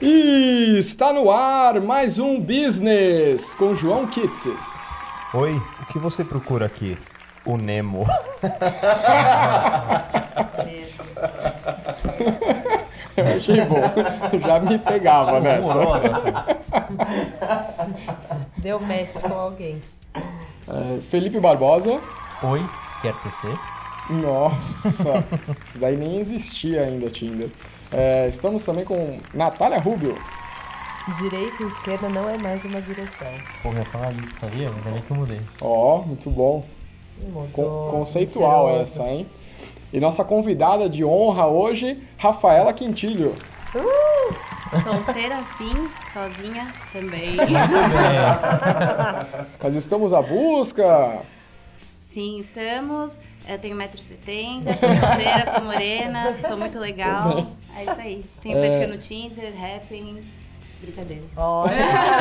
E 0.00 0.78
está 0.78 1.12
no 1.12 1.28
ar 1.28 1.80
mais 1.80 2.20
um 2.20 2.40
Business 2.40 3.52
com 3.54 3.74
João 3.74 4.06
Kitses. 4.06 4.70
Oi, 5.34 5.60
o 5.82 5.86
que 5.86 5.98
você 5.98 6.24
procura 6.24 6.66
aqui? 6.66 6.96
O 7.44 7.56
Nemo. 7.56 8.06
Eu 13.16 13.26
achei 13.36 13.60
bom. 13.64 13.82
Já 14.46 14.60
me 14.60 14.78
pegava 14.78 15.40
nessa. 15.40 15.80
Deu 18.58 18.78
match 18.78 19.20
com 19.20 19.34
alguém. 19.34 19.80
É, 20.14 21.00
Felipe 21.10 21.40
Barbosa. 21.40 22.00
Oi, 22.44 22.64
quer 23.02 23.14
tecer? 23.16 23.58
Nossa, 24.08 25.24
isso 25.66 25.78
daí 25.78 25.96
nem 25.96 26.20
existia 26.20 26.82
ainda, 26.82 27.10
Tinder. 27.10 27.50
É, 27.92 28.28
estamos 28.28 28.64
também 28.64 28.84
com 28.84 29.18
Natália 29.32 29.78
Rubio. 29.78 30.16
Direita 31.18 31.62
e 31.62 31.66
esquerda 31.68 32.08
não 32.08 32.28
é 32.28 32.36
mais 32.36 32.62
uma 32.64 32.82
direção. 32.82 33.26
Pô, 33.62 33.70
eu 33.70 33.78
ia 33.78 33.84
falar 33.86 34.12
isso, 34.12 34.38
sabia? 34.38 34.68
Ainda 34.68 34.90
bem 34.90 35.00
que 35.02 35.10
eu 35.10 35.16
mudei. 35.16 35.40
Ó, 35.60 36.02
muito 36.02 36.28
bom. 36.28 36.64
Con- 37.52 37.88
conceitual 37.90 38.66
Mentiroso. 38.66 38.82
essa, 39.00 39.08
hein? 39.10 39.26
E 39.92 39.98
nossa 39.98 40.22
convidada 40.22 40.88
de 40.88 41.02
honra 41.04 41.46
hoje, 41.46 42.02
Rafaela 42.18 42.72
Quintilho. 42.74 43.34
Solteira 44.82 45.40
sim, 45.56 45.88
sozinha 46.12 46.66
também. 46.92 47.36
Nós 49.62 49.74
estamos 49.76 50.12
à 50.12 50.20
busca. 50.20 51.20
Sim, 52.10 52.38
estamos. 52.40 53.18
Eu 53.48 53.58
tenho 53.58 53.74
1,70m, 53.78 54.62
sou 54.78 55.08
solteira, 55.08 55.50
sou 55.52 55.64
morena, 55.64 56.36
sou 56.46 56.56
muito 56.58 56.78
legal. 56.78 57.46
É 57.78 57.82
isso 57.82 58.00
aí. 58.00 58.24
Tenho 58.42 58.60
perfil 58.60 58.88
no 58.88 58.98
Tinder, 58.98 59.52
Happn, 59.54 60.20
brincadeira. 60.80 61.22
Olha, 61.36 61.72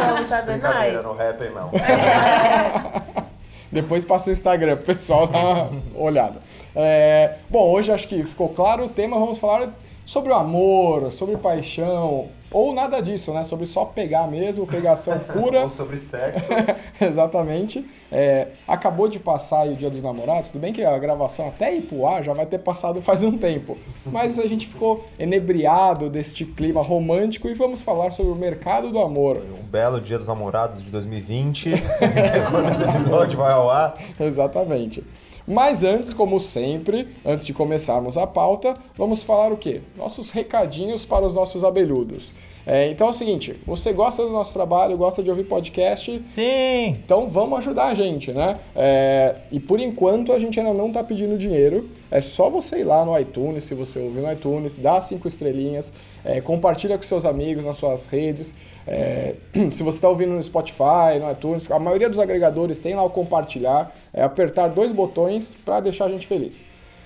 vamos 0.07 0.25
saber 0.25 0.57
mais. 0.57 1.03
Não 1.03 1.15
rap 1.15 1.49
não. 1.49 1.71
Depois 3.71 4.05
passa 4.05 4.29
o 4.29 4.33
Instagram 4.33 4.77
pro 4.77 4.85
pessoal 4.85 5.27
dar 5.27 5.39
uma 5.39 5.81
olhada. 5.95 6.39
É, 6.75 7.37
bom, 7.49 7.69
hoje 7.71 7.91
acho 7.91 8.07
que 8.07 8.23
ficou 8.23 8.49
claro 8.49 8.85
o 8.85 8.89
tema. 8.89 9.17
Vamos 9.19 9.39
falar 9.39 9.73
sobre 10.05 10.31
o 10.31 10.35
amor, 10.35 11.11
sobre 11.11 11.35
paixão, 11.37 12.29
ou 12.51 12.73
nada 12.73 13.01
disso, 13.01 13.33
né? 13.33 13.43
Sobre 13.43 13.65
só 13.65 13.85
pegar 13.85 14.27
mesmo, 14.27 14.65
pegação 14.65 15.19
pura. 15.33 15.63
Ou 15.63 15.69
sobre 15.69 15.97
sexo. 15.97 16.49
Exatamente. 16.99 17.85
É, 18.11 18.47
acabou 18.67 19.09
de 19.09 19.19
passar 19.19 19.61
aí 19.61 19.73
o 19.73 19.75
Dia 19.75 19.89
dos 19.89 20.01
Namorados, 20.01 20.49
tudo 20.49 20.61
bem 20.61 20.71
que 20.71 20.81
a 20.81 20.97
gravação 20.97 21.49
até 21.49 21.75
ir 21.75 21.81
pro 21.81 22.07
ar 22.07 22.23
já 22.23 22.33
vai 22.33 22.45
ter 22.45 22.59
passado 22.59 23.01
faz 23.01 23.21
um 23.21 23.37
tempo, 23.37 23.77
mas 24.05 24.39
a 24.39 24.47
gente 24.47 24.65
ficou 24.65 25.05
enebriado 25.19 26.09
deste 26.09 26.45
clima 26.45 26.81
romântico 26.81 27.49
e 27.49 27.53
vamos 27.53 27.81
falar 27.81 28.11
sobre 28.11 28.31
o 28.31 28.35
mercado 28.35 28.91
do 28.91 28.99
amor. 28.99 29.43
Um 29.61 29.65
belo 29.65 29.99
dia 29.99 30.17
dos 30.17 30.29
namorados 30.29 30.81
de 30.81 30.89
2020. 30.89 31.73
Quando 32.49 32.69
esse 32.69 32.83
episódio 32.83 33.39
vai 33.39 33.51
ao 33.51 33.69
ar. 33.69 33.95
Exatamente. 34.17 35.03
Mas 35.47 35.81
antes, 35.81 36.13
como 36.13 36.39
sempre, 36.41 37.07
antes 37.25 37.45
de 37.45 37.53
começarmos 37.53 38.17
a 38.17 38.27
pauta, 38.27 38.75
vamos 38.97 39.23
falar 39.23 39.53
o 39.53 39.57
quê? 39.57 39.79
Nossos 39.95 40.31
recadinhos 40.31 41.05
para 41.05 41.25
os 41.25 41.35
nossos 41.35 41.63
abelhudos. 41.63 42.33
É, 42.69 42.91
então 42.91 43.07
é 43.07 43.11
o 43.11 43.13
seguinte, 43.13 43.55
você 43.65 43.93
gosta 43.93 44.21
do 44.21 44.29
nosso 44.29 44.51
trabalho, 44.51 44.97
gosta 44.97 45.23
de 45.23 45.29
ouvir 45.29 45.45
podcast, 45.45 46.19
Sim! 46.25 46.89
Então 46.89 47.25
vamos 47.25 47.59
ajudar 47.59 47.85
a 47.85 47.93
gente, 47.93 48.33
né? 48.33 48.59
É, 48.75 49.35
e 49.53 49.57
por 49.57 49.79
enquanto 49.79 50.33
a 50.33 50.39
gente 50.39 50.59
ainda 50.59 50.73
não 50.73 50.91
tá 50.91 51.01
pedindo 51.01 51.37
dinheiro. 51.37 51.89
É 52.11 52.19
só 52.19 52.49
você 52.49 52.79
ir 52.79 52.83
lá 52.83 53.05
no 53.05 53.17
iTunes, 53.17 53.63
se 53.63 53.73
você 53.73 53.99
ouvir 53.99 54.19
no 54.19 54.29
iTunes, 54.29 54.77
dá 54.77 54.99
cinco 54.99 55.29
estrelinhas, 55.29 55.93
é, 56.25 56.41
compartilha 56.41 56.97
com 56.97 57.03
seus 57.05 57.23
amigos 57.23 57.63
nas 57.63 57.77
suas 57.77 58.05
redes. 58.07 58.53
É, 58.87 59.35
se 59.71 59.83
você 59.83 59.97
está 59.97 60.07
ouvindo 60.07 60.31
no 60.31 60.41
Spotify, 60.41 61.19
no 61.19 61.29
iTunes, 61.29 61.69
a 61.69 61.77
maioria 61.77 62.09
dos 62.09 62.19
agregadores 62.19 62.79
tem 62.79 62.95
lá 62.95 63.03
o 63.03 63.09
compartilhar, 63.09 63.93
é 64.13 64.23
apertar 64.23 64.69
dois 64.69 64.91
botões 64.91 65.55
para 65.65 65.81
deixar 65.81 66.05
a 66.05 66.09
gente 66.09 66.25
feliz. 66.25 66.63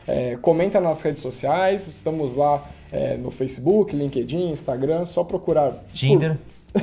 É, 0.08 0.38
comenta 0.42 0.80
nas 0.80 1.02
redes 1.02 1.22
sociais, 1.22 1.88
estamos 1.88 2.36
lá 2.36 2.64
é, 2.92 3.16
no 3.18 3.31
Facebook, 3.31 3.96
LinkedIn, 3.96 4.52
Instagram, 4.52 5.06
só 5.06 5.24
procurar 5.24 5.72
por- 5.72 5.80
Tinder. 5.94 6.38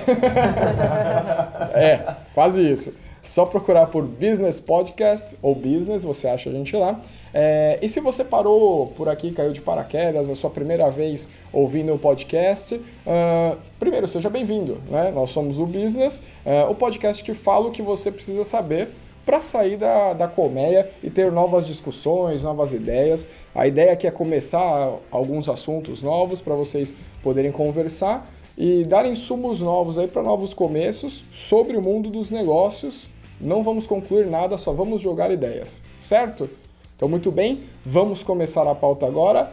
é, 1.75 2.15
quase 2.35 2.61
isso. 2.61 2.93
Só 3.23 3.45
procurar 3.45 3.87
por 3.89 4.05
Business 4.05 4.59
Podcast 4.59 5.37
ou 5.43 5.55
Business, 5.55 6.03
você 6.03 6.29
acha 6.29 6.49
a 6.49 6.53
gente 6.53 6.75
lá. 6.75 7.01
É, 7.33 7.79
e 7.83 7.89
se 7.89 8.01
você 8.01 8.25
parou 8.25 8.89
por 8.97 9.09
aqui, 9.09 9.31
caiu 9.31 9.53
de 9.53 9.61
paraquedas, 9.61 10.29
é 10.29 10.33
a 10.33 10.35
sua 10.35 10.51
primeira 10.51 10.91
vez 10.91 11.29
ouvindo 11.53 11.95
o 11.95 11.99
podcast, 11.99 12.81
ah, 13.07 13.57
primeiro, 13.79 14.07
seja 14.07 14.31
bem-vindo. 14.31 14.81
Né? 14.89 15.11
Nós 15.11 15.31
somos 15.31 15.59
o 15.59 15.67
Business, 15.67 16.23
ah, 16.45 16.69
o 16.71 16.75
podcast 16.75 17.23
que 17.23 17.35
fala 17.35 17.69
o 17.69 17.71
que 17.71 17.83
você 17.83 18.11
precisa 18.11 18.45
saber 18.45 18.89
para 19.25 19.43
sair 19.43 19.77
da, 19.77 20.15
da 20.15 20.27
colmeia 20.27 20.91
e 21.03 21.11
ter 21.11 21.31
novas 21.31 21.67
discussões, 21.67 22.43
novas 22.43 22.73
ideias. 22.73 23.29
A 23.55 23.67
ideia 23.67 23.93
aqui 23.93 24.07
é 24.07 24.11
começar 24.11 24.95
alguns 25.11 25.51
assuntos 25.51 26.03
novos 26.03 26.41
para 26.41 26.55
vocês 26.55 26.95
poderem 27.23 27.53
conversar 27.53 28.27
e 28.57 28.85
dar 28.85 29.05
insumos 29.05 29.61
novos 29.61 29.99
aí 29.99 30.09
para 30.09 30.23
novos 30.23 30.55
começos 30.55 31.25
sobre 31.31 31.77
o 31.77 31.83
mundo 31.83 32.09
dos 32.09 32.31
negócios. 32.31 33.07
Não 33.39 33.63
vamos 33.63 33.87
concluir 33.87 34.27
nada, 34.27 34.57
só 34.57 34.73
vamos 34.73 35.01
jogar 35.03 35.31
ideias, 35.31 35.83
certo? 36.01 36.49
Então, 36.99 37.09
muito 37.09 37.31
bem, 37.31 37.63
vamos 37.87 38.25
começar 38.25 38.69
a 38.69 38.75
pauta 38.75 39.07
agora. 39.07 39.53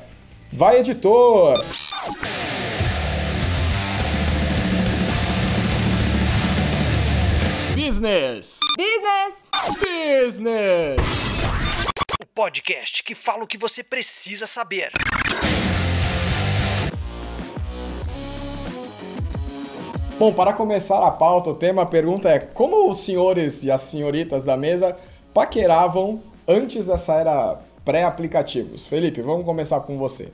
Vai, 0.52 0.80
editor! 0.80 1.54
Business! 7.76 8.58
Business! 8.76 9.36
Business! 9.80 10.98
O 12.20 12.26
podcast 12.34 13.04
que 13.04 13.14
fala 13.14 13.44
o 13.44 13.48
que 13.48 13.60
você 13.60 13.84
precisa 13.84 14.48
saber. 14.48 14.90
Bom, 20.18 20.34
para 20.34 20.52
começar 20.52 21.06
a 21.06 21.12
pauta, 21.12 21.52
o 21.52 21.56
tema, 21.56 21.84
a 21.84 21.86
pergunta 21.86 22.28
é 22.28 22.40
como 22.40 22.90
os 22.90 23.02
senhores 23.02 23.64
e 23.64 23.70
as 23.70 23.82
senhoritas 23.82 24.44
da 24.44 24.58
mesa 24.58 24.98
paqueravam 25.32 26.24
antes 26.48 26.86
dessa 26.86 27.14
era 27.16 27.56
pré-aplicativos? 27.84 28.86
Felipe, 28.86 29.22
vamos 29.22 29.46
começar 29.46 29.80
com 29.82 29.98
você. 29.98 30.32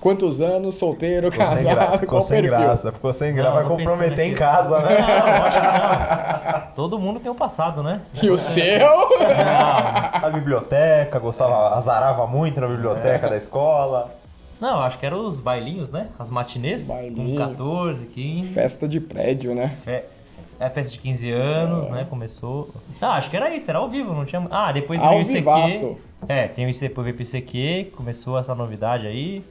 Quantos 0.00 0.38
anos, 0.42 0.74
solteiro, 0.74 1.32
Ficou 1.32 1.46
sem, 1.46 1.62
gra... 1.62 1.74
casado, 1.76 1.92
ficou 1.92 2.08
qual 2.08 2.22
sem 2.22 2.42
perfil? 2.42 2.58
graça, 2.58 2.92
ficou 2.92 3.12
sem 3.14 3.34
graça. 3.34 3.48
Não, 3.48 3.56
Vai 3.56 3.76
comprometer 3.76 4.26
em 4.26 4.34
casa, 4.34 4.78
né? 4.80 4.98
Não, 5.00 6.52
não. 6.58 6.62
Todo 6.76 6.98
mundo 6.98 7.20
tem 7.20 7.32
um 7.32 7.34
passado, 7.34 7.82
né? 7.82 8.02
E 8.22 8.28
o 8.28 8.36
seu? 8.36 8.86
A 9.26 10.28
biblioteca, 10.28 11.18
gostava, 11.18 11.74
azarava 11.74 12.26
muito 12.26 12.60
na 12.60 12.66
biblioteca 12.68 13.30
da 13.30 13.36
escola. 13.36 14.14
Não, 14.60 14.80
acho 14.80 14.98
que 14.98 15.06
eram 15.06 15.26
os 15.26 15.40
bailinhos, 15.40 15.90
né? 15.90 16.08
As 16.18 16.28
matinês. 16.28 16.88
Bailinho. 16.88 17.38
Com 17.40 17.46
14, 17.56 18.04
15. 18.06 18.52
Festa 18.52 18.86
de 18.86 19.00
prédio, 19.00 19.54
né? 19.54 19.74
É, 19.86 20.04
é 20.58 20.70
festa 20.70 20.92
de 20.92 20.98
15 20.98 21.30
anos, 21.30 21.88
né? 21.88 22.06
Começou. 22.08 22.70
Ah, 23.00 23.14
acho 23.16 23.30
que 23.30 23.36
era 23.36 23.54
isso, 23.54 23.70
era 23.70 23.78
ao 23.78 23.88
vivo, 23.88 24.12
não 24.14 24.24
tinha. 24.24 24.46
Ah, 24.50 24.72
depois 24.72 25.00
Ao 25.02 25.10
veio 25.10 25.20
o 25.20 25.22
ICQ. 25.22 25.96
É, 26.28 26.48
tem 26.48 26.66
o 26.66 26.68
ICQ, 26.70 26.88
depois 26.88 27.04
veio 27.04 27.16
pro 27.16 27.24
ICQ, 27.24 27.92
começou 27.96 28.38
essa 28.38 28.54
novidade 28.54 29.06
aí. 29.06 29.44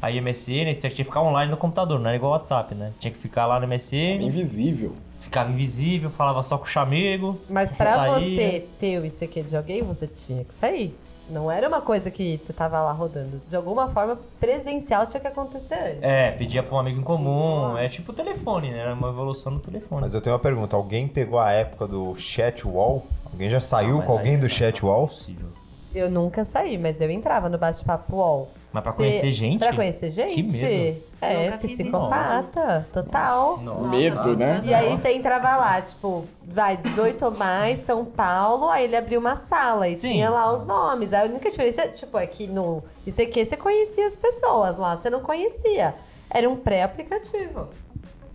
Aí 0.00 0.20
MSN, 0.20 0.74
você 0.74 0.74
tinha 0.74 0.90
que 0.90 1.04
ficar 1.04 1.22
online 1.22 1.50
no 1.50 1.56
computador, 1.56 1.98
não 1.98 2.06
era 2.08 2.16
igual 2.16 2.32
o 2.32 2.34
WhatsApp, 2.34 2.74
né? 2.74 2.92
Tinha 3.00 3.10
que 3.10 3.18
ficar 3.18 3.46
lá 3.46 3.58
no 3.58 3.66
MSN, 3.66 4.22
Invisível. 4.22 4.92
ficava 5.20 5.50
invisível, 5.50 6.10
falava 6.10 6.42
só 6.42 6.58
com 6.58 6.64
o 6.64 6.68
chamego. 6.68 7.40
Mas 7.48 7.72
pra 7.72 7.94
saía. 7.94 8.20
você 8.20 8.66
ter 8.78 9.00
o 9.00 9.06
ICQ 9.06 9.42
de 9.44 9.56
alguém, 9.56 9.82
você 9.82 10.06
tinha 10.06 10.44
que 10.44 10.54
sair. 10.54 10.94
Não 11.28 11.50
era 11.50 11.66
uma 11.68 11.80
coisa 11.80 12.10
que 12.10 12.40
você 12.44 12.52
tava 12.52 12.80
lá 12.80 12.92
rodando. 12.92 13.40
De 13.48 13.56
alguma 13.56 13.88
forma, 13.88 14.18
presencial 14.38 15.06
tinha 15.06 15.20
que 15.20 15.26
acontecer 15.26 15.74
antes. 15.74 16.02
É, 16.02 16.30
pedia 16.32 16.62
pra 16.62 16.76
um 16.76 16.78
amigo 16.78 17.00
em 17.00 17.04
comum. 17.04 17.76
É 17.76 17.88
tipo 17.88 18.12
o 18.12 18.14
telefone, 18.14 18.70
né? 18.70 18.78
Era 18.78 18.94
uma 18.94 19.08
evolução 19.08 19.52
no 19.52 19.60
telefone. 19.60 20.02
Mas 20.02 20.14
eu 20.14 20.20
tenho 20.20 20.34
uma 20.34 20.40
pergunta: 20.40 20.76
alguém 20.76 21.08
pegou 21.08 21.38
a 21.38 21.50
época 21.50 21.86
do 21.86 22.14
chat 22.16 22.66
wall? 22.66 23.06
Alguém 23.24 23.50
já 23.50 23.60
saiu 23.60 23.98
Mas 23.98 24.06
com 24.06 24.12
alguém 24.12 24.38
do 24.38 24.46
é 24.46 24.48
chat 24.48 24.84
wall? 24.84 25.08
Possível. 25.08 25.48
Eu 25.96 26.10
nunca 26.10 26.44
saí, 26.44 26.76
mas 26.76 27.00
eu 27.00 27.10
entrava 27.10 27.48
no 27.48 27.56
bate-papo 27.56 28.16
UOL. 28.16 28.50
Mas 28.70 28.82
pra 28.82 28.92
Cê- 28.92 28.96
conhecer 28.98 29.32
gente? 29.32 29.58
Pra 29.60 29.74
conhecer 29.74 30.10
gente? 30.10 30.42
medo. 30.42 31.00
É, 31.22 31.44
Nunca 31.46 31.58
fiz 31.58 31.70
isso. 31.70 31.82
psicopata. 31.84 32.86
Total. 32.92 33.56
Nossa. 33.62 33.96
Medo, 33.96 34.36
né? 34.36 34.60
E 34.62 34.74
aí 34.74 34.94
você 34.94 35.12
entrava 35.14 35.56
lá, 35.56 35.80
tipo, 35.80 36.26
vai, 36.46 36.76
18 36.76 37.24
ou 37.24 37.30
mais, 37.34 37.78
São 37.80 38.04
Paulo, 38.04 38.68
aí 38.68 38.84
ele 38.84 38.94
abriu 38.96 39.18
uma 39.18 39.36
sala 39.36 39.88
e 39.88 39.96
Sim. 39.96 40.10
tinha 40.12 40.28
lá 40.28 40.52
os 40.54 40.66
nomes. 40.66 41.14
A 41.14 41.22
única 41.24 41.48
diferença, 41.50 41.88
tipo, 41.88 42.18
é 42.18 42.26
que 42.26 42.46
no 42.46 42.82
ICQ 43.06 43.46
você 43.46 43.56
conhecia 43.56 44.06
as 44.06 44.14
pessoas 44.16 44.76
lá, 44.76 44.94
você 44.94 45.08
não 45.08 45.20
conhecia. 45.20 45.94
Era 46.28 46.46
um 46.50 46.56
pré-aplicativo. 46.56 47.68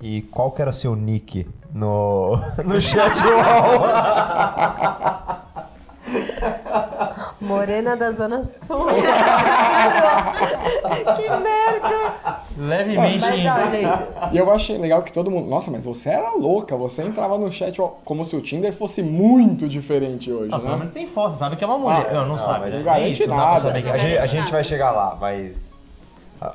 E 0.02 0.24
qual 0.24 0.50
que 0.52 0.64
era 0.64 0.72
seu 0.72 0.96
nick 0.96 1.48
no, 1.72 2.36
no 2.66 2.82
chat 2.82 3.20
wall? 3.24 3.82
Morena 7.40 7.96
da 7.98 8.12
Zona 8.12 8.44
Sul. 8.44 8.86
que 11.16 11.30
merda! 11.30 12.42
Levemente. 12.58 13.20
Mas 13.20 13.46
ó, 13.46 13.68
gente, 13.70 14.04
E 14.34 14.38
eu 14.38 14.52
achei 14.52 14.78
legal 14.78 15.02
que 15.04 15.12
todo 15.12 15.32
mundo. 15.32 15.50
Nossa, 15.50 15.72
mas 15.72 15.84
você 15.86 16.10
era 16.10 16.32
louca. 16.32 16.76
Você 16.76 17.02
entrava 17.04 17.38
no 17.38 17.52
chat 17.52 17.82
ó, 17.82 17.88
como 18.06 18.24
se 18.26 18.36
o 18.36 18.42
Tinder 18.42 18.72
fosse 18.74 19.02
muito 19.02 19.68
diferente 19.68 20.32
hoje, 20.32 20.50
Ah, 20.54 20.60
né? 20.60 20.70
menos 20.72 20.90
tem 20.90 21.06
foto, 21.08 21.32
sabe 21.34 21.56
que 21.56 21.64
é 21.64 21.68
uma 21.68 21.78
mulher. 21.80 22.08
Ah, 22.10 22.14
não, 22.14 22.28
não, 22.28 22.38
sabe. 22.38 22.60
mas 22.70 22.80
É 22.80 22.84
não 22.84 23.08
isso, 23.08 23.28
não 23.28 23.36
dá 23.38 23.42
pra 23.44 23.50
nada. 23.52 23.62
saber 23.62 23.82
que 23.84 23.90
A 23.90 23.98
gente, 23.98 24.18
a 24.18 24.28
gente 24.28 24.52
vai 24.52 24.64
chegar 24.64 24.92
lá, 24.92 25.18
mas. 25.20 25.72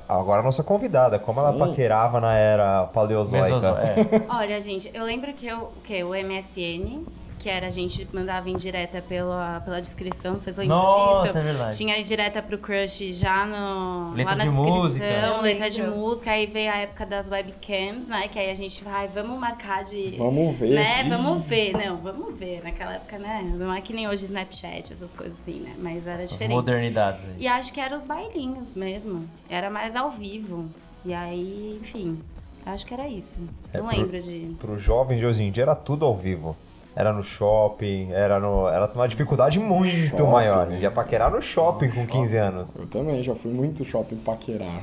Agora 0.09 0.41
a 0.41 0.45
nossa 0.45 0.65
convidada, 0.65 1.17
como 1.17 1.39
ela 1.39 1.53
Sim. 1.53 1.59
paquerava 1.61 2.21
na 2.21 2.35
era 2.35 2.85
paleozoica. 2.93 3.69
É. 3.69 4.23
Olha, 4.29 4.61
gente, 4.61 4.91
eu 4.93 5.05
lembro 5.05 5.33
que 5.33 5.47
eu, 5.47 5.59
o 5.59 5.73
que 5.85 6.03
o 6.03 6.09
MSN, 6.11 7.05
que 7.39 7.49
era 7.49 7.67
a 7.67 7.71
gente 7.71 8.07
mandava 8.13 8.49
em 8.51 8.57
direta 8.57 9.01
pela, 9.03 9.61
pela 9.61 9.81
descrição, 9.81 10.35
vocês 10.35 10.57
lembram 10.57 10.77
Nossa, 10.79 11.27
disso? 11.27 11.39
é 11.39 11.43
verdade. 11.43 11.77
Tinha 11.77 12.03
direta 12.03 12.43
pro 12.43 12.59
crush 12.59 13.13
já 13.13 13.45
no, 13.47 14.13
Letra 14.15 14.33
lá 14.33 14.37
na 14.37 14.45
de 14.45 14.51
descrição, 14.51 14.83
música. 14.83 15.41
Letra 15.43 15.71
de 15.71 15.83
música, 15.83 16.31
aí 16.31 16.47
veio 16.47 16.71
a 16.73 16.77
época 16.77 17.07
das 17.07 17.29
webcams, 17.29 18.07
né? 18.09 18.29
Que 18.29 18.39
aí 18.39 18.51
a 18.51 18.55
gente 18.55 18.83
vai, 18.83 19.07
vamos 19.09 19.39
marcar 19.39 19.85
de. 19.85 20.15
Vamos 20.17 20.57
ver. 20.59 20.71
Né? 20.71 21.05
Vamos 21.09 21.45
ver, 21.45 21.73
não, 21.73 21.97
vamos 21.99 22.35
ver. 22.39 22.63
Naquela 22.65 22.95
época, 22.95 23.19
né? 23.19 23.43
Não 23.57 23.73
é 23.73 23.81
que 23.81 23.93
nem 23.93 24.09
hoje 24.09 24.25
Snapchat, 24.25 24.93
essas 24.93 25.13
coisas 25.13 25.41
assim, 25.41 25.61
né? 25.61 25.75
Mas 25.79 26.07
era 26.07 26.23
As 26.23 26.31
diferente. 26.31 26.55
modernidades 26.55 27.25
aí. 27.25 27.35
E 27.39 27.49
acho 27.49 27.73
que 27.73 27.81
eram 27.81 27.99
os 27.99 28.05
bailinhos 28.05 28.75
mesmo. 28.75 29.29
Era 29.49 29.71
mais 29.71 29.95
ao 29.95 30.11
vivo. 30.11 30.67
E 31.05 31.15
aí, 31.15 31.79
enfim, 31.81 32.19
acho 32.65 32.85
que 32.85 32.93
era 32.93 33.07
isso. 33.07 33.37
É, 33.73 33.79
Não 33.79 33.87
pro- 33.87 33.97
lembro 33.97 34.23
de. 34.23 34.57
Pro 34.59 34.79
jovem 34.79 35.19
de 35.19 35.27
hoje 35.27 35.43
em 35.43 35.51
dia 35.53 35.63
era 35.63 35.75
tudo 35.77 36.05
ao 36.05 36.17
vivo. 36.17 36.57
Era 36.97 37.13
no 37.13 37.23
shopping, 37.23 38.11
era 38.13 38.41
no. 38.41 38.67
Era 38.69 38.91
uma 38.95 39.07
dificuldade 39.07 39.61
muito 39.61 40.17
Shopping, 40.17 40.33
maior. 40.33 40.67
né? 40.67 40.79
Ia 40.81 40.91
paquerar 40.91 41.31
no 41.31 41.43
shopping 41.43 41.91
com 41.91 42.07
15 42.07 42.37
anos. 42.39 42.75
Eu 42.75 42.87
também 42.87 43.23
já 43.23 43.35
fui 43.35 43.53
muito 43.53 43.85
shopping 43.85 44.17
paquerar. 44.17 44.81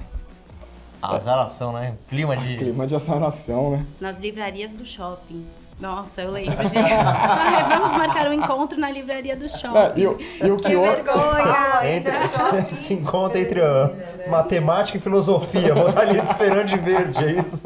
Azaração, 1.01 1.73
né? 1.73 1.95
Clima 2.09 2.37
de. 2.37 2.55
Clima 2.57 2.85
de 2.85 2.95
azaração, 2.95 3.71
né? 3.71 3.85
Nas 3.99 4.19
livrarias 4.19 4.71
do 4.71 4.85
shopping. 4.85 5.43
Nossa, 5.79 6.21
eu 6.21 6.31
lembro 6.31 6.69
de. 6.69 6.77
Ai, 6.77 7.67
vamos 7.67 7.91
marcar 7.97 8.27
um 8.29 8.33
encontro 8.33 8.79
na 8.79 8.91
livraria 8.91 9.35
do 9.35 9.45
É, 9.45 9.49
shopping. 9.49 9.99
e, 9.99 10.07
o, 10.07 10.17
e 10.45 10.51
o 10.51 10.57
que 10.59 10.75
hoje. 10.75 11.01
vergonha! 11.01 11.79
Entre, 11.95 12.17
shopping. 12.19 12.77
se 12.77 12.93
encontra 12.93 13.39
entre 13.39 13.59
a 13.59 13.89
matemática 14.29 14.97
e 14.97 15.01
filosofia. 15.01 15.73
Vou 15.73 15.89
estar 15.89 16.01
ali 16.01 16.21
te 16.21 16.27
esperando 16.27 16.67
de 16.67 16.77
verde, 16.77 17.25
é 17.25 17.31
isso? 17.41 17.63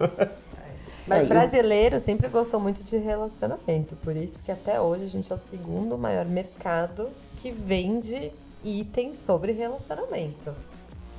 Mas 1.07 1.19
É, 1.19 1.24
eu- 1.24 1.27
brasileiro 1.30 2.00
sempre 2.00 2.27
gostou 2.27 2.59
muito 2.59 2.83
de 2.83 2.98
relacionamento. 2.98 3.95
Por 4.04 4.15
isso 4.15 4.44
que 4.44 4.51
até 4.51 4.80
hoje 4.81 5.06
a 5.06 5.07
gente 5.07 5.31
é 5.31 5.36
o 5.36 5.39
segundo 5.39 5.98
maior 5.98 6.25
mercado 6.25 7.07
que 7.42 7.51
vende 7.51 8.31
itens 8.63 9.18
sobre 9.18 9.51
relacionamento. 9.54 10.54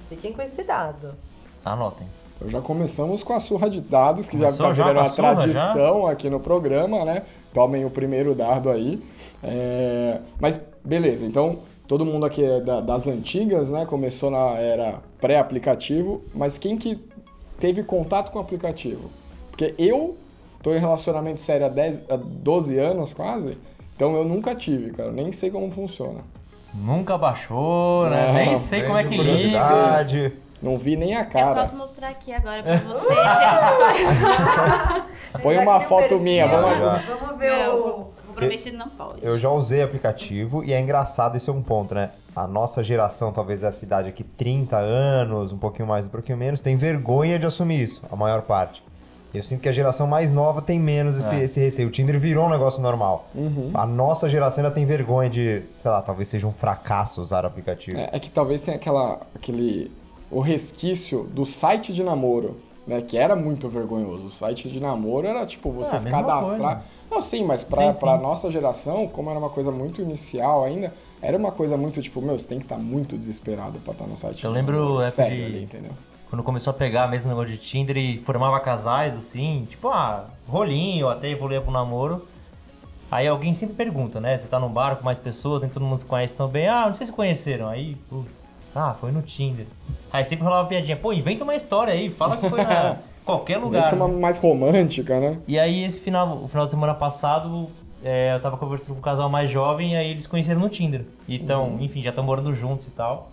Fiquem 0.09 0.33
com 0.33 0.43
esse 0.43 0.63
dado. 0.63 1.15
Anotem. 1.65 2.07
Então 2.37 2.49
já 2.51 2.61
começamos 2.61 3.23
com 3.23 3.33
a 3.33 3.41
surra 3.41 3.69
de 3.69 3.81
dados, 3.81 4.29
que 4.29 4.37
Começou 4.37 4.59
já 4.59 4.69
tá 4.69 4.75
já 4.75 4.85
virando 4.89 5.17
com 5.17 5.23
a 5.23 5.25
uma 5.33 5.35
tradição 5.43 6.07
aqui 6.07 6.31
no 6.31 6.39
programa, 6.41 7.05
né? 7.05 7.23
Tomem 7.53 7.85
o 7.85 7.91
primeiro 7.91 8.35
dado 8.35 8.71
aí. 8.71 9.03
É, 9.43 10.21
Mas 10.41 10.61
beleza, 10.85 11.25
então 11.27 11.59
todo 11.87 12.05
mundo 12.05 12.27
aqui 12.27 12.45
é 12.45 12.61
da- 12.61 12.81
das 12.81 13.07
antigas, 13.07 13.71
né? 13.71 13.87
Começou 13.87 14.31
na 14.31 14.51
era 14.59 15.01
pré-aplicativo, 15.21 16.23
mas 16.35 16.59
quem 16.59 16.77
que 16.77 17.01
teve 17.59 17.83
contato 17.83 18.31
com 18.31 18.39
o 18.39 18.43
aplicativo? 18.43 19.11
Porque 19.59 19.75
eu 19.77 20.17
tô 20.63 20.73
em 20.73 20.79
relacionamento 20.79 21.41
sério 21.41 21.67
há, 21.67 21.69
10, 21.69 21.99
há 22.09 22.17
12 22.17 22.79
anos 22.79 23.13
quase, 23.13 23.59
então 23.97 24.15
eu 24.15 24.25
nunca 24.25 24.55
tive, 24.55 24.93
cara. 24.93 25.09
eu 25.09 25.13
Nem 25.13 25.33
sei 25.33 25.51
como 25.51 25.69
funciona. 25.73 26.21
Nunca 26.73 27.19
baixou, 27.19 28.09
né? 28.09 28.29
Não, 28.29 28.35
Nem 28.35 28.57
sei 28.57 28.85
como 28.85 28.97
é 28.99 29.03
que 29.03 29.11
liga. 29.17 29.25
Curiosidade. 29.25 30.33
Não 30.63 30.79
vi 30.79 30.95
nem 30.97 31.17
a 31.17 31.23
Eu 31.23 31.27
cara. 31.27 31.55
posso 31.57 31.75
mostrar 31.77 32.09
aqui 32.11 32.33
agora 32.33 32.63
pra 32.63 32.77
vocês, 32.79 33.09
gente. 33.09 33.19
Põe 35.43 35.59
uma 35.59 35.81
foto 35.81 36.01
perfil- 36.03 36.21
minha, 36.21 36.47
vamos 36.47 36.79
lá. 36.81 37.03
Vamos 37.21 37.39
ver 37.39 37.51
Não, 37.67 37.81
o. 37.81 38.01
o 38.31 38.35
prometido 38.35 38.77
não 38.79 38.89
pode. 38.89 39.19
Eu 39.23 39.37
já 39.39 39.51
usei 39.51 39.83
aplicativo 39.83 40.63
e 40.65 40.73
é 40.73 40.79
engraçado, 40.81 41.37
esse 41.37 41.51
é 41.51 41.53
um 41.53 41.63
ponto, 41.63 41.95
né? 41.97 42.11
A 42.35 42.47
nossa 42.47 42.83
geração, 42.85 43.33
talvez 43.33 43.65
essa 43.65 43.85
idade 43.85 44.09
aqui, 44.09 44.23
30 44.23 44.77
anos, 44.77 45.53
um 45.53 45.59
pouquinho 45.59 45.89
mais, 45.89 46.07
um 46.07 46.11
pouquinho 46.11 46.39
menos, 46.39 46.61
tem 46.61 46.77
vergonha 46.77 47.39
de 47.41 47.47
assumir 47.47 47.83
isso, 47.83 48.03
a 48.11 48.15
maior 48.15 48.43
parte. 48.43 48.85
Eu 49.35 49.43
sinto 49.43 49.61
que 49.61 49.69
a 49.69 49.73
geração 49.73 50.07
mais 50.07 50.33
nova 50.33 50.63
tem 50.63 50.81
menos 50.81 51.19
esse, 51.19 51.35
É. 51.35 51.43
esse 51.45 51.61
receio. 51.61 51.89
O 51.89 51.91
Tinder 51.91 52.19
virou 52.19 52.47
um 52.47 52.49
negócio 52.51 52.81
normal. 52.81 53.29
A 53.75 53.85
nossa 53.87 54.29
geração 54.29 54.65
ainda 54.65 54.75
tem 54.75 54.87
vergonha 54.87 55.29
de, 55.29 55.63
sei 55.73 55.91
lá, 55.91 56.01
talvez 56.01 56.29
seja 56.29 56.47
um 56.47 56.53
fracasso 56.53 57.21
usar 57.21 57.45
o 57.45 57.47
aplicativo. 57.47 57.99
É, 57.99 58.09
é 58.13 58.19
que 58.19 58.31
talvez 58.31 58.61
tenha 58.63 58.77
aquela, 58.77 59.21
aquele, 59.35 59.91
o 60.31 60.41
resquício 60.41 61.25
do 61.25 61.45
site 61.45 61.93
de 61.93 62.03
namoro, 62.03 62.57
né? 62.87 63.03
Que 63.03 63.19
era 63.19 63.37
muito 63.37 63.69
vergonhoso. 63.69 64.25
O 64.27 64.31
site 64.31 64.69
de 64.71 64.81
namoro 64.81 65.27
era 65.27 65.45
tipo 65.45 65.71
você 65.71 65.97
Ah, 65.97 65.99
se 65.99 66.11
cadastrar. 66.11 66.47
coisa. 66.59 66.83
Não, 67.11 67.21
sim, 67.21 67.45
mas 67.45 67.63
pra, 67.65 67.93
Sim, 67.93 68.01
pra 68.01 68.17
sim. 68.17 68.23
nossa 68.23 68.51
geração, 68.51 69.07
como 69.09 69.29
era 69.31 69.39
uma 69.39 69.51
coisa 69.51 69.71
muito 69.71 70.01
inicial 70.03 70.65
ainda, 70.65 70.93
era 71.23 71.37
uma 71.37 71.51
coisa 71.53 71.77
muito 71.77 72.01
tipo, 72.03 72.21
meu, 72.23 72.39
você 72.39 72.49
tem 72.49 72.59
que 72.59 72.65
estar 72.65 72.77
muito 72.79 73.17
desesperado 73.17 73.79
pra 73.81 73.93
estar 73.93 74.07
no 74.07 74.17
site 74.19 74.45
Eu 74.45 74.51
de 74.53 74.57
lembro 74.57 74.73
namoro. 74.79 75.01
época 75.03 75.11
Sério 75.11 75.37
de- 75.37 75.45
ali, 75.45 75.63
entendeu? 75.65 75.93
Quando 76.29 76.43
começou 76.43 76.71
a 76.71 76.75
pegar 76.75 77.09
mesmo 77.09 77.27
o 77.27 77.29
negócio 77.31 77.51
de 77.51 77.57
Tinder 77.57 77.97
e 77.97 78.19
formava 78.19 78.61
casais, 78.61 79.17
assim, 79.17 79.67
tipo, 79.69 79.89
ah, 79.89 80.27
rolinho, 80.47 81.09
até 81.09 81.31
evoluía 81.31 81.61
pro 81.61 81.71
namoro. 81.71 82.27
Aí 83.11 83.27
alguém 83.27 83.55
sempre 83.55 83.75
pergunta, 83.75 84.21
né? 84.21 84.37
Você 84.37 84.47
tá 84.47 84.61
num 84.61 84.69
bar 84.69 84.97
com 84.97 85.05
mais 85.05 85.19
pessoas, 85.19 85.63
nem 85.63 85.71
todo 85.71 85.85
mundo 85.85 85.99
se 85.99 86.05
conhece 86.05 86.35
tão 86.35 86.47
bem. 86.47 86.69
Ah, 86.69 86.87
não 86.87 86.95
sei 86.95 87.07
se 87.07 87.13
conheceram. 87.13 87.69
Aí, 87.69 87.97
putz, 88.11 88.31
ah, 88.75 88.95
foi 89.01 89.11
no 89.11 89.23
Tinder. 89.23 89.67
Aí 90.13 90.23
sempre 90.25 90.45
rolava 90.45 90.63
uma 90.63 90.69
piadinha. 90.69 90.97
Pô, 90.97 91.13
inventa 91.13 91.45
uma 91.45 91.55
história 91.55 91.95
aí, 91.95 92.11
fala 92.11 92.37
que 92.37 92.49
foi 92.49 92.63
na 92.63 92.97
qualquer 93.25 93.57
lugar. 93.57 93.89
Ser 93.89 93.95
uma 93.95 94.09
né? 94.09 94.21
mais 94.21 94.37
romântica, 94.37 95.19
né? 95.19 95.39
E 95.49 95.59
aí, 95.59 95.83
esse 95.83 96.01
final, 96.01 96.45
o 96.45 96.49
final 96.49 96.67
de 96.67 96.71
semana 96.71 96.93
passado, 96.93 97.69
é, 98.05 98.35
eu 98.35 98.41
tava 98.41 98.59
conversando 98.59 98.93
com 98.93 99.01
um 99.01 99.03
casal 99.03 99.29
mais 99.31 99.51
jovem 99.51 99.97
aí 99.97 100.11
eles 100.11 100.27
conheceram 100.27 100.61
no 100.61 100.69
Tinder. 100.69 101.03
Então, 101.27 101.79
enfim, 101.81 102.03
já 102.03 102.11
estão 102.11 102.23
morando 102.23 102.53
juntos 102.53 102.87
e 102.87 102.91
tal. 102.91 103.31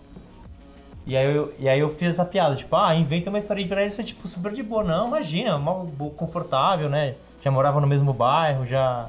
E 1.06 1.16
aí, 1.16 1.34
eu, 1.34 1.54
e 1.58 1.68
aí 1.68 1.78
eu 1.78 1.88
fiz 1.94 2.08
essa 2.10 2.24
piada, 2.24 2.56
tipo, 2.56 2.74
ah, 2.74 2.94
inventa 2.94 3.30
uma 3.30 3.38
história 3.38 3.64
pra 3.66 3.80
eles, 3.80 3.94
foi 3.94 4.02
tipo 4.02 4.26
super 4.26 4.52
de 4.52 4.62
boa. 4.62 4.82
Não, 4.82 5.06
imagina, 5.06 5.56
mal 5.56 5.86
confortável, 6.16 6.88
né? 6.88 7.14
Já 7.42 7.50
moravam 7.50 7.80
no 7.80 7.86
mesmo 7.86 8.12
bairro, 8.12 8.66
já 8.66 9.08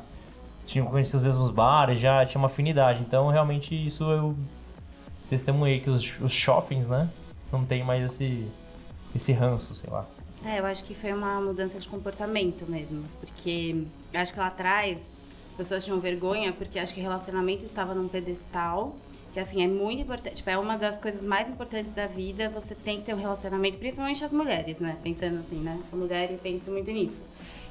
tinham 0.68 0.86
conhecido 0.86 1.18
os 1.18 1.24
mesmos 1.24 1.50
bares, 1.50 2.00
já 2.00 2.24
tinha 2.26 2.40
uma 2.40 2.48
afinidade. 2.48 3.02
Então, 3.02 3.30
realmente, 3.30 3.74
isso 3.74 4.04
eu 4.04 4.36
testemunhei 5.28 5.80
que 5.80 5.90
os, 5.90 6.20
os 6.22 6.32
shoppings, 6.32 6.88
né? 6.88 7.10
Não 7.52 7.66
tem 7.66 7.84
mais 7.84 8.04
esse, 8.04 8.48
esse 9.16 9.32
ranço, 9.32 9.74
sei 9.74 9.90
lá. 9.90 10.06
É, 10.46 10.60
eu 10.60 10.66
acho 10.66 10.84
que 10.84 10.94
foi 10.94 11.14
uma 11.14 11.42
mudança 11.42 11.80
de 11.80 11.88
comportamento 11.88 12.70
mesmo. 12.70 13.04
Porque 13.20 13.86
eu 14.14 14.20
acho 14.20 14.34
que 14.34 14.40
lá 14.40 14.48
atrás 14.48 15.12
as 15.48 15.54
pessoas 15.56 15.84
tinham 15.84 16.00
vergonha 16.00 16.54
porque 16.54 16.78
acho 16.78 16.94
que 16.94 17.00
o 17.00 17.04
relacionamento 17.04 17.66
estava 17.66 17.96
num 17.96 18.08
pedestal. 18.08 18.96
Que 19.38 19.42
assim, 19.42 19.64
é 19.64 19.68
muito 19.68 20.02
importante. 20.02 20.38
Tipo, 20.38 20.50
é 20.50 20.58
uma 20.58 20.80
das 20.80 20.98
coisas 20.98 21.22
mais 21.22 21.48
importantes 21.48 21.92
da 21.92 22.08
vida. 22.08 22.50
Você 22.50 22.74
tem 22.74 22.98
que 22.98 23.04
ter 23.04 23.14
um 23.14 23.20
relacionamento, 23.20 23.78
principalmente 23.78 24.26
as 24.26 24.32
mulheres, 24.32 24.80
né? 24.80 24.98
Pensando 25.04 25.38
assim, 25.38 25.58
né? 25.58 25.80
Sou 25.88 26.00
mulher 26.00 26.32
e 26.32 26.38
penso 26.38 26.72
muito 26.72 26.90
nisso. 26.90 27.22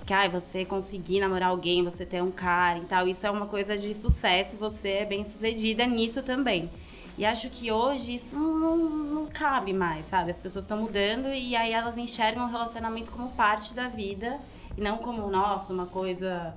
Que 0.06 0.12
ai, 0.12 0.28
você 0.28 0.64
conseguir 0.64 1.18
namorar 1.18 1.48
alguém, 1.48 1.82
você 1.82 2.06
ter 2.06 2.22
um 2.22 2.30
cara 2.30 2.78
e 2.78 2.84
tal, 2.84 3.08
isso 3.08 3.26
é 3.26 3.30
uma 3.32 3.46
coisa 3.46 3.76
de 3.76 3.92
sucesso, 3.96 4.56
você 4.56 4.90
é 4.90 5.04
bem 5.04 5.24
sucedida 5.24 5.84
nisso 5.88 6.22
também. 6.22 6.70
E 7.18 7.24
acho 7.24 7.50
que 7.50 7.72
hoje 7.72 8.14
isso 8.14 8.38
não, 8.38 8.76
não 8.76 9.26
cabe 9.26 9.72
mais, 9.72 10.06
sabe? 10.06 10.30
As 10.30 10.38
pessoas 10.38 10.62
estão 10.62 10.78
mudando 10.78 11.34
e 11.34 11.56
aí 11.56 11.72
elas 11.72 11.96
enxergam 11.96 12.44
o 12.44 12.48
relacionamento 12.48 13.10
como 13.10 13.30
parte 13.30 13.74
da 13.74 13.88
vida 13.88 14.38
e 14.78 14.80
não 14.80 14.98
como, 14.98 15.28
nossa, 15.28 15.72
uma 15.72 15.86
coisa, 15.86 16.54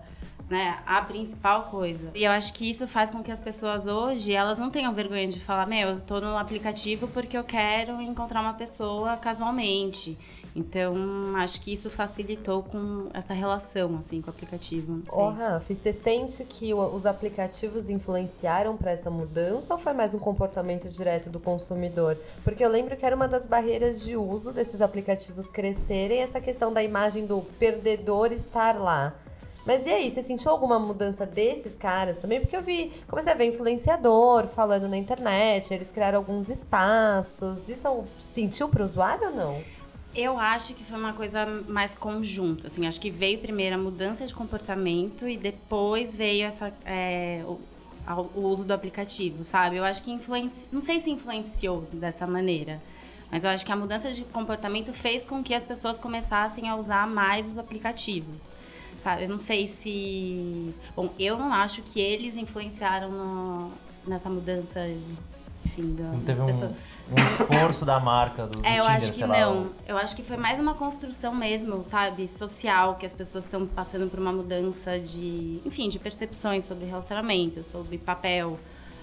né, 0.50 0.79
a 0.86 1.01
principal 1.01 1.63
coisa. 1.63 2.12
E 2.15 2.24
eu 2.24 2.32
acho 2.32 2.53
que 2.53 2.70
isso 2.70 2.88
faz 2.88 3.10
com 3.10 3.22
que 3.24 3.32
as 3.32 3.39
pessoas 3.39 3.86
hoje, 3.86 4.34
elas 4.34 4.58
não 4.58 4.70
tenham 4.70 4.94
vergonha 4.94 5.27
de 5.27 5.39
falar, 5.39 5.65
meu, 5.68 5.89
eu 5.89 6.01
tô 6.01 6.20
no 6.20 6.38
aplicativo 6.38 7.08
porque 7.08 7.38
eu 7.38 7.44
quero 7.44 8.01
encontrar 8.01 8.41
uma 8.41 8.53
pessoa 8.53 9.15
casualmente. 9.18 10.18
Então, 10.56 11.36
acho 11.38 11.62
que 11.62 11.72
isso 11.72 11.89
facilitou 11.89 12.63
com 12.63 13.08
essa 13.13 13.34
relação, 13.34 13.98
assim, 13.98 14.22
com 14.22 14.27
o 14.27 14.34
aplicativo. 14.34 15.01
Ô, 15.13 15.29
Rafa, 15.29 15.72
e 15.72 15.75
você 15.75 15.94
sente 15.94 16.44
que 16.44 16.74
os 16.74 17.06
aplicativos 17.06 17.89
influenciaram 17.89 18.75
para 18.75 18.91
essa 18.91 19.10
mudança 19.10 19.74
ou 19.74 19.79
foi 19.79 19.94
mais 19.94 20.13
um 20.13 20.20
comportamento 20.20 20.89
direto 20.89 21.29
do 21.29 21.39
consumidor? 21.39 22.18
Porque 22.44 22.65
eu 22.65 22.70
lembro 22.70 22.98
que 22.98 23.06
era 23.06 23.15
uma 23.15 23.27
das 23.27 23.46
barreiras 23.46 24.01
de 24.01 24.18
uso 24.18 24.51
desses 24.51 24.82
aplicativos 24.82 25.46
crescerem 25.48 26.22
essa 26.22 26.41
questão 26.41 26.74
da 26.74 26.84
imagem 26.84 27.25
do 27.25 27.41
perdedor 27.60 28.32
estar 28.32 28.77
lá. 28.79 29.13
Mas 29.70 29.86
e 29.86 29.90
aí, 29.92 30.10
você 30.10 30.24
sentiu 30.24 30.50
alguma 30.50 30.80
mudança 30.80 31.28
desses 31.28 31.78
caras 31.78 32.18
também? 32.18 32.40
Porque 32.42 32.58
eu 32.58 32.62
vi, 32.64 32.92
comecei 33.08 33.32
a 33.32 33.36
ver 33.36 33.46
influenciador 33.46 34.48
falando 34.48 34.88
na 34.88 34.98
internet, 34.98 35.72
eles 35.72 35.92
criaram 35.92 36.18
alguns 36.18 36.50
espaços. 36.50 37.70
Isso 37.70 38.04
sentiu 38.34 38.68
para 38.68 38.82
o 38.82 38.86
usuário 38.86 39.28
ou 39.28 39.36
não? 39.36 39.62
Eu 40.16 40.40
acho 40.40 40.74
que 40.74 40.84
foi 40.84 40.98
uma 40.98 41.14
coisa 41.14 41.46
mais 41.68 41.94
conjunta, 41.94 42.66
assim, 42.66 42.88
acho 42.88 43.00
que 43.00 43.12
veio 43.12 43.38
primeiro 43.38 43.76
a 43.76 43.78
mudança 43.78 44.26
de 44.26 44.34
comportamento 44.34 45.30
e 45.30 45.38
depois 45.38 46.16
veio 46.16 46.48
essa 46.48 46.74
é, 46.84 47.44
o- 47.46 47.60
o 48.34 48.48
uso 48.48 48.64
do 48.64 48.74
aplicativo, 48.74 49.44
sabe? 49.44 49.76
Eu 49.76 49.84
acho 49.84 50.02
que 50.02 50.10
influencia, 50.12 50.68
não 50.72 50.82
sei 50.82 51.00
se 51.00 51.12
influenciou 51.12 51.82
dessa 51.94 52.26
maneira, 52.26 52.82
mas 53.32 53.44
eu 53.44 53.52
acho 53.52 53.64
que 53.64 53.72
a 53.72 53.76
mudança 53.76 54.12
de 54.12 54.24
comportamento 54.24 54.92
fez 54.94 55.24
com 55.24 55.44
que 55.44 55.54
as 55.54 55.62
pessoas 55.62 55.96
começassem 56.00 56.68
a 56.68 56.76
usar 56.76 57.06
mais 57.06 57.48
os 57.48 57.60
aplicativos. 57.60 58.58
Sabe? 59.00 59.24
Eu 59.24 59.29
não 59.29 59.39
sei 59.39 59.68
se, 59.68 60.74
bom, 60.96 61.10
eu 61.18 61.38
não 61.38 61.53
acho 61.53 61.82
que 61.82 62.00
eles 62.00 62.36
influenciaram 62.36 63.10
no- 63.12 63.72
nessa 64.06 64.29
mudança, 64.29 64.79
enfim, 65.65 65.96
da, 65.96 66.03
Não 66.03 66.20
teve 66.22 66.41
um, 66.41 66.46
pessoas. 66.48 66.72
um 67.12 67.15
esforço 67.25 67.86
da 67.86 68.00
marca 68.00 68.46
do, 68.46 68.60
do 68.60 68.65
É, 68.65 68.77
eu 68.79 68.82
Tinder, 68.84 68.96
acho 68.98 69.13
que 69.13 69.24
lá, 69.24 69.39
não. 69.39 69.68
Eu 69.88 69.98
acho 69.98 70.15
que 70.15 70.22
foi 70.24 70.36
mais 70.36 70.60
uma 70.60 70.74
construção 70.74 71.34
mesmo, 71.34 71.84
sabe, 71.86 72.27
social, 72.27 72.96
que 72.96 73.06
as 73.06 73.13
pessoas 73.13 73.46
estão 73.46 73.65
passando 73.65 74.10
por 74.10 74.20
uma 74.20 74.34
mudança 74.34 75.00
de, 75.00 75.62
enfim, 75.65 75.88
de 75.88 75.98
percepções 75.98 76.65
sobre 76.65 76.86
relacionamento, 76.86 77.63
sobre 77.63 77.98
papel, 77.98 78.60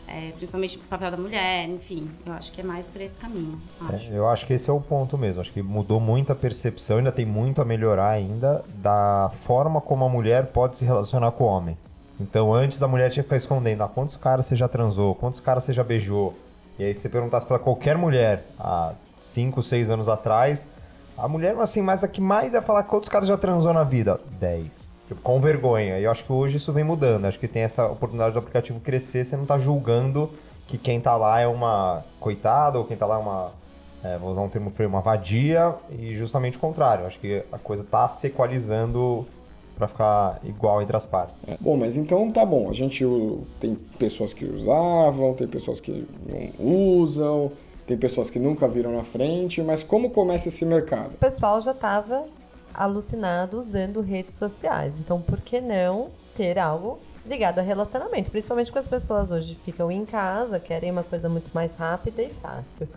é, 0.08 0.30
principalmente 0.36 0.76
o 0.76 0.80
papel 0.80 1.10
da 1.10 1.16
mulher, 1.16 1.68
enfim. 1.68 2.08
Eu 2.24 2.32
acho 2.32 2.52
que 2.52 2.60
é 2.60 2.64
mais 2.64 2.86
por 2.86 3.00
esse 3.00 3.18
caminho. 3.18 3.60
Acho. 3.80 4.12
É, 4.12 4.16
eu 4.16 4.28
acho 4.28 4.46
que 4.46 4.52
esse 4.52 4.70
é 4.70 4.72
o 4.72 4.80
ponto 4.80 5.18
mesmo. 5.18 5.40
Acho 5.40 5.52
que 5.52 5.62
mudou 5.62 5.98
muito 5.98 6.32
a 6.32 6.34
percepção, 6.34 6.98
ainda 6.98 7.12
tem 7.12 7.24
muito 7.24 7.60
a 7.60 7.64
melhorar 7.64 8.10
ainda 8.10 8.64
da 8.76 9.30
forma 9.44 9.80
como 9.80 10.04
a 10.04 10.08
mulher 10.08 10.46
pode 10.46 10.76
se 10.76 10.84
relacionar 10.84 11.32
com 11.32 11.44
o 11.44 11.46
homem. 11.46 11.76
Então 12.20 12.54
antes 12.54 12.82
a 12.82 12.88
mulher 12.88 13.10
tinha 13.10 13.22
que 13.22 13.28
ficar 13.28 13.36
escondendo, 13.36 13.82
ah, 13.82 13.88
quantos 13.88 14.16
caras 14.16 14.46
você 14.46 14.56
já 14.56 14.68
transou, 14.68 15.14
quantos 15.14 15.40
caras 15.40 15.64
você 15.64 15.72
já 15.72 15.84
beijou. 15.84 16.34
E 16.78 16.84
aí 16.84 16.94
se 16.94 17.02
você 17.02 17.08
perguntasse 17.08 17.46
pra 17.46 17.58
qualquer 17.58 17.96
mulher 17.96 18.44
há 18.58 18.94
5, 19.16 19.62
6 19.62 19.90
anos 19.90 20.08
atrás, 20.08 20.68
a 21.16 21.28
mulher 21.28 21.56
assim, 21.58 21.82
mas 21.82 22.04
a 22.04 22.08
que 22.08 22.20
mais 22.20 22.52
ia 22.52 22.62
falar 22.62 22.82
quantos 22.84 23.08
caras 23.08 23.28
já 23.28 23.36
transou 23.36 23.72
na 23.72 23.84
vida? 23.84 24.20
10. 24.38 24.95
Tipo, 25.08 25.20
com 25.20 25.40
vergonha. 25.40 25.98
E 25.98 26.04
eu 26.04 26.10
acho 26.10 26.24
que 26.24 26.32
hoje 26.32 26.56
isso 26.56 26.72
vem 26.72 26.84
mudando. 26.84 27.26
Acho 27.26 27.38
que 27.38 27.46
tem 27.46 27.62
essa 27.62 27.86
oportunidade 27.86 28.32
do 28.32 28.38
aplicativo 28.38 28.80
crescer, 28.80 29.24
você 29.24 29.36
não 29.36 29.46
tá 29.46 29.58
julgando 29.58 30.30
que 30.66 30.76
quem 30.76 31.00
tá 31.00 31.16
lá 31.16 31.40
é 31.40 31.46
uma 31.46 32.04
coitada 32.18 32.78
ou 32.78 32.84
quem 32.84 32.96
tá 32.96 33.06
lá 33.06 33.16
é 33.16 33.18
uma 33.18 33.52
é, 34.06 34.18
vou 34.18 34.30
usar 34.30 34.42
um 34.42 34.48
termo 34.48 34.70
feio, 34.70 34.88
uma 34.88 35.00
vadia, 35.00 35.74
e 35.90 36.14
justamente 36.14 36.56
o 36.56 36.60
contrário. 36.60 37.06
Acho 37.06 37.18
que 37.18 37.42
a 37.50 37.58
coisa 37.58 37.82
tá 37.82 38.08
se 38.08 38.28
equalizando 38.28 39.26
pra 39.76 39.88
ficar 39.88 40.38
igual 40.44 40.80
entre 40.80 40.96
as 40.96 41.04
partes. 41.04 41.34
É, 41.46 41.56
Bom, 41.60 41.76
mas 41.76 41.96
então 41.96 42.30
tá 42.30 42.44
bom. 42.44 42.70
A 42.70 42.72
gente 42.72 43.04
tem 43.60 43.74
pessoas 43.98 44.32
que 44.32 44.44
usavam, 44.44 45.34
tem 45.34 45.48
pessoas 45.48 45.80
que 45.80 46.06
não 46.26 47.00
usam, 47.00 47.52
tem 47.86 47.96
pessoas 47.96 48.30
que 48.30 48.38
nunca 48.38 48.68
viram 48.68 48.92
na 48.92 49.04
frente, 49.04 49.60
mas 49.62 49.82
como 49.82 50.10
começa 50.10 50.48
esse 50.48 50.64
mercado? 50.64 51.14
O 51.14 51.18
pessoal 51.18 51.60
já 51.60 51.72
estava 51.72 52.24
alucinado 52.76 53.58
usando 53.58 54.00
redes 54.00 54.36
sociais. 54.36 54.94
Então, 54.98 55.20
por 55.20 55.40
que 55.40 55.60
não 55.60 56.10
ter 56.36 56.58
algo 56.58 56.98
ligado 57.24 57.58
a 57.58 57.62
relacionamento? 57.62 58.30
Principalmente 58.30 58.70
com 58.70 58.78
as 58.78 58.86
pessoas 58.86 59.30
hoje 59.30 59.54
ficam 59.64 59.90
em 59.90 60.04
casa, 60.04 60.60
querem 60.60 60.90
uma 60.90 61.02
coisa 61.02 61.28
muito 61.28 61.50
mais 61.54 61.74
rápida 61.76 62.22
e 62.22 62.28
fácil. 62.30 62.88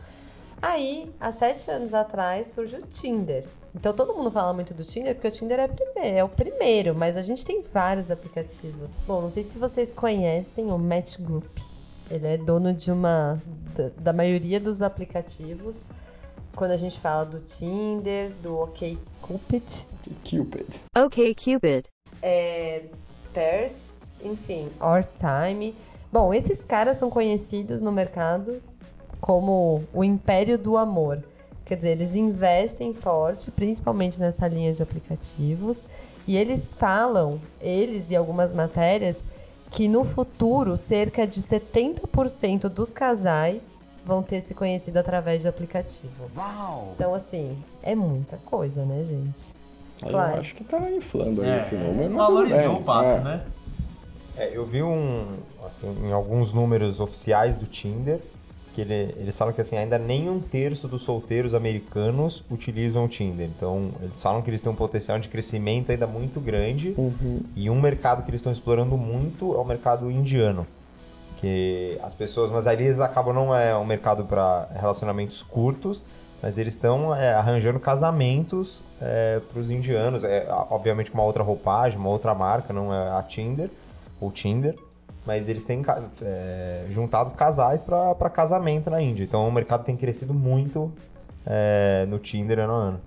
Aí, 0.61 1.09
há 1.19 1.31
sete 1.31 1.71
anos 1.71 1.93
atrás, 1.93 2.47
surge 2.49 2.75
o 2.75 2.81
Tinder. 2.81 3.45
Então, 3.73 3.93
todo 3.93 4.13
mundo 4.13 4.29
fala 4.31 4.51
muito 4.51 4.73
do 4.73 4.83
Tinder, 4.83 5.13
porque 5.15 5.27
o 5.27 5.31
Tinder 5.31 5.59
é, 5.59 5.67
prime- 5.67 5.91
é 6.17 6.23
o 6.23 6.27
primeiro, 6.27 6.93
mas 6.95 7.15
a 7.15 7.21
gente 7.21 7.45
tem 7.45 7.61
vários 7.73 8.11
aplicativos. 8.11 8.91
Bom, 9.07 9.21
não 9.21 9.31
sei 9.31 9.43
se 9.49 9.57
vocês 9.57 9.93
conhecem 9.93 10.65
o 10.71 10.77
Match 10.77 11.17
Group. 11.19 11.59
Ele 12.11 12.25
é 12.27 12.37
dono 12.37 12.73
de 12.73 12.91
uma. 12.91 13.39
da, 13.77 13.89
da 13.99 14.11
maioria 14.13 14.59
dos 14.59 14.81
aplicativos. 14.81 15.75
Quando 16.59 16.71
a 16.71 16.77
gente 16.77 16.99
fala 16.99 17.23
do 17.23 17.39
Tinder, 17.39 18.31
do 18.43 18.59
OkCupid, 18.59 19.87
Cupid. 20.29 20.65
Okay, 21.05 21.33
Cupid. 21.33 21.85
é, 22.21 22.83
Pairs, 23.33 23.97
enfim, 24.21 24.67
Our 24.77 25.05
Time. 25.05 25.73
Bom, 26.11 26.33
esses 26.33 26.65
caras 26.65 26.97
são 26.97 27.09
conhecidos 27.09 27.81
no 27.81 27.93
mercado 27.93 28.61
como 29.21 29.85
o 29.93 30.03
império 30.03 30.57
do 30.57 30.75
amor. 30.75 31.23
Quer 31.63 31.77
dizer, 31.77 31.91
eles 31.91 32.13
investem 32.13 32.93
forte, 32.93 33.51
principalmente 33.51 34.19
nessa 34.19 34.45
linha 34.45 34.73
de 34.73 34.83
aplicativos, 34.83 35.83
e 36.27 36.35
eles 36.35 36.73
falam, 36.73 37.39
eles 37.61 38.11
e 38.11 38.17
algumas 38.17 38.51
matérias, 38.51 39.25
que 39.71 39.87
no 39.87 40.03
futuro 40.03 40.75
cerca 40.75 41.25
de 41.25 41.41
70% 41.41 42.67
dos 42.67 42.91
casais 42.91 43.78
vão 44.09 44.23
ter 44.23 44.41
se 44.41 44.53
conhecido 44.55 44.97
através 44.97 45.43
de 45.43 45.47
aplicativo. 45.47 46.29
Então, 46.95 47.13
assim, 47.13 47.55
é 47.83 47.93
muita 47.95 48.37
coisa, 48.37 48.83
né, 48.83 49.05
gente? 49.05 49.53
Claro. 50.01 50.35
eu 50.35 50.39
acho 50.39 50.55
que 50.55 50.63
tá 50.63 50.79
inflando 50.89 51.41
aí 51.43 51.49
É, 51.49 51.57
esse 51.57 51.75
número. 51.75 52.13
valorizou 52.15 52.57
bem. 52.57 52.67
o 52.69 52.81
passo, 52.81 53.11
É. 53.11 53.19
né? 53.19 53.41
É, 54.37 54.49
eu 54.57 54.65
vi 54.65 54.81
um, 54.81 55.25
assim, 55.67 55.93
em 56.05 56.11
alguns 56.11 56.51
números 56.53 56.99
oficiais 57.01 57.55
do 57.55 57.65
Tinder, 57.67 58.19
que 58.73 58.79
ele- 58.81 59.13
eles 59.17 59.37
falam 59.37 59.53
que 59.53 59.59
assim, 59.59 59.75
ainda 59.75 59.99
nem 59.99 60.29
um 60.29 60.39
terço 60.39 60.87
dos 60.87 61.01
solteiros 61.01 61.53
americanos 61.53 62.43
utilizam 62.49 63.03
o 63.03 63.07
Tinder. 63.09 63.45
Então, 63.47 63.91
eles 64.01 64.21
falam 64.21 64.41
que 64.41 64.49
eles 64.49 64.61
têm 64.61 64.71
um 64.71 64.75
potencial 64.75 65.19
de 65.19 65.27
crescimento 65.27 65.91
ainda 65.91 66.07
muito 66.07 66.39
grande. 66.39 66.95
E 67.55 67.69
um 67.69 67.79
mercado 67.79 68.23
que 68.23 68.29
eles 68.31 68.39
estão 68.39 68.53
explorando 68.53 68.97
muito 68.97 69.53
é 69.53 69.57
o 69.57 69.65
mercado 69.65 70.09
indiano. 70.09 70.65
Que 71.39 71.97
as 72.03 72.13
pessoas, 72.13 72.51
mas 72.51 72.67
ali 72.67 72.83
eles 72.85 72.99
acabam 72.99 73.33
não 73.33 73.55
é 73.55 73.75
um 73.75 73.85
mercado 73.85 74.25
para 74.25 74.67
relacionamentos 74.75 75.41
curtos, 75.41 76.03
mas 76.41 76.57
eles 76.57 76.73
estão 76.73 77.15
é, 77.15 77.33
arranjando 77.33 77.79
casamentos 77.79 78.83
para 79.51 79.59
os 79.59 79.71
indianos, 79.71 80.23
é, 80.23 80.45
obviamente 80.69 81.11
com 81.11 81.17
uma 81.17 81.23
outra 81.23 81.41
roupagem, 81.41 81.97
uma 81.97 82.09
outra 82.09 82.35
marca, 82.35 82.73
não 82.73 82.93
é 82.93 83.11
a 83.11 83.23
Tinder 83.23 83.69
ou 84.19 84.31
Tinder, 84.31 84.75
mas 85.25 85.47
eles 85.47 85.63
têm 85.63 85.83
é, 86.21 86.85
juntado 86.89 87.33
casais 87.33 87.81
para 87.81 88.29
casamento 88.29 88.89
na 88.89 89.01
Índia. 89.01 89.23
Então 89.23 89.47
o 89.47 89.51
mercado 89.51 89.83
tem 89.83 89.95
crescido 89.95 90.33
muito 90.33 90.91
é, 91.45 92.05
no 92.09 92.19
Tinder 92.19 92.59
ano 92.59 92.73
a 92.73 92.75
ano. 92.75 93.01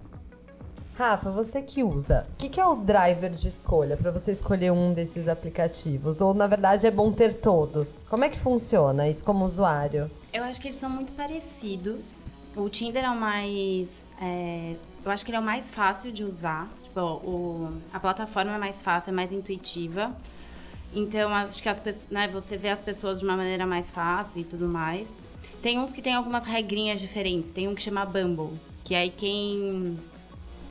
Rafa, 1.03 1.33
você 1.33 1.61
que 1.61 1.83
usa, 1.83 2.29
o 2.33 2.37
que, 2.37 2.49
que 2.49 2.61
é 2.61 2.65
o 2.65 2.77
driver 2.77 3.29
de 3.29 3.49
escolha 3.49 3.97
para 3.97 4.13
você 4.13 4.31
escolher 4.31 4.71
um 4.71 4.95
desses 4.95 5.27
aplicativos? 5.27 6.21
Ou 6.21 6.33
na 6.33 6.47
verdade 6.47 6.87
é 6.87 6.93
bom 6.93 7.11
ter 7.11 7.35
todos? 7.35 8.05
Como 8.09 8.25
é 8.25 8.29
que 8.29 8.39
funciona 8.39 9.09
isso 9.09 9.25
como 9.25 9.45
usuário? 9.45 10.09
Eu 10.33 10.45
acho 10.45 10.61
que 10.61 10.69
eles 10.69 10.79
são 10.79 10.89
muito 10.89 11.11
parecidos. 11.13 12.21
O 12.55 12.69
Tinder 12.69 13.05
é 13.05 13.11
o 13.11 13.19
mais. 13.19 14.09
é, 14.21 14.77
eu 15.05 15.11
acho 15.11 15.25
que 15.25 15.33
ele 15.33 15.39
é 15.39 15.41
o 15.41 15.43
mais 15.43 15.73
fácil 15.73 16.13
de 16.13 16.23
usar. 16.23 16.71
Tipo, 16.85 17.01
o, 17.01 17.71
a 17.93 17.99
plataforma 17.99 18.55
é 18.55 18.59
mais 18.59 18.81
fácil, 18.81 19.11
é 19.11 19.13
mais 19.13 19.33
intuitiva. 19.33 20.17
Então, 20.95 21.35
acho 21.35 21.61
que 21.61 21.69
as 21.69 21.81
pessoas, 21.81 22.11
né, 22.11 22.29
você 22.29 22.57
vê 22.57 22.69
as 22.69 22.81
pessoas 22.81 23.19
de 23.19 23.25
uma 23.25 23.37
maneira 23.37 23.67
mais 23.67 23.91
fácil 23.91 24.41
e 24.41 24.45
tudo 24.45 24.69
mais. 24.69 25.13
Tem 25.61 25.81
uns 25.81 25.93
que 25.93 26.01
tem 26.01 26.15
algumas 26.15 26.45
regrinhas 26.45 27.01
diferentes. 27.01 27.53
Tem 27.53 27.67
um 27.67 27.75
que 27.75 27.83
chama 27.83 28.07
Bumble, 28.07 28.57
que 28.85 28.95
aí 28.95 29.11
quem. 29.11 29.99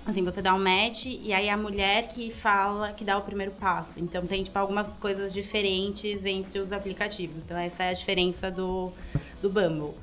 Assim, 0.06 0.24
você 0.24 0.42
dá 0.42 0.54
um 0.56 0.60
match 0.60 1.06
e 1.06 1.32
aí 1.32 1.48
a 1.48 1.56
mulher 1.56 2.08
que 2.08 2.32
fala, 2.32 2.92
que 2.92 3.04
dá 3.04 3.18
o 3.18 3.22
primeiro 3.22 3.52
passo. 3.52 4.00
Então, 4.00 4.26
tem, 4.26 4.44
tipo, 4.44 4.58
algumas 4.58 4.98
coisas 4.98 5.32
diferentes 5.32 6.26
entre 6.26 6.58
os 6.60 6.72
aplicativos. 6.72 7.38
Então, 7.38 7.56
essa 7.58 7.84
é 7.84 7.90
a 7.90 7.94
diferença 7.94 8.50
do, 8.50 8.92
do 9.42 9.50
Bumble. 9.50 9.94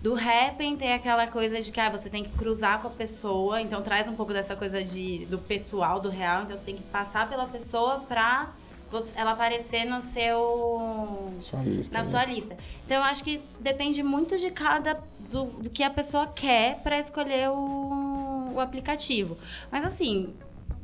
Do 0.00 0.14
Happn 0.16 0.76
tem 0.76 0.94
aquela 0.94 1.28
coisa 1.28 1.60
de 1.60 1.70
que 1.70 1.78
ah, 1.78 1.88
você 1.90 2.08
tem 2.10 2.24
que 2.24 2.30
cruzar 2.30 2.80
com 2.80 2.88
a 2.88 2.90
pessoa, 2.90 3.60
então 3.62 3.82
traz 3.82 4.08
um 4.08 4.16
pouco 4.16 4.32
dessa 4.32 4.56
coisa 4.56 4.82
de, 4.82 5.26
do 5.26 5.38
pessoal, 5.38 6.00
do 6.00 6.08
real, 6.08 6.42
então 6.42 6.56
você 6.56 6.64
tem 6.64 6.74
que 6.74 6.82
passar 6.82 7.28
pela 7.28 7.46
pessoa 7.46 8.00
pra 8.08 8.50
você- 8.90 9.12
ela 9.14 9.30
aparecer 9.30 9.84
no 9.84 10.00
seu 10.00 11.30
Sua 11.40 11.60
lista. 11.60 11.96
na 11.96 12.02
né? 12.02 12.10
sua 12.10 12.24
lista. 12.24 12.56
Então 12.84 12.96
eu 12.96 13.02
acho 13.04 13.22
que 13.22 13.40
depende 13.60 14.02
muito 14.02 14.36
de 14.36 14.50
cada 14.50 14.98
do, 15.30 15.44
do 15.44 15.70
que 15.70 15.84
a 15.84 15.90
pessoa 15.90 16.26
quer 16.26 16.80
para 16.82 16.98
escolher 16.98 17.50
o, 17.50 17.54
o 18.54 18.60
aplicativo. 18.60 19.36
Mas 19.70 19.84
assim, 19.84 20.30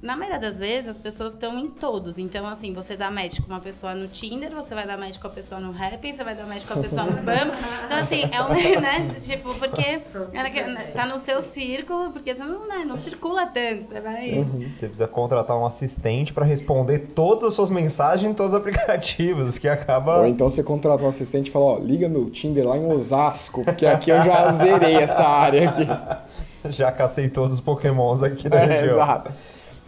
na 0.01 0.17
maioria 0.17 0.39
das 0.39 0.61
vezes 0.61 0.89
as 0.89 0.97
pessoas 0.99 1.33
estão 1.33 1.59
em 1.59 1.69
todos. 1.69 2.19
Então 2.19 2.47
assim, 2.47 2.73
você 2.73 2.97
dá 2.97 3.11
match 3.11 3.41
com 3.41 3.49
uma 3.49 3.59
pessoa 3.59 3.97
no 3.97 4.07
Tinder, 4.07 4.55
você 4.55 4.73
vai 4.73 4.87
dar 4.87 4.97
match 4.97 5.19
com 5.19 5.27
a 5.27 5.31
pessoa 5.31 5.61
no 5.61 5.71
Happn, 5.71 6.13
você 6.13 6.23
vai 6.23 6.37
dar 6.37 6.47
match 6.47 6.65
com 6.67 6.75
a 6.75 6.77
pessoa 6.77 7.03
no 7.03 7.15
Bumble. 7.17 7.53
Então 7.85 7.99
assim, 7.99 8.23
é 8.31 8.41
um, 8.41 8.49
né, 8.81 9.17
tipo, 9.23 9.53
porque 9.57 10.01
ela 10.33 10.51
quer- 10.51 10.93
tá 10.93 11.05
no 11.05 11.19
seu 11.19 11.43
círculo, 11.43 12.13
porque 12.13 12.33
você 12.33 12.45
não, 12.45 12.69
né, 12.69 12.85
não 12.87 12.97
circula 12.97 13.47
tanto, 13.47 13.87
você 13.89 14.01
vai 14.01 14.45
Você 14.73 14.87
precisa 14.87 15.09
contratar 15.09 15.57
um 15.59 15.67
assistente 15.67 16.33
para 16.33 16.45
responder 16.45 17.01
todas 17.17 17.45
as 17.49 17.55
suas 17.55 17.69
mensagens 17.69 18.31
em 18.31 18.35
todos 18.35 18.53
os 18.55 18.59
aplicativos, 18.61 19.59
que 19.59 19.67
acaba. 19.69 20.19
Ou 20.19 20.27
então 20.29 20.49
você 20.49 20.63
contrata 20.63 21.03
um 21.03 21.09
assistente 21.09 21.49
e 21.49 21.51
fala, 21.51 21.65
ó, 21.65 21.79
liga 21.79 22.09
meu 22.09 22.31
Tinder 22.31 22.69
lá 22.69 22.77
em 22.77 22.87
Osasco, 22.87 23.65
porque 23.65 23.85
aqui 23.85 24.11
eu 24.11 24.23
já 24.23 24.53
zerei 24.53 24.95
essa 24.95 25.25
área 25.27 25.71
aqui. 25.71 25.89
Já 26.69 26.91
cacei 26.93 27.29
todos 27.29 27.55
os 27.55 27.61
pokémons 27.61 28.23
aqui 28.23 28.49
da 28.49 28.61
É, 28.61 28.67
região. 28.67 28.97
exato. 28.97 29.31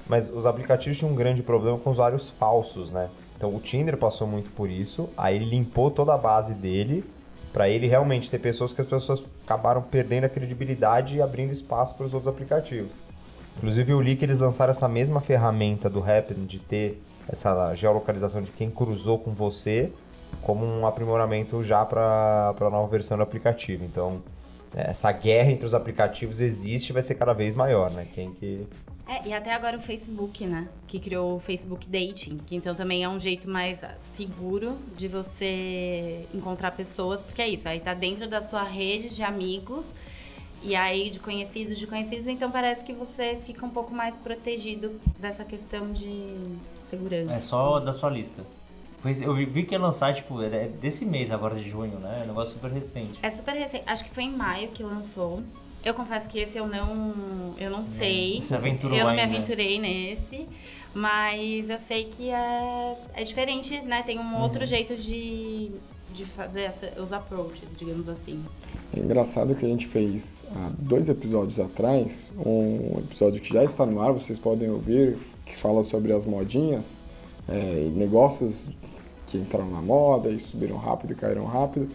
Mas 0.09 0.29
os 0.29 0.45
aplicativos 0.47 0.99
tinham 0.99 1.12
um 1.12 1.15
grande 1.15 1.43
problema 1.43 1.79
com 1.79 1.91
usuários 1.91 2.31
falsos, 2.31 2.91
né? 2.91 3.09
Então 3.37 3.55
o 3.55 3.61
Tinder 3.61 3.97
passou 3.97 4.27
muito 4.27 4.50
por 4.50 4.69
isso, 4.69 5.09
aí 5.17 5.37
ele 5.37 5.47
limpou 5.47 5.91
toda 5.91 6.12
a 6.15 6.19
base 6.19 6.53
dele 6.53 7.05
para 7.53 7.69
ele 7.69 7.87
realmente 7.87 8.31
ter 8.31 8.39
pessoas 8.39 8.73
que 8.73 8.81
as 8.81 8.87
pessoas 8.87 9.23
acabaram 9.45 9.83
perdendo 9.83 10.25
a 10.25 10.29
credibilidade 10.29 11.17
e 11.17 11.23
abrindo 11.23 11.53
espaço 11.53 11.95
para 11.95 12.07
os 12.07 12.12
outros 12.15 12.33
aplicativos. 12.33 12.91
Inclusive 13.57 13.93
eu 13.93 14.00
li 14.00 14.15
que 14.15 14.25
eles 14.25 14.39
lançaram 14.39 14.71
essa 14.71 14.89
mesma 14.89 15.21
ferramenta 15.21 15.89
do 15.91 15.99
Happn 16.00 16.45
de 16.47 16.59
ter 16.59 17.03
essa 17.29 17.75
geolocalização 17.75 18.43
de 18.43 18.50
quem 18.50 18.71
cruzou 18.71 19.19
com 19.19 19.33
você 19.33 19.91
como 20.43 20.65
um 20.65 20.87
aprimoramento 20.87 21.62
já 21.65 21.85
para 21.85 22.55
a 22.61 22.71
nova 22.71 22.87
versão 22.89 23.17
do 23.17 23.23
aplicativo. 23.23 23.85
Então, 23.85 24.21
essa 24.75 25.11
guerra 25.11 25.50
entre 25.50 25.67
os 25.67 25.75
aplicativos 25.75 26.41
existe 26.41 26.91
e 26.91 26.93
vai 26.93 27.03
ser 27.03 27.15
cada 27.15 27.33
vez 27.33 27.55
maior, 27.55 27.91
né? 27.91 28.07
Quem 28.12 28.33
que 28.33 28.67
É, 29.07 29.29
e 29.29 29.33
até 29.33 29.53
agora 29.53 29.77
o 29.77 29.81
Facebook, 29.81 30.47
né? 30.47 30.69
Que 30.87 31.00
criou 31.00 31.37
o 31.37 31.41
Facebook 31.41 31.89
Dating, 31.89 32.39
que 32.47 32.55
então 32.55 32.75
também 32.75 33.03
é 33.03 33.09
um 33.09 33.19
jeito 33.19 33.49
mais 33.49 33.85
seguro 34.00 34.77
de 34.97 35.09
você 35.09 36.25
encontrar 36.33 36.71
pessoas, 36.73 37.23
porque 37.23 37.43
é 37.43 37.49
isso, 37.49 37.69
aí 37.69 37.81
tá 37.81 37.95
dentro 37.95 38.29
da 38.29 38.41
sua 38.41 38.62
rede 38.62 39.15
de 39.15 39.23
amigos 39.23 39.93
e 40.62 40.77
aí 40.77 41.11
de 41.11 41.19
conhecidos 41.19 41.79
de 41.79 41.87
conhecidos, 41.87 42.29
então 42.29 42.50
parece 42.50 42.85
que 42.85 42.93
você 42.93 43.39
fica 43.47 43.65
um 43.65 43.71
pouco 43.71 43.95
mais 43.95 44.15
protegido 44.17 45.00
dessa 45.19 45.45
questão 45.45 45.91
de 45.93 46.37
segurança. 46.91 47.33
É 47.33 47.41
só 47.41 47.81
da 47.81 47.95
sua 47.95 48.11
lista. 48.11 48.45
Pois 49.02 49.21
Eu 49.21 49.35
vi- 49.35 49.47
que 49.64 49.75
ia 49.75 49.78
lançar, 49.80 50.14
tipo, 50.14 50.40
é 50.42 50.69
desse 50.80 51.04
mês 51.04 51.30
agora 51.30 51.54
de 51.57 51.69
junho, 51.71 51.99
né? 51.99 52.19
É 52.21 52.25
um 52.25 52.26
negócio 52.28 52.52
super 52.54 52.71
recente. 52.71 53.19
É 53.23 53.30
super 53.30 53.52
recente, 53.54 53.85
acho 53.87 54.04
que 54.04 54.11
foi 54.11 54.25
em 54.25 54.33
maio 54.37 54.69
que 54.69 54.83
lançou. 54.83 55.42
Eu 55.85 55.95
confesso 55.95 56.28
que 56.28 56.38
esse 56.38 56.59
eu 56.59 56.66
não, 56.66 57.54
eu 57.59 57.71
não 57.71 57.87
sei. 57.87 58.42
se 58.47 58.54
aventurou 58.54 58.97
eu 58.97 59.07
não 59.07 59.14
me 59.14 59.21
ainda. 59.21 59.35
aventurei 59.35 59.78
nesse, 59.78 60.47
mas 60.95 61.71
eu 61.71 61.78
sei 61.78 62.04
que 62.04 62.28
é, 62.30 62.97
é 63.14 63.23
diferente, 63.25 63.80
né? 63.83 64.02
Tem 64.02 64.19
um 64.19 64.35
Uhum. 64.35 64.42
outro 64.42 64.66
jeito 64.66 64.95
de, 64.97 65.71
de 66.12 66.25
fazer 66.26 66.62
essa- 66.62 66.92
os 67.00 67.12
approaches, 67.12 67.62
digamos 67.78 68.09
assim. 68.09 68.45
É 68.95 68.99
engraçado 69.00 69.54
que 69.54 69.64
a 69.64 69.69
gente 69.69 69.87
fez 69.87 70.42
há 70.54 70.71
dois 70.78 71.09
episódios 71.09 71.59
atrás, 71.61 72.30
um 72.37 72.99
episódio 72.99 73.40
que 73.40 73.52
já 73.54 73.62
está 73.64 73.87
no 73.87 74.00
ar, 74.02 74.12
vocês 74.12 74.38
podem 74.38 74.69
ouvir, 74.69 75.16
que 75.47 75.57
fala 75.57 75.83
sobre 75.85 76.12
as 76.12 76.25
modinhas, 76.26 77.00
é, 77.49 77.90
negócios 77.94 78.66
que 79.26 79.38
entraram 79.38 79.70
na 79.70 79.80
moda 79.80 80.28
e 80.28 80.38
subiram 80.38 80.76
rápido 80.76 81.12
e 81.12 81.14
caíram 81.14 81.44
rápido. 81.44 81.88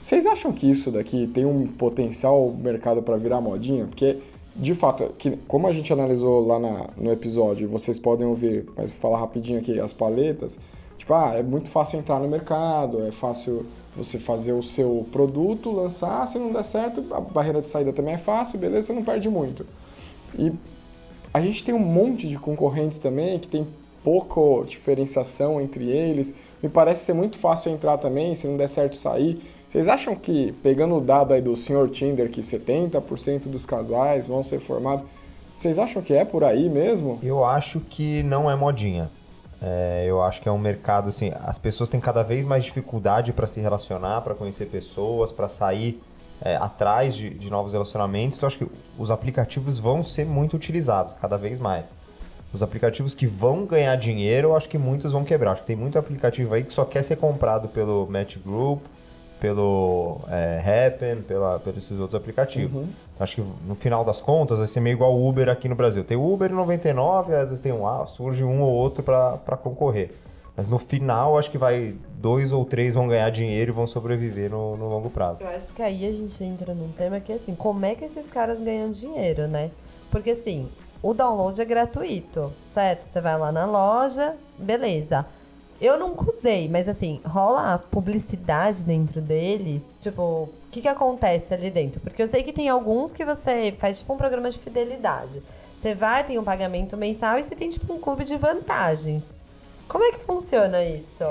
Vocês 0.00 0.26
acham 0.26 0.52
que 0.52 0.68
isso 0.68 0.90
daqui 0.90 1.26
tem 1.28 1.44
um 1.44 1.66
potencial 1.66 2.50
mercado 2.50 3.02
para 3.02 3.16
virar 3.16 3.40
modinha? 3.40 3.86
Porque, 3.86 4.18
de 4.54 4.74
fato, 4.74 5.10
que, 5.18 5.36
como 5.48 5.66
a 5.66 5.72
gente 5.72 5.92
analisou 5.92 6.44
lá 6.46 6.58
na- 6.58 6.86
no 6.96 7.12
episódio, 7.12 7.68
vocês 7.68 7.98
podem 7.98 8.26
ouvir, 8.26 8.66
mas 8.76 8.90
vou 8.90 8.98
falar 9.00 9.18
rapidinho 9.18 9.58
aqui, 9.58 9.78
as 9.78 9.92
paletas, 9.92 10.58
tipo, 10.98 11.14
ah, 11.14 11.34
é 11.34 11.42
muito 11.42 11.68
fácil 11.68 11.98
entrar 11.98 12.18
no 12.18 12.28
mercado, 12.28 13.02
é 13.06 13.12
fácil 13.12 13.64
você 13.96 14.18
fazer 14.18 14.52
o 14.52 14.62
seu 14.62 15.06
produto, 15.12 15.70
lançar, 15.70 16.26
se 16.26 16.38
não 16.38 16.50
der 16.52 16.64
certo, 16.64 17.04
a 17.12 17.20
barreira 17.20 17.60
de 17.60 17.68
saída 17.68 17.92
também 17.92 18.14
é 18.14 18.18
fácil, 18.18 18.58
beleza, 18.58 18.88
você 18.88 18.92
não 18.92 19.04
perde 19.04 19.28
muito. 19.28 19.66
E 20.38 20.50
a 21.32 21.40
gente 21.40 21.62
tem 21.62 21.74
um 21.74 21.78
monte 21.78 22.26
de 22.26 22.38
concorrentes 22.38 22.98
também 22.98 23.38
que 23.38 23.46
tem 23.46 23.66
pouca 24.02 24.66
diferenciação 24.66 25.60
entre 25.60 25.88
eles. 25.90 26.34
Me 26.62 26.68
parece 26.68 27.04
ser 27.04 27.12
muito 27.12 27.38
fácil 27.38 27.72
entrar 27.72 27.98
também, 27.98 28.34
se 28.34 28.46
não 28.46 28.56
der 28.56 28.68
certo 28.68 28.96
sair. 28.96 29.40
Vocês 29.68 29.88
acham 29.88 30.14
que, 30.14 30.52
pegando 30.62 30.96
o 30.96 31.00
dado 31.00 31.32
aí 31.32 31.40
do 31.40 31.56
Sr. 31.56 31.88
Tinder, 31.90 32.30
que 32.30 32.40
70% 32.42 33.48
dos 33.48 33.64
casais 33.64 34.28
vão 34.28 34.42
ser 34.42 34.60
formados, 34.60 35.04
vocês 35.54 35.78
acham 35.78 36.02
que 36.02 36.12
é 36.12 36.24
por 36.24 36.44
aí 36.44 36.68
mesmo? 36.68 37.18
Eu 37.22 37.44
acho 37.44 37.80
que 37.80 38.22
não 38.22 38.50
é 38.50 38.56
modinha. 38.56 39.10
É, 39.62 40.04
eu 40.06 40.20
acho 40.20 40.42
que 40.42 40.48
é 40.48 40.52
um 40.52 40.58
mercado 40.58 41.08
assim, 41.08 41.32
as 41.40 41.56
pessoas 41.56 41.88
têm 41.88 42.00
cada 42.00 42.24
vez 42.24 42.44
mais 42.44 42.64
dificuldade 42.64 43.32
para 43.32 43.46
se 43.46 43.60
relacionar, 43.60 44.20
para 44.22 44.34
conhecer 44.34 44.66
pessoas, 44.66 45.30
para 45.30 45.48
sair 45.48 46.02
é, 46.44 46.56
atrás 46.56 47.14
de, 47.14 47.30
de 47.30 47.48
novos 47.48 47.72
relacionamentos. 47.72 48.36
Então, 48.36 48.46
acho 48.48 48.58
que 48.58 48.66
os 48.98 49.10
aplicativos 49.10 49.78
vão 49.78 50.04
ser 50.04 50.26
muito 50.26 50.56
utilizados 50.56 51.14
cada 51.14 51.38
vez 51.38 51.60
mais. 51.60 51.86
Os 52.52 52.62
aplicativos 52.62 53.14
que 53.14 53.26
vão 53.26 53.64
ganhar 53.64 53.96
dinheiro, 53.96 54.48
eu 54.48 54.56
acho 54.56 54.68
que 54.68 54.76
muitos 54.76 55.12
vão 55.12 55.24
quebrar. 55.24 55.52
Acho 55.52 55.62
que 55.62 55.66
tem 55.66 55.76
muito 55.76 55.98
aplicativo 55.98 56.52
aí 56.54 56.62
que 56.62 56.72
só 56.72 56.84
quer 56.84 57.02
ser 57.02 57.16
comprado 57.16 57.68
pelo 57.68 58.06
Match 58.10 58.36
Group, 58.36 58.82
pelo 59.40 60.20
é, 60.28 60.86
Happen, 60.86 61.22
pela, 61.22 61.58
pelos 61.58 61.82
esses 61.82 61.98
outros 61.98 62.20
aplicativos. 62.20 62.86
Acho 63.18 63.36
que 63.36 63.44
no 63.66 63.74
final 63.74 64.04
das 64.04 64.20
contas 64.20 64.58
vai 64.58 64.66
ser 64.66 64.80
meio 64.80 64.94
igual 64.94 65.14
o 65.14 65.28
Uber 65.28 65.48
aqui 65.48 65.68
no 65.68 65.74
Brasil. 65.74 66.04
Tem 66.04 66.16
o 66.16 66.32
Uber 66.32 66.52
99, 66.52 67.34
às 67.34 67.48
vezes 67.48 67.60
tem 67.60 67.72
um, 67.72 67.86
ah, 67.86 68.06
surge 68.06 68.44
um 68.44 68.60
ou 68.60 68.72
outro 68.72 69.02
para 69.02 69.56
concorrer. 69.56 70.12
Mas 70.56 70.68
no 70.68 70.78
final, 70.78 71.38
acho 71.38 71.50
que 71.50 71.56
vai 71.56 71.94
dois 72.20 72.52
ou 72.52 72.64
três 72.64 72.94
vão 72.94 73.08
ganhar 73.08 73.30
dinheiro 73.30 73.72
e 73.72 73.74
vão 73.74 73.86
sobreviver 73.86 74.50
no, 74.50 74.76
no 74.76 74.88
longo 74.88 75.08
prazo. 75.08 75.42
Eu 75.42 75.48
acho 75.48 75.72
que 75.72 75.80
aí 75.80 76.06
a 76.06 76.12
gente 76.12 76.44
entra 76.44 76.74
num 76.74 76.92
tema 76.92 77.18
que 77.20 77.32
é 77.32 77.36
assim, 77.36 77.54
como 77.54 77.84
é 77.86 77.94
que 77.94 78.04
esses 78.04 78.26
caras 78.26 78.60
ganham 78.60 78.90
dinheiro, 78.90 79.48
né? 79.48 79.70
Porque 80.10 80.30
assim, 80.30 80.68
o 81.02 81.12
download 81.12 81.60
é 81.60 81.64
gratuito, 81.64 82.52
certo? 82.64 83.02
Você 83.02 83.20
vai 83.20 83.36
lá 83.36 83.50
na 83.50 83.66
loja, 83.66 84.36
beleza. 84.56 85.26
Eu 85.80 85.98
nunca 85.98 86.28
usei, 86.28 86.68
mas 86.68 86.88
assim, 86.88 87.20
rola 87.26 87.76
publicidade 87.76 88.84
dentro 88.84 89.20
deles? 89.20 89.96
Tipo, 90.00 90.22
o 90.22 90.50
que 90.70 90.80
que 90.80 90.86
acontece 90.86 91.52
ali 91.52 91.70
dentro? 91.70 92.00
Porque 92.00 92.22
eu 92.22 92.28
sei 92.28 92.44
que 92.44 92.52
tem 92.52 92.68
alguns 92.68 93.12
que 93.12 93.24
você 93.24 93.74
faz 93.80 93.98
tipo 93.98 94.12
um 94.12 94.16
programa 94.16 94.48
de 94.48 94.60
fidelidade. 94.60 95.42
Você 95.76 95.92
vai, 95.92 96.22
tem 96.22 96.38
um 96.38 96.44
pagamento 96.44 96.96
mensal 96.96 97.36
e 97.36 97.42
você 97.42 97.56
tem 97.56 97.68
tipo 97.68 97.92
um 97.92 97.98
clube 97.98 98.24
de 98.24 98.36
vantagens. 98.36 99.24
Como 99.88 100.04
é 100.04 100.12
que 100.12 100.20
funciona 100.20 100.84
isso? 100.84 101.24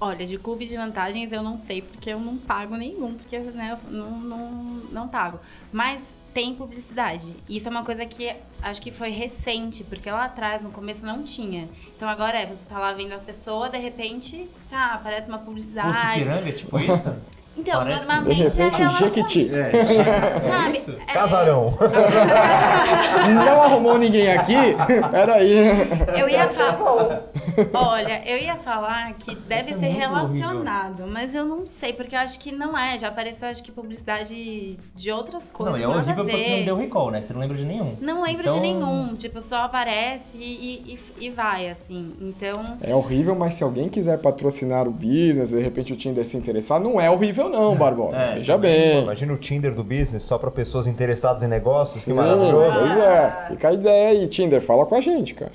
Olha, 0.00 0.26
de 0.26 0.36
clube 0.38 0.66
de 0.66 0.76
vantagens 0.76 1.32
eu 1.32 1.42
não 1.42 1.56
sei, 1.56 1.80
porque 1.82 2.10
eu 2.10 2.20
não 2.20 2.36
pago 2.36 2.76
nenhum, 2.76 3.14
porque 3.14 3.38
né, 3.38 3.78
eu 3.78 3.90
não, 3.90 4.20
não, 4.20 4.50
não 4.90 5.08
pago. 5.08 5.38
Mas 5.72 6.14
tem 6.34 6.54
publicidade. 6.54 7.34
Isso 7.48 7.68
é 7.68 7.70
uma 7.70 7.84
coisa 7.84 8.04
que 8.04 8.34
acho 8.60 8.82
que 8.82 8.90
foi 8.90 9.10
recente, 9.10 9.84
porque 9.84 10.10
lá 10.10 10.24
atrás, 10.24 10.62
no 10.62 10.70
começo, 10.70 11.06
não 11.06 11.22
tinha. 11.22 11.68
Então 11.96 12.08
agora 12.08 12.36
é, 12.38 12.44
você 12.44 12.66
tá 12.66 12.78
lá 12.78 12.92
vendo 12.92 13.12
a 13.12 13.18
pessoa, 13.18 13.68
de 13.68 13.78
repente, 13.78 14.48
tá, 14.68 14.94
aparece 14.94 15.28
uma 15.28 15.38
publicidade. 15.38 16.18
piranga, 16.18 16.52
tipo 16.52 16.78
isso? 16.78 17.14
Então, 17.56 17.78
Parece- 17.84 18.00
De 18.00 18.06
normalmente 18.06 18.42
repente, 18.42 18.74
é 18.74 18.78
relação- 18.86 19.08
Jequiti. 19.08 19.50
É, 19.54 20.40
Sabe? 20.40 20.76
isso? 20.76 20.90
É- 21.08 21.12
Casarão! 21.12 21.78
Não 23.34 23.62
arrumou 23.62 23.98
ninguém 23.98 24.30
aqui? 24.32 24.54
Peraí. 25.10 25.52
Eu 26.18 26.28
ia 26.28 26.48
falar. 26.48 27.22
Olha, 27.72 28.22
eu 28.28 28.38
ia 28.38 28.56
falar 28.56 29.12
que 29.14 29.34
deve 29.34 29.70
é 29.70 29.74
ser 29.74 29.86
muito 29.86 29.98
relacionado, 29.98 31.04
mas 31.06 31.34
eu 31.34 31.44
não 31.44 31.66
sei, 31.66 31.92
porque 31.92 32.14
eu 32.16 32.18
acho 32.20 32.38
que 32.40 32.50
não 32.50 32.76
é. 32.76 32.98
Já 32.98 33.08
apareceu, 33.08 33.48
acho 33.48 33.62
que, 33.62 33.70
publicidade 33.70 34.76
de 34.94 35.10
outras 35.12 35.44
coisas. 35.52 35.72
Não, 35.74 35.80
e 35.80 35.84
é 35.84 35.88
horrível 35.88 36.24
porque 36.24 36.56
não 36.56 36.64
deu 36.64 36.76
recall, 36.76 37.10
né? 37.10 37.22
Você 37.22 37.32
não 37.32 37.40
lembra 37.40 37.56
de 37.56 37.64
nenhum. 37.64 37.96
Não 38.00 38.22
lembro 38.22 38.42
Então- 38.42 38.54
de 38.56 38.60
nenhum. 38.60 39.14
Tipo, 39.16 39.40
só 39.40 39.62
aparece 39.62 40.24
e, 40.36 40.98
e, 41.20 41.26
e 41.26 41.30
vai, 41.30 41.68
assim. 41.68 42.14
Então. 42.20 42.76
É 42.82 42.94
horrível, 42.94 43.34
mas 43.34 43.54
se 43.54 43.62
alguém 43.64 43.88
quiser 43.88 44.18
patrocinar 44.18 44.86
o 44.88 44.90
business, 44.90 45.50
de 45.50 45.60
repente 45.60 45.92
o 45.92 45.96
Tinder 45.96 46.26
se 46.26 46.36
interessar, 46.36 46.80
não 46.80 47.00
é 47.00 47.08
horrível 47.10 47.43
não, 47.48 47.74
Barbosa. 47.76 48.16
É, 48.16 48.34
Veja 48.34 48.56
bem. 48.58 49.02
Imagina 49.02 49.32
o 49.32 49.36
Tinder 49.36 49.74
do 49.74 49.82
business 49.84 50.22
só 50.22 50.38
para 50.38 50.50
pessoas 50.50 50.86
interessadas 50.86 51.42
em 51.42 51.48
negócios, 51.48 51.98
que 52.00 52.04
Sim, 52.10 52.14
maravilhoso. 52.14 52.78
Pois 52.78 52.96
é. 52.96 53.46
Fica 53.48 53.68
a 53.68 53.72
ideia 53.72 54.08
aí, 54.10 54.28
Tinder. 54.28 54.60
Fala 54.60 54.84
com 54.86 54.94
a 54.94 55.00
gente, 55.00 55.34
cara. 55.34 55.52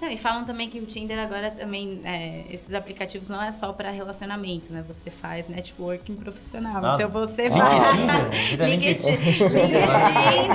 Não, 0.00 0.08
e 0.08 0.16
falam 0.16 0.46
também 0.46 0.70
que 0.70 0.78
o 0.78 0.86
Tinder 0.86 1.18
agora 1.18 1.50
também. 1.50 2.00
é, 2.04 2.44
esses 2.50 2.72
aplicativos 2.72 3.28
não 3.28 3.42
é 3.42 3.52
só 3.52 3.70
pra 3.72 3.90
relacionamento, 3.90 4.72
né? 4.72 4.82
Você 4.88 5.10
faz 5.10 5.46
networking 5.46 6.14
profissional. 6.14 6.80
Ah, 6.82 6.94
então 6.94 7.10
você 7.10 7.48
Ah. 7.52 8.56
vai. 8.56 8.70
LinkedIn, 8.70 9.10
LinkedIn. 9.12 9.12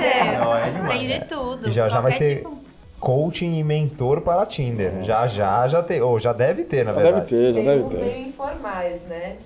É 0.02 0.70
demais, 0.72 0.88
Tem 0.88 1.06
de 1.06 1.12
é. 1.12 1.20
tudo. 1.20 1.68
E 1.68 1.72
já 1.72 1.88
já 1.88 2.00
vai 2.00 2.18
ter 2.18 2.38
tipo- 2.38 2.58
coaching 2.98 3.58
e 3.58 3.62
mentor 3.62 4.20
para 4.22 4.44
Tinder. 4.46 5.04
Já 5.04 5.26
já 5.28 5.68
já 5.68 5.82
tem, 5.82 6.00
ou 6.00 6.18
já 6.18 6.32
deve 6.32 6.64
ter, 6.64 6.84
na 6.84 6.92
Já 6.92 7.00
verdade. 7.02 7.26
deve 7.26 7.28
ter, 7.28 7.46
já 7.48 7.54
Tem 7.54 7.64
deve 7.64 7.82
uns 7.84 7.92
ter. 7.92 7.98
meio 8.04 8.28
informais, 8.28 9.02
né? 9.02 9.36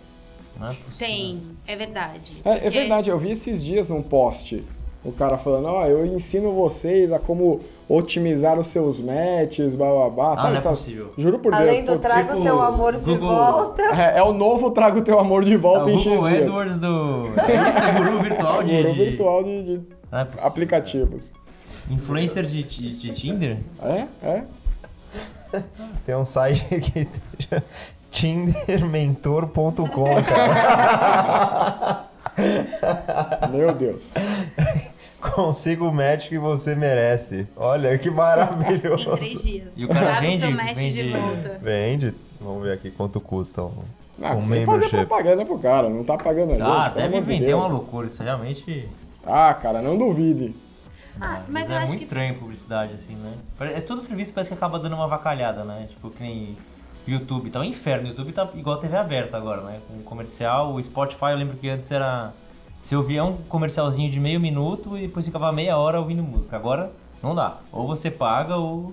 Não 0.61 0.67
é 0.69 0.75
possível. 0.75 0.99
Tem, 0.99 1.43
é 1.67 1.75
verdade. 1.77 2.37
É, 2.45 2.51
é 2.51 2.55
Porque- 2.57 2.71
verdade, 2.71 3.11
eu 3.11 3.19
vi 3.19 3.31
esses 3.33 3.63
dias 3.65 3.89
num 3.89 4.03
post 4.03 4.63
o 5.03 5.11
cara 5.13 5.39
falando, 5.39 5.65
ó, 5.67 5.87
eu 5.87 6.05
ensino 6.05 6.53
vocês 6.53 7.11
a 7.11 7.19
como 7.19 7.61
otimizar 7.89 8.59
os 8.59 8.67
seus 8.69 9.01
matches, 9.01 9.75
blá 9.75 9.89
blá 9.91 10.09
blá. 10.11 10.33
Ah, 10.33 10.37
Sabe 10.37 10.49
não 10.49 10.55
é 10.55 10.59
essas- 10.59 10.79
possível. 10.79 11.13
Juro 11.17 11.39
por 11.39 11.55
Além 11.55 11.77
Deus. 11.83 11.87
do 11.87 11.93
putz, 12.03 12.07
trago 12.07 12.29
tipo, 12.33 12.43
seu 12.43 12.61
amor 12.61 12.95
de 12.95 13.05
Google- 13.15 13.29
volta. 13.31 13.83
é, 13.83 14.19
é 14.19 14.23
o 14.23 14.35
novo 14.35 14.71
Trago 14.73 15.01
Teu 15.01 15.19
Amor 15.19 15.43
de 15.43 15.55
É 15.55 15.57
Volta 15.57 15.87
o 15.87 15.91
em 15.91 15.97
X 15.99 16.05
Google 16.13 16.29
dias. 16.29 16.43
AdWords 16.43 16.79
do... 16.79 17.29
É 17.39 17.69
isso, 17.71 17.81
o 17.81 17.93
guru 18.05 18.23
virtual 18.23 18.63
de... 18.63 18.77
Guru 18.83 18.93
de- 18.95 19.05
virtual 19.05 19.43
de, 19.45 19.63
de 19.63 19.81
é 20.13 20.27
aplicativos. 20.43 21.33
Influencer 21.91 22.45
de, 22.45 22.63
de, 22.63 22.95
de 22.97 23.13
Tinder? 23.15 23.57
É? 23.83 24.07
É? 24.23 24.45
Tem 26.05 26.15
um 26.15 26.25
site 26.27 26.63
que 26.79 27.09
tindermentor.com, 28.11 30.15
cara. 30.25 32.05
Meu 33.51 33.73
Deus. 33.75 34.13
Consiga 35.21 35.85
o 35.85 35.93
match 35.93 36.29
que 36.29 36.39
você 36.39 36.75
merece. 36.75 37.47
Olha 37.57 37.97
que 37.99 38.09
Em 38.09 38.13
maravilhoso. 38.13 39.11
três 39.17 39.43
dias. 39.43 39.73
E 39.77 39.85
o 39.85 39.89
cara 39.89 40.07
Traga 40.07 40.21
vende- 40.23 40.37
o 40.37 40.41
seu 40.41 40.51
match 40.57 40.77
vende- 40.77 41.03
de 41.03 41.13
volta. 41.13 41.59
Vende. 41.61 42.15
Vamos 42.41 42.63
ver 42.63 42.73
aqui 42.73 42.91
quanto 42.91 43.21
custa 43.21 43.63
um, 43.63 43.73
Ah, 44.23 44.35
um 44.35 44.41
sem 44.43 44.65
fazer 44.65 44.85
membership. 44.87 44.97
propaganda 45.07 45.45
pro 45.45 45.59
cara, 45.59 45.91
não 45.91 46.03
tá 46.05 46.17
pagando 46.17 46.53
a 46.53 46.57
gente. 46.57 46.67
Ah, 46.67 46.89
deve 46.89 47.21
vender 47.21 47.47
Deus. 47.47 47.61
uma 47.61 47.69
loucura. 47.69 48.07
Isso 48.07 48.23
realmente... 48.23 48.89
Ah, 49.27 49.53
cara, 49.53 49.83
não 49.83 49.99
duvide. 49.99 50.55
Ah, 51.21 51.43
mas 51.49 51.69
é 51.69 51.73
eu 51.75 51.77
acho 51.77 51.89
muito 51.89 51.99
que- 51.99 52.05
estranho 52.05 52.35
publicidade, 52.37 52.95
assim, 52.95 53.15
né? 53.15 53.35
É 53.77 53.81
todo 53.83 54.01
serviço 54.01 54.31
que 54.31 54.35
parece 54.37 54.49
que 54.49 54.55
acaba 54.55 54.79
dando 54.79 54.95
uma 54.95 55.07
vacalhada, 55.07 55.65
né? 55.65 55.87
Tipo, 55.91 56.09
que 56.09 56.23
nem 56.23 56.57
YouTube 57.11 57.51
tá 57.51 57.61
um 57.61 57.65
inferno. 57.65 58.07
O 58.07 58.11
YouTube 58.11 58.33
tá 58.33 58.49
igual 58.55 58.77
a 58.77 58.81
TV 58.81 58.97
aberta 58.97 59.37
agora, 59.37 59.63
né? 59.63 59.81
Com 59.89 60.03
comercial. 60.03 60.75
O 60.75 60.83
Spotify, 60.83 61.27
eu 61.31 61.37
lembro 61.37 61.57
que 61.57 61.69
antes 61.69 61.91
era. 61.91 62.33
Você 62.83 62.97
ouvia 62.97 63.23
um 63.23 63.37
comercialzinho 63.43 64.11
de 64.11 64.19
meio 64.19 64.41
minuto 64.41 64.97
e 64.97 65.03
depois 65.03 65.27
ficava 65.27 65.53
meia 65.53 65.77
hora 65.77 66.01
ouvindo 66.01 66.23
música. 66.23 66.57
Agora 66.57 66.91
não 67.23 67.35
dá. 67.35 67.59
Ou 67.73 67.87
você 67.87 68.11
paga 68.11 68.57
ou. 68.57 68.93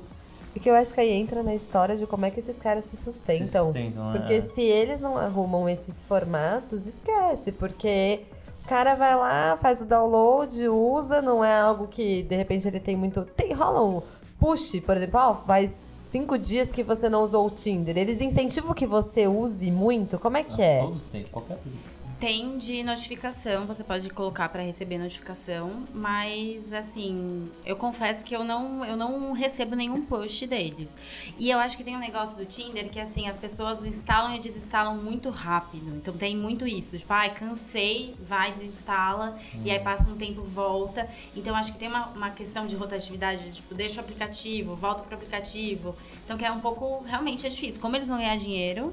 Porque 0.54 0.70
eu 0.70 0.76
acho 0.76 0.94
que 0.94 1.00
aí 1.00 1.12
entra 1.12 1.44
na 1.44 1.54
história 1.54 1.96
de 1.96 2.08
como 2.08 2.26
é 2.26 2.32
que 2.32 2.40
esses 2.40 2.58
caras 2.58 2.86
se 2.86 2.98
sustentam. 2.98 3.48
Se 3.48 3.58
sustentam, 3.58 4.12
né? 4.12 4.20
Porque 4.20 4.42
se 4.42 4.62
eles 4.62 5.02
não 5.02 5.18
arrumam 5.18 5.70
esses 5.70 6.02
formatos, 6.04 6.88
esquece. 6.88 7.52
Porque 7.52 8.22
o 8.66 8.68
cara 8.68 8.96
vai 8.96 9.16
lá, 9.16 9.58
faz 9.62 9.82
o 9.82 9.86
download, 9.86 10.68
usa, 10.68 11.22
não 11.22 11.46
é 11.46 11.58
algo 11.58 11.88
que 11.88 12.24
de 12.24 12.36
repente 12.36 12.68
ele 12.68 12.80
tem 12.80 12.96
muito. 12.96 13.22
Tem, 13.36 13.54
rola 13.54 13.84
um 13.84 14.02
push, 14.40 14.80
por 14.86 14.98
exemplo, 14.98 15.20
ó, 15.20 15.36
faz 15.36 15.97
cinco 16.10 16.38
dias 16.38 16.72
que 16.72 16.84
você 16.84 17.10
não 17.10 17.24
usou 17.24 17.46
o 17.46 17.50
Tinder. 17.50 17.98
Eles 17.98 18.22
incentivam 18.22 18.74
que 18.74 18.86
você 18.86 19.28
use 19.28 19.70
muito? 19.72 20.18
Como 20.18 20.38
é 20.38 20.44
que 20.44 20.62
é? 20.62 20.82
Todos 20.82 21.04
têm, 21.04 21.24
qualquer 21.24 21.58
coisa. 21.58 21.97
Tem 22.20 22.58
de 22.58 22.82
notificação, 22.82 23.68
você 23.68 23.84
pode 23.84 24.10
colocar 24.10 24.50
para 24.50 24.64
receber 24.64 24.98
notificação, 24.98 25.84
mas 25.94 26.74
assim, 26.74 27.48
eu 27.64 27.76
confesso 27.76 28.26
que 28.26 28.36
eu 28.36 28.44
não, 28.44 28.84
eu 28.84 28.98
não 28.98 29.34
recebo 29.34 29.76
nenhum 29.76 30.04
push 30.04 30.48
deles. 30.48 30.90
E 31.38 31.52
eu 31.52 31.60
acho 31.60 31.78
que 31.78 31.84
tem 31.84 31.96
um 31.96 32.00
negócio 32.00 32.36
do 32.36 32.44
Tinder 32.44 32.90
que 32.90 33.00
assim, 33.00 33.28
as 33.28 33.38
pessoas 33.38 33.86
instalam 33.86 34.34
e 34.36 34.40
desinstalam 34.40 34.98
muito 34.98 35.30
rápido. 35.30 35.96
Então 35.96 36.12
tem 36.18 36.36
muito 36.36 36.66
isso, 36.66 36.98
tipo, 36.98 37.14
ai, 37.14 37.36
cansei, 37.36 38.16
vai, 38.20 38.52
desinstala, 38.52 39.38
e 39.64 39.70
aí 39.70 39.80
passa 39.80 40.10
um 40.10 40.18
tempo, 40.18 40.42
volta. 40.42 41.08
Então 41.36 41.56
acho 41.56 41.72
que 41.72 41.78
tem 41.78 41.88
uma, 41.88 42.08
uma 42.08 42.32
questão 42.32 42.66
de 42.66 42.76
rotatividade, 42.76 43.52
tipo, 43.52 43.76
deixa 43.76 44.02
o 44.02 44.04
aplicativo, 44.04 44.76
volta 44.76 45.04
pro 45.04 45.14
aplicativo. 45.14 45.96
Então 46.26 46.36
que 46.36 46.44
é 46.44 46.52
um 46.52 46.62
pouco, 46.62 47.04
realmente 47.04 47.46
é 47.46 47.50
difícil. 47.50 47.80
Como 47.80 47.96
eles 47.96 48.08
vão 48.08 48.18
ganhar 48.18 48.38
dinheiro, 48.38 48.92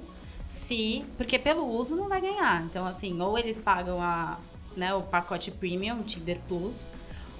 se. 0.49 1.05
Porque 1.17 1.39
pelo 1.39 1.67
uso 1.67 1.97
não 1.97 2.09
vai 2.09 2.21
ganhar. 2.21 2.65
Então, 2.65 2.87
assim, 2.87 3.21
ou 3.21 3.39
eles 3.39 3.59
pagam 3.59 4.01
a, 4.01 4.39
né, 4.77 4.95
o 4.95 5.03
pacote 5.03 5.51
premium, 5.51 6.03
Tinder 6.03 6.39
Plus, 6.49 6.89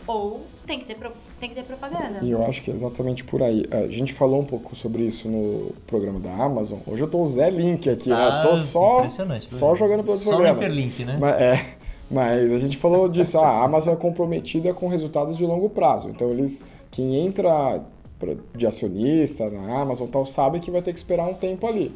ou 0.07 0.45
tem 0.67 0.79
que 0.79 0.85
ter, 0.85 0.97
pro- 0.97 1.13
tem 1.41 1.49
que 1.49 1.55
ter 1.55 1.63
propaganda. 1.65 2.21
E 2.23 2.31
eu 2.31 2.45
acho 2.45 2.61
que 2.63 2.71
é 2.71 2.75
exatamente 2.75 3.25
por 3.25 3.43
aí. 3.43 3.65
A 3.71 3.87
gente 3.87 4.13
falou 4.13 4.41
um 4.41 4.45
pouco 4.45 4.77
sobre 4.77 5.03
isso 5.03 5.29
no 5.29 5.73
programa 5.87 6.21
da 6.21 6.31
Amazon. 6.33 6.79
Hoje 6.87 7.03
eu 7.03 7.09
tô 7.09 7.23
o 7.23 7.29
Zé 7.29 7.49
Link 7.51 7.89
aqui, 7.89 8.11
né? 8.11 8.39
Eu 8.43 8.51
tô 8.51 8.57
só, 8.57 8.89
Tá 8.91 8.97
impressionante. 8.99 9.55
só 9.55 9.75
jogando 9.75 10.05
pelo 10.05 10.17
Só 10.19 10.31
programa. 10.31 10.55
no 10.59 10.63
hiperlink, 10.65 11.05
né? 11.05 11.17
Mas, 11.19 11.41
é, 11.41 11.67
mas 12.11 12.53
a 12.53 12.59
gente 12.59 12.77
falou 12.77 13.09
disso. 13.09 13.39
ah, 13.39 13.49
a 13.49 13.65
Amazon 13.65 13.95
é 13.95 13.97
comprometida 13.97 14.75
com 14.75 14.89
resultados 14.89 15.37
de 15.39 15.47
longo 15.47 15.71
prazo. 15.71 16.09
Então, 16.11 16.31
eles, 16.31 16.65
quem 16.91 17.17
entra 17.17 17.83
de 18.55 18.67
acionista 18.67 19.49
na 19.51 19.81
Amazon 19.81 20.07
e 20.07 20.11
tal, 20.11 20.25
sabe 20.27 20.61
que 20.61 20.71
vai 20.71 20.81
ter 20.83 20.93
que 20.93 20.99
esperar 20.99 21.27
um 21.29 21.35
tempo 21.35 21.67
ali. 21.67 21.95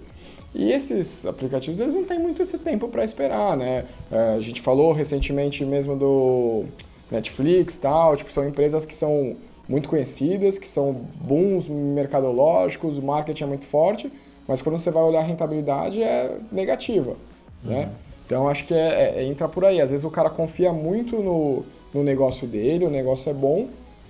E 0.55 0.73
esses 0.73 1.27
aplicativos, 1.27 1.79
eles 1.79 1.95
não 1.95 2.05
têm 2.05 2.19
muito 2.19 2.43
esse 2.43 2.59
tempo 2.59 2.89
para 2.89 3.05
esperar, 3.05 3.57
né? 3.57 3.85
É, 4.11 4.35
a 4.35 4.41
gente 4.41 4.61
falou 4.61 4.93
recentemente 4.93 5.65
mesmo 5.65 5.95
do 5.95 6.65
Netflix 7.11 7.77
e 7.77 7.81
tal, 7.81 8.17
tipo, 8.17 8.33
são 8.33 8.47
empresas 8.47 8.85
que 8.87 8.95
são 8.95 9.37
muito 9.69 9.89
conhecidas, 9.89 10.59
que 10.59 10.67
são 10.67 10.93
bons 11.21 11.69
mercadológicos, 11.69 12.97
o 12.97 13.03
marketing 13.03 13.45
é 13.45 13.47
muito 13.47 13.67
forte, 13.67 14.11
mas 14.47 14.63
quando 14.63 14.79
você 14.79 14.91
vai 14.91 15.03
olhar 15.03 15.21
a 15.21 15.23
rentabilidade 15.23 16.03
é 16.03 16.39
negativa, 16.51 17.15
né? 17.63 17.91
Então 18.25 18.49
acho 18.49 18.65
que 18.67 18.75
é, 18.75 19.15
é- 19.17 19.25
entra 19.25 19.49
por 19.49 19.65
aí. 19.65 19.81
Às 19.81 19.91
vezes 19.91 20.05
o 20.05 20.11
cara 20.11 20.31
confia 20.31 20.73
muito 20.73 21.17
no, 21.17 21.65
no 21.93 22.03
negócio 22.03 22.47
dele, 22.47 22.85
o 22.87 22.91
negócio 22.91 23.31
é 23.31 23.35
bom, 23.35 23.69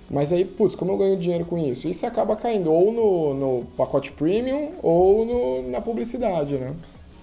mas 0.09 0.31
aí, 0.33 0.43
putz, 0.45 0.75
como 0.75 0.91
eu 0.91 0.97
ganho 0.97 1.17
dinheiro 1.17 1.45
com 1.45 1.57
isso? 1.57 1.87
Isso 1.87 2.05
acaba 2.05 2.35
caindo 2.35 2.71
ou 2.71 2.91
no, 2.91 3.33
no 3.33 3.65
pacote 3.77 4.11
premium 4.11 4.71
ou 4.81 5.25
no- 5.25 5.69
na 5.69 5.79
publicidade, 5.81 6.55
né? 6.55 6.73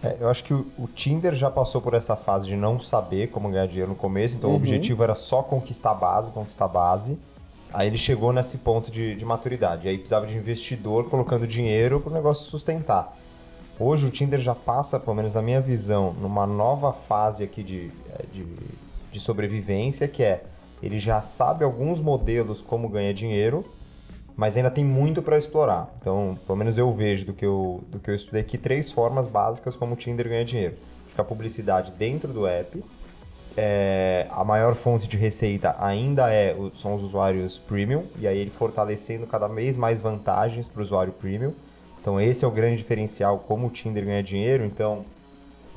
É, 0.02 0.16
eu 0.20 0.28
acho 0.28 0.44
que 0.44 0.54
o, 0.54 0.66
o 0.78 0.86
Tinder 0.86 1.34
já 1.34 1.50
passou 1.50 1.80
por 1.80 1.94
essa 1.94 2.14
fase 2.14 2.46
de 2.46 2.54
não 2.54 2.78
saber 2.78 3.28
como 3.28 3.48
ganhar 3.50 3.66
dinheiro 3.66 3.90
no 3.90 3.96
começo, 3.96 4.36
então 4.36 4.50
o 4.50 4.54
objetivo 4.56 5.02
era 5.02 5.14
só 5.14 5.42
conquistar 5.42 5.92
a 5.92 5.94
base, 5.94 6.30
conquistar 6.30 6.66
a 6.66 6.68
base. 6.68 7.18
Aí 7.72 7.88
ele 7.88 7.98
chegou 7.98 8.32
nesse 8.32 8.58
ponto 8.58 8.90
de, 8.90 9.16
de 9.16 9.24
maturidade. 9.24 9.88
Aí 9.88 9.96
precisava 9.98 10.26
de 10.26 10.36
investidor 10.36 11.08
colocando 11.10 11.46
dinheiro 11.46 12.00
para 12.00 12.10
o 12.10 12.14
negócio 12.14 12.44
sustentar. 12.48 13.16
Hoje 13.80 14.06
o 14.06 14.10
Tinder 14.10 14.38
já 14.40 14.54
passa, 14.54 14.98
pelo 15.00 15.16
menos 15.16 15.34
na 15.34 15.42
minha 15.42 15.60
visão, 15.60 16.14
numa 16.20 16.46
nova 16.46 16.92
fase 16.92 17.42
aqui 17.42 17.62
de, 17.62 17.90
é, 18.18 18.22
de, 18.32 18.46
de 19.12 19.20
sobrevivência, 19.20 20.06
que 20.06 20.22
é 20.22 20.44
ele 20.82 20.98
já 20.98 21.22
sabe 21.22 21.64
alguns 21.64 22.00
modelos 22.00 22.60
como 22.60 22.88
ganhar 22.88 23.12
dinheiro, 23.12 23.64
mas 24.36 24.56
ainda 24.56 24.70
tem 24.70 24.84
muito 24.84 25.22
para 25.22 25.38
explorar. 25.38 25.90
Então, 26.00 26.38
pelo 26.46 26.58
menos 26.58 26.76
eu 26.76 26.92
vejo 26.92 27.24
do 27.24 27.32
que 27.32 27.44
eu, 27.44 27.82
do 27.88 27.98
que 27.98 28.10
eu 28.10 28.14
estudei 28.14 28.42
aqui, 28.42 28.58
três 28.58 28.90
formas 28.92 29.26
básicas 29.26 29.74
como 29.74 29.94
o 29.94 29.96
Tinder 29.96 30.28
ganha 30.28 30.44
dinheiro. 30.44 30.76
Que 31.14 31.20
a 31.20 31.24
publicidade 31.24 31.92
dentro 31.92 32.30
do 32.32 32.46
app, 32.46 32.84
é, 33.56 34.26
a 34.30 34.44
maior 34.44 34.74
fonte 34.74 35.08
de 35.08 35.16
receita 35.16 35.74
ainda 35.78 36.30
é, 36.30 36.54
são 36.74 36.94
os 36.94 37.02
usuários 37.02 37.58
premium, 37.58 38.04
e 38.18 38.28
aí 38.28 38.36
ele 38.38 38.50
fortalecendo 38.50 39.26
cada 39.26 39.48
vez 39.48 39.78
mais 39.78 40.02
vantagens 40.02 40.68
para 40.68 40.80
o 40.80 40.82
usuário 40.82 41.12
premium. 41.14 41.54
Então 41.98 42.20
esse 42.20 42.44
é 42.44 42.48
o 42.48 42.50
grande 42.50 42.76
diferencial, 42.76 43.38
como 43.38 43.66
o 43.66 43.70
Tinder 43.70 44.04
ganha 44.04 44.22
dinheiro. 44.22 44.64
Então 44.64 45.04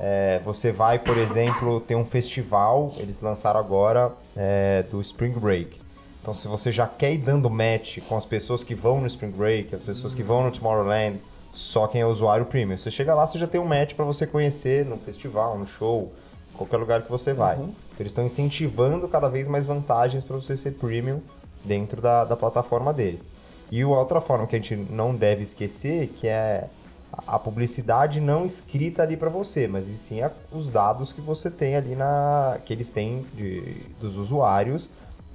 é, 0.02 0.40
você 0.42 0.72
vai, 0.72 0.98
por 0.98 1.18
exemplo, 1.18 1.78
ter 1.78 1.94
um 1.94 2.06
festival, 2.06 2.94
eles 2.96 3.20
lançaram 3.20 3.60
agora 3.60 4.10
é, 4.34 4.82
do 4.84 4.98
Spring 5.02 5.38
Break. 5.38 5.78
Então 6.22 6.32
se 6.32 6.48
você 6.48 6.72
já 6.72 6.86
quer 6.86 7.12
ir 7.12 7.18
dando 7.18 7.50
match 7.50 7.98
com 8.08 8.16
as 8.16 8.24
pessoas 8.24 8.64
que 8.64 8.74
vão 8.74 8.98
no 8.98 9.06
Spring 9.06 9.30
Break, 9.30 9.74
as 9.74 9.82
pessoas 9.82 10.14
que 10.14 10.22
vão 10.22 10.42
no 10.42 10.50
Tomorrowland, 10.50 11.20
só 11.52 11.86
quem 11.86 12.00
é 12.00 12.06
usuário 12.06 12.46
premium. 12.46 12.78
Você 12.78 12.90
chega 12.90 13.14
lá, 13.14 13.26
você 13.26 13.38
já 13.38 13.46
tem 13.46 13.60
um 13.60 13.66
match 13.66 13.94
para 13.94 14.04
você 14.06 14.26
conhecer 14.26 14.86
no 14.86 14.96
festival, 14.96 15.58
no 15.58 15.66
show, 15.66 16.10
qualquer 16.54 16.78
lugar 16.78 17.02
que 17.02 17.10
você 17.10 17.34
vai. 17.34 17.56
Então 17.56 17.74
eles 17.98 18.10
estão 18.10 18.24
incentivando 18.24 19.06
cada 19.06 19.28
vez 19.28 19.48
mais 19.48 19.66
vantagens 19.66 20.24
para 20.24 20.36
você 20.36 20.56
ser 20.56 20.72
premium 20.72 21.20
dentro 21.62 22.00
da, 22.00 22.24
da 22.24 22.36
plataforma 22.36 22.92
deles. 22.92 23.20
E 23.70 23.84
outra 23.84 24.20
forma 24.20 24.46
que 24.46 24.56
a 24.56 24.58
gente 24.58 24.74
não 24.76 25.14
deve 25.14 25.42
esquecer, 25.42 26.08
que 26.08 26.26
é 26.26 26.68
a 27.26 27.38
publicidade 27.38 28.20
não 28.20 28.44
escrita 28.44 29.02
ali 29.02 29.16
para 29.16 29.28
você, 29.30 29.66
mas 29.66 29.88
e 29.88 29.94
sim 29.94 30.22
a- 30.22 30.30
os 30.52 30.66
dados 30.68 31.12
que 31.12 31.20
você 31.20 31.50
tem 31.50 31.76
ali 31.76 31.94
na 31.94 32.58
que 32.64 32.72
eles 32.72 32.90
têm 32.90 33.24
de, 33.34 33.82
dos 34.00 34.16
usuários 34.16 34.88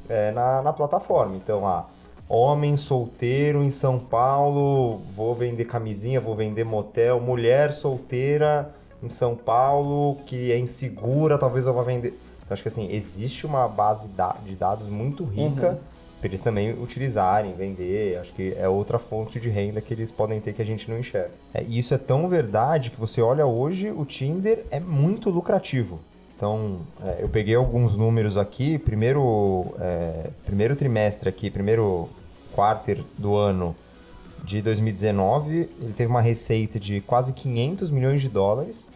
é, 0.09 0.31
na, 0.31 0.61
na 0.61 0.71
plataforma. 0.73 1.35
Então, 1.35 1.65
ah, 1.67 1.85
homem 2.29 2.77
solteiro 2.77 3.63
em 3.63 3.71
São 3.71 3.99
Paulo, 3.99 5.01
vou 5.15 5.35
vender 5.35 5.65
camisinha, 5.65 6.19
vou 6.21 6.35
vender 6.35 6.63
motel, 6.63 7.19
mulher 7.19 7.73
solteira 7.73 8.69
em 9.03 9.09
São 9.09 9.35
Paulo 9.35 10.17
que 10.25 10.51
é 10.51 10.57
insegura, 10.57 11.38
talvez 11.38 11.65
eu 11.65 11.73
vá 11.73 11.83
vender. 11.83 12.19
Então, 12.39 12.53
acho 12.53 12.61
que 12.61 12.69
assim, 12.69 12.88
existe 12.91 13.45
uma 13.45 13.67
base 13.67 14.07
de 14.45 14.55
dados 14.55 14.88
muito 14.88 15.23
rica 15.23 15.79
para 16.25 16.31
eles 16.31 16.41
também 16.41 16.73
utilizarem, 16.73 17.53
vender. 17.53 18.17
Acho 18.17 18.33
que 18.33 18.55
é 18.57 18.67
outra 18.67 18.97
fonte 18.97 19.39
de 19.39 19.47
renda 19.47 19.79
que 19.79 19.93
eles 19.93 20.09
podem 20.09 20.41
ter 20.41 20.53
que 20.53 20.61
a 20.61 20.65
gente 20.65 20.89
não 20.89 20.97
enxerga. 20.97 21.31
É, 21.53 21.63
e 21.63 21.77
isso 21.77 21.93
é 21.93 21.97
tão 21.99 22.27
verdade 22.27 22.89
que 22.89 22.99
você 22.99 23.21
olha 23.21 23.45
hoje, 23.45 23.91
o 23.91 24.03
Tinder 24.05 24.65
é 24.71 24.79
muito 24.79 25.29
lucrativo. 25.29 25.99
Então, 26.35 26.79
é, 27.03 27.17
eu 27.19 27.29
peguei 27.29 27.53
alguns 27.55 27.95
números 27.95 28.38
aqui. 28.38 28.77
Primeiro, 28.79 29.67
é, 29.79 30.29
primeiro 30.45 30.75
trimestre 30.75 31.29
aqui, 31.29 31.49
primeiro 31.51 32.09
quarter 32.53 33.03
do 33.17 33.35
ano 33.35 33.75
de 34.43 34.61
2019, 34.61 35.69
ele 35.79 35.93
teve 35.95 36.09
uma 36.09 36.21
receita 36.21 36.79
de 36.79 37.01
quase 37.01 37.33
500 37.33 37.91
milhões 37.91 38.19
de 38.19 38.29
dólares 38.29 38.88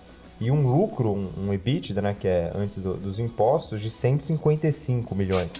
e 0.42 0.50
um 0.50 0.66
lucro, 0.68 1.12
um, 1.12 1.30
um 1.48 1.54
EBITDA, 1.54 2.02
né, 2.02 2.16
que 2.20 2.28
é 2.28 2.52
antes 2.56 2.78
do- 2.78 2.96
dos 2.96 3.20
impostos, 3.20 3.82
de 3.82 3.90
155 3.90 5.14
milhões. 5.16 5.52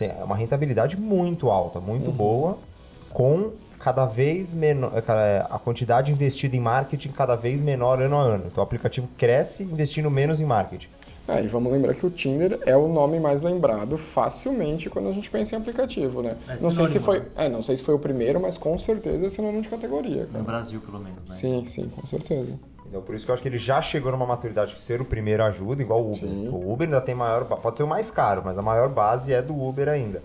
Assim, 0.00 0.12
é 0.18 0.24
uma 0.24 0.34
rentabilidade 0.36 0.98
muito 0.98 1.50
alta, 1.50 1.78
muito 1.78 2.10
boa, 2.10 2.56
com 3.10 3.50
cada 3.78 4.06
vez 4.06 4.50
menor, 4.52 4.92
a 5.50 5.58
quantidade 5.58 6.10
investida 6.10 6.56
em 6.56 6.60
marketing 6.60 7.10
cada 7.10 7.36
vez 7.36 7.60
menor 7.60 8.00
ano 8.00 8.16
a 8.16 8.22
ano. 8.22 8.44
Então 8.46 8.62
o 8.62 8.66
aplicativo 8.66 9.08
cresce 9.18 9.62
investindo 9.62 10.10
menos 10.10 10.40
em 10.40 10.44
marketing. 10.46 10.88
Ah, 11.28 11.40
e 11.40 11.46
vamos 11.46 11.70
lembrar 11.70 11.94
que 11.94 12.04
o 12.04 12.10
Tinder 12.10 12.58
é 12.66 12.76
o 12.76 12.88
nome 12.88 13.20
mais 13.20 13.42
lembrado 13.42 13.96
facilmente 13.96 14.90
quando 14.90 15.08
a 15.08 15.12
gente 15.12 15.30
pensa 15.30 15.54
em 15.54 15.58
aplicativo, 15.58 16.22
né? 16.22 16.36
É 16.48 16.60
não 16.60 16.72
sei 16.72 16.88
se 16.88 16.98
foi, 16.98 17.20
né? 17.20 17.26
é, 17.36 17.48
não 17.48 17.62
sei 17.62 17.76
se 17.76 17.82
foi 17.82 17.94
o 17.94 17.98
primeiro, 17.98 18.40
mas 18.40 18.58
com 18.58 18.76
certeza 18.78 19.26
é 19.26 19.28
sinônimo 19.28 19.62
de 19.62 19.68
categoria, 19.68 20.22
No 20.22 20.28
cara. 20.28 20.44
Brasil, 20.44 20.80
pelo 20.80 20.98
menos, 20.98 21.24
né? 21.26 21.36
Sim, 21.36 21.64
sim, 21.66 21.88
com 21.88 22.04
certeza. 22.06 22.58
Então, 22.90 23.00
por 23.00 23.14
isso 23.14 23.24
que 23.24 23.30
eu 23.30 23.34
acho 23.34 23.42
que 23.42 23.48
ele 23.48 23.56
já 23.56 23.80
chegou 23.80 24.10
numa 24.10 24.26
maturidade 24.26 24.74
que 24.74 24.82
ser 24.82 25.00
o 25.00 25.04
primeiro 25.04 25.44
ajuda, 25.44 25.80
igual 25.80 26.02
o 26.02 26.08
Uber. 26.08 26.28
Sim. 26.28 26.48
O 26.48 26.72
Uber 26.72 26.88
ainda 26.88 27.00
tem 27.00 27.14
maior, 27.14 27.44
pode 27.44 27.76
ser 27.76 27.84
o 27.84 27.86
mais 27.86 28.10
caro, 28.10 28.42
mas 28.44 28.58
a 28.58 28.62
maior 28.62 28.88
base 28.88 29.32
é 29.32 29.40
do 29.40 29.56
Uber 29.56 29.88
ainda. 29.88 30.20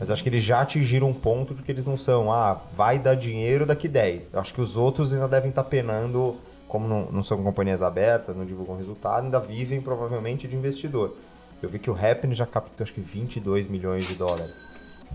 Mas 0.00 0.10
acho 0.10 0.24
que 0.24 0.28
eles 0.28 0.42
já 0.42 0.60
atingiram 0.60 1.08
um 1.08 1.14
ponto 1.14 1.54
de 1.54 1.62
que 1.62 1.70
eles 1.70 1.86
não 1.86 1.96
são, 1.96 2.32
ah, 2.32 2.60
vai 2.76 2.98
dar 2.98 3.14
dinheiro 3.14 3.64
daqui 3.64 3.86
10. 3.86 4.30
Eu 4.32 4.40
acho 4.40 4.52
que 4.52 4.60
os 4.60 4.76
outros 4.76 5.12
ainda 5.12 5.28
devem 5.28 5.50
estar 5.50 5.62
penando, 5.62 6.36
como 6.66 6.88
não, 6.88 7.06
não 7.12 7.22
são 7.22 7.40
companhias 7.40 7.82
abertas, 7.82 8.36
não 8.36 8.44
divulgam 8.44 8.76
resultado, 8.76 9.24
ainda 9.24 9.38
vivem 9.38 9.80
provavelmente 9.80 10.48
de 10.48 10.56
investidor. 10.56 11.16
Eu 11.62 11.68
vi 11.68 11.78
que 11.78 11.90
o 11.90 11.94
Happn 11.94 12.34
já 12.34 12.46
captou 12.46 12.82
acho 12.84 12.92
que 12.92 13.00
22 13.00 13.68
milhões 13.68 14.06
de 14.06 14.14
dólares. 14.14 14.66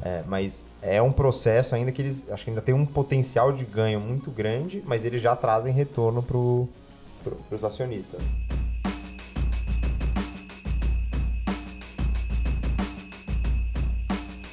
É, 0.01 0.23
mas 0.27 0.65
é 0.81 1.01
um 1.01 1.11
processo 1.11 1.75
ainda 1.75 1.91
que 1.91 2.01
eles 2.01 2.25
acho 2.31 2.43
que 2.43 2.49
ainda 2.49 2.61
tem 2.61 2.73
um 2.73 2.85
potencial 2.85 3.51
de 3.51 3.63
ganho 3.63 3.99
muito 3.99 4.31
grande, 4.31 4.81
mas 4.85 5.05
eles 5.05 5.21
já 5.21 5.35
trazem 5.35 5.71
retorno 5.73 6.23
para 7.23 7.55
os 7.55 7.63
acionistas. 7.63 8.21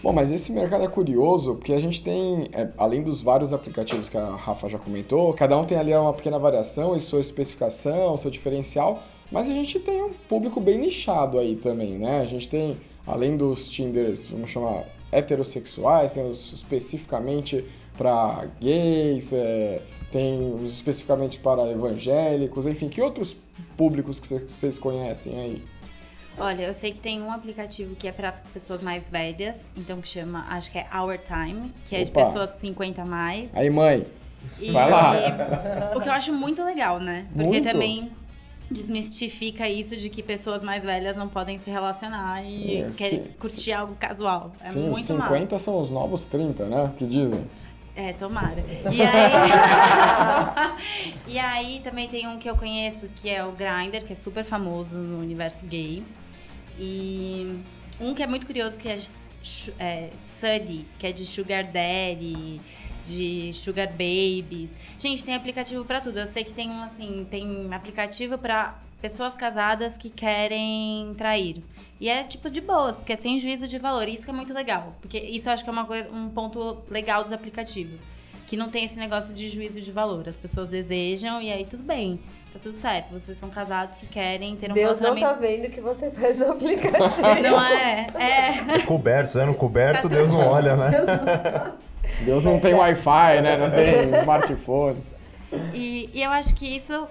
Bom, 0.03 0.15
mas 0.15 0.33
esse 0.33 0.51
mercado 0.51 0.83
é 0.83 0.89
curioso 0.89 1.57
porque 1.57 1.75
a 1.75 1.81
gente 1.81 2.03
tem, 2.03 2.49
é, 2.53 2.71
além 2.79 3.03
dos 3.03 3.21
vários 3.21 3.53
aplicativos 3.53 4.09
que 4.09 4.17
a 4.17 4.35
Rafa 4.35 4.67
já 4.67 4.79
comentou, 4.79 5.35
cada 5.35 5.59
um 5.59 5.67
tem 5.67 5.77
ali 5.77 5.95
uma 5.95 6.15
pequena 6.15 6.39
variação 6.39 6.97
e 6.97 7.01
sua 7.01 7.21
especificação, 7.21 8.17
seu 8.17 8.31
diferencial, 8.31 9.03
mas 9.31 9.47
a 9.47 9.53
gente 9.53 9.79
tem 9.79 10.03
um 10.03 10.11
público 10.27 10.59
bem 10.59 10.79
nichado 10.79 11.39
aí 11.39 11.55
também, 11.55 11.99
né? 11.99 12.21
A 12.21 12.25
gente 12.25 12.49
tem, 12.49 12.79
além 13.07 13.37
dos 13.37 13.69
Tinders, 13.69 14.27
vamos 14.27 14.51
chamar 14.51 14.85
heterossexuais, 15.13 16.13
tem 16.13 16.29
os 16.29 16.55
especificamente 16.55 17.65
para 17.97 18.47
gays, 18.59 19.35
é, 19.35 19.83
tem 20.11 20.55
os 20.55 20.73
especificamente 20.73 21.39
para 21.39 21.71
evangélicos, 21.71 22.67
enfim, 22.67 22.89
que 22.89 23.01
outros 23.01 23.37
públicos 23.77 24.19
que 24.19 24.27
vocês 24.27 24.79
conhecem 24.79 25.39
aí? 25.39 25.63
Olha, 26.39 26.63
eu 26.63 26.75
sei 26.75 26.93
que 26.93 27.01
tem 27.01 27.21
um 27.21 27.31
aplicativo 27.31 27.95
que 27.95 28.09
é 28.09 28.13
para 28.13 28.33
pessoas 28.53 28.81
mais 28.81 29.09
velhas, 29.09 29.71
então 29.77 30.01
que 30.01 30.09
chama, 30.09 30.47
acho 30.49 30.71
que 30.71 30.79
é 30.79 30.87
Our 30.95 31.19
Time, 31.19 31.73
que 31.85 31.95
é 31.95 31.99
Opa. 31.99 32.05
de 32.07 32.13
pessoas 32.13 32.51
50 32.51 33.03
a 33.03 33.05
mais. 33.05 33.51
Aí, 33.55 33.69
mãe. 33.69 34.07
E, 34.59 34.71
vai 34.71 34.91
lá. 34.91 35.17
E, 35.19 35.97
o 35.97 36.01
que 36.01 36.09
eu 36.09 36.13
acho 36.13 36.33
muito 36.33 36.65
legal, 36.65 36.99
né? 36.99 37.27
Porque 37.33 37.47
muito? 37.47 37.71
também 37.71 38.11
desmistifica 38.71 39.69
isso 39.69 39.97
de 39.97 40.09
que 40.09 40.23
pessoas 40.23 40.63
mais 40.63 40.83
velhas 40.83 41.17
não 41.17 41.29
podem 41.29 41.59
se 41.59 41.69
relacionar 41.69 42.43
e 42.45 42.77
é, 42.77 42.91
querem 42.91 43.25
sim, 43.25 43.31
curtir 43.39 43.57
sim. 43.57 43.73
algo 43.73 43.95
casual. 43.99 44.53
É 44.61 44.69
sim, 44.69 44.81
muito 44.81 45.03
50 45.03 45.53
massa. 45.53 45.59
são 45.59 45.81
os 45.81 45.91
novos 45.91 46.25
30, 46.27 46.67
né? 46.67 46.93
Que 46.97 47.05
dizem. 47.05 47.45
É, 48.01 48.15
tomara. 48.15 48.65
E 48.93 49.03
aí, 49.03 49.33
e 51.35 51.39
aí 51.39 51.81
também 51.85 52.09
tem 52.09 52.27
um 52.27 52.39
que 52.39 52.49
eu 52.49 52.57
conheço 52.57 53.09
que 53.17 53.29
é 53.29 53.45
o 53.45 53.53
Grindr, 53.53 54.05
que 54.07 54.13
é 54.13 54.17
super 54.17 54.43
famoso 54.43 54.97
no 54.97 55.21
universo 55.21 55.67
gay. 55.67 56.03
E 56.79 57.61
um 58.01 58.15
que 58.15 58.23
é 58.23 58.27
muito 58.27 58.47
curioso 58.47 58.79
que 58.79 58.89
é, 58.89 58.99
é 59.79 60.11
Sunny, 60.41 60.87
que 60.99 61.07
é 61.07 61.13
de 61.13 61.27
Sugar 61.27 61.65
Daddy, 61.65 62.59
de 63.05 63.53
Sugar 63.53 63.89
Babies. 63.89 64.71
Gente, 64.99 65.25
tem 65.25 65.35
aplicativo 65.35 65.85
para 65.85 66.01
tudo. 66.01 66.19
Eu 66.19 66.27
sei 66.27 66.43
que 66.43 66.53
tem 66.53 66.71
um 66.71 66.83
assim, 66.83 67.27
tem 67.31 67.69
aplicativo 67.73 68.39
para 68.39 68.79
pessoas 69.01 69.35
casadas 69.35 69.97
que 69.97 70.11
querem 70.11 71.15
trair. 71.17 71.63
E 72.01 72.09
é 72.09 72.25
tipo 72.25 72.49
de 72.49 72.61
boas, 72.61 72.97
porque 72.97 73.13
é 73.13 73.17
sem 73.17 73.39
juízo 73.39 73.69
de 73.69 73.79
valor. 73.79 74.09
Isso 74.09 74.25
que 74.25 74.31
é 74.31 74.35
muito 74.35 74.55
legal, 74.55 74.95
porque 75.01 75.19
isso 75.19 75.49
eu 75.49 75.53
acho 75.53 75.63
que 75.63 75.71
é 75.71 75.73
uma 75.73 75.85
coisa, 75.85 76.09
um 76.11 76.29
ponto 76.29 76.79
legal 76.91 77.23
dos 77.25 77.33
aplicativos, 77.33 78.01
que 78.47 78.57
não 78.57 78.71
tem 78.71 78.85
esse 78.85 78.99
negócio 78.99 79.35
de 79.35 79.49
juízo 79.49 79.81
de 79.81 79.93
valor. 79.93 80.29
As 80.29 80.37
pessoas 80.37 80.69
desejam 80.69 81.41
e 81.43 81.53
aí 81.53 81.65
tudo 81.65 81.83
bem. 81.83 82.19
Tá 82.53 82.59
tudo 82.61 82.75
certo, 82.75 83.13
vocês 83.13 83.39
são 83.39 83.49
casados 83.49 83.97
que 83.97 84.07
querem 84.09 84.57
ter 84.57 84.73
um 84.73 84.75
Deus 84.75 84.99
relacionamento... 84.99 85.21
Deus 85.21 85.31
não 85.31 85.39
tá 85.39 85.47
vendo 85.47 85.69
o 85.69 85.71
que 85.71 85.81
você 85.81 86.11
faz 86.11 86.37
no 86.37 86.51
aplicativo. 86.51 87.43
não 87.43 87.65
é, 87.65 88.07
é. 88.19 88.79
Coberto, 88.81 89.31
sendo 89.31 89.55
coberto, 89.55 90.09
Deus 90.09 90.33
não 90.33 90.49
olha, 90.49 90.75
né? 90.75 90.91
Deus 90.91 91.07
não, 91.07 92.25
Deus 92.25 92.45
não 92.45 92.59
tem 92.59 92.75
Wi-Fi, 92.75 93.41
né? 93.41 93.57
Não 93.57 93.71
tem 93.71 94.21
smartphone. 94.21 94.99
E, 95.73 96.11
e 96.13 96.23
eu 96.23 96.31
acho 96.31 96.55
que 96.57 96.67
isso 96.67 97.07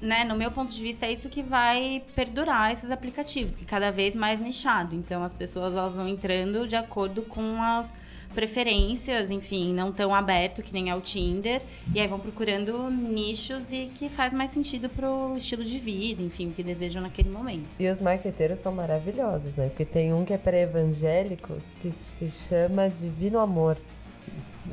né, 0.00 0.24
no 0.24 0.34
meu 0.34 0.50
ponto 0.50 0.72
de 0.72 0.82
vista, 0.82 1.06
é 1.06 1.12
isso 1.12 1.28
que 1.28 1.42
vai 1.42 2.02
perdurar 2.14 2.72
esses 2.72 2.90
aplicativos, 2.90 3.54
que 3.54 3.64
cada 3.64 3.90
vez 3.90 4.16
mais 4.16 4.40
nichado. 4.40 4.94
Então, 4.94 5.22
as 5.22 5.32
pessoas 5.32 5.74
elas 5.74 5.94
vão 5.94 6.08
entrando 6.08 6.66
de 6.66 6.76
acordo 6.76 7.22
com 7.22 7.62
as 7.62 7.92
preferências, 8.34 9.30
enfim, 9.30 9.74
não 9.74 9.92
tão 9.92 10.14
aberto 10.14 10.62
que 10.62 10.72
nem 10.72 10.88
é 10.88 10.94
o 10.94 11.00
Tinder, 11.00 11.60
e 11.92 12.00
aí 12.00 12.06
vão 12.06 12.18
procurando 12.18 12.88
nichos 12.88 13.72
e 13.72 13.86
que 13.86 14.08
faz 14.08 14.32
mais 14.32 14.50
sentido 14.50 14.88
pro 14.88 15.36
estilo 15.36 15.64
de 15.64 15.78
vida, 15.78 16.22
enfim, 16.22 16.48
o 16.48 16.50
que 16.52 16.62
desejam 16.62 17.02
naquele 17.02 17.30
momento. 17.30 17.66
E 17.78 17.88
os 17.88 18.00
marqueteiros 18.00 18.60
são 18.60 18.72
maravilhosos, 18.72 19.56
né? 19.56 19.68
Porque 19.68 19.84
tem 19.84 20.14
um 20.14 20.24
que 20.24 20.32
é 20.32 20.38
para 20.38 20.56
evangélicos 20.58 21.64
que 21.80 21.90
se 21.90 22.30
chama 22.30 22.88
Divino 22.88 23.38
Amor. 23.38 23.76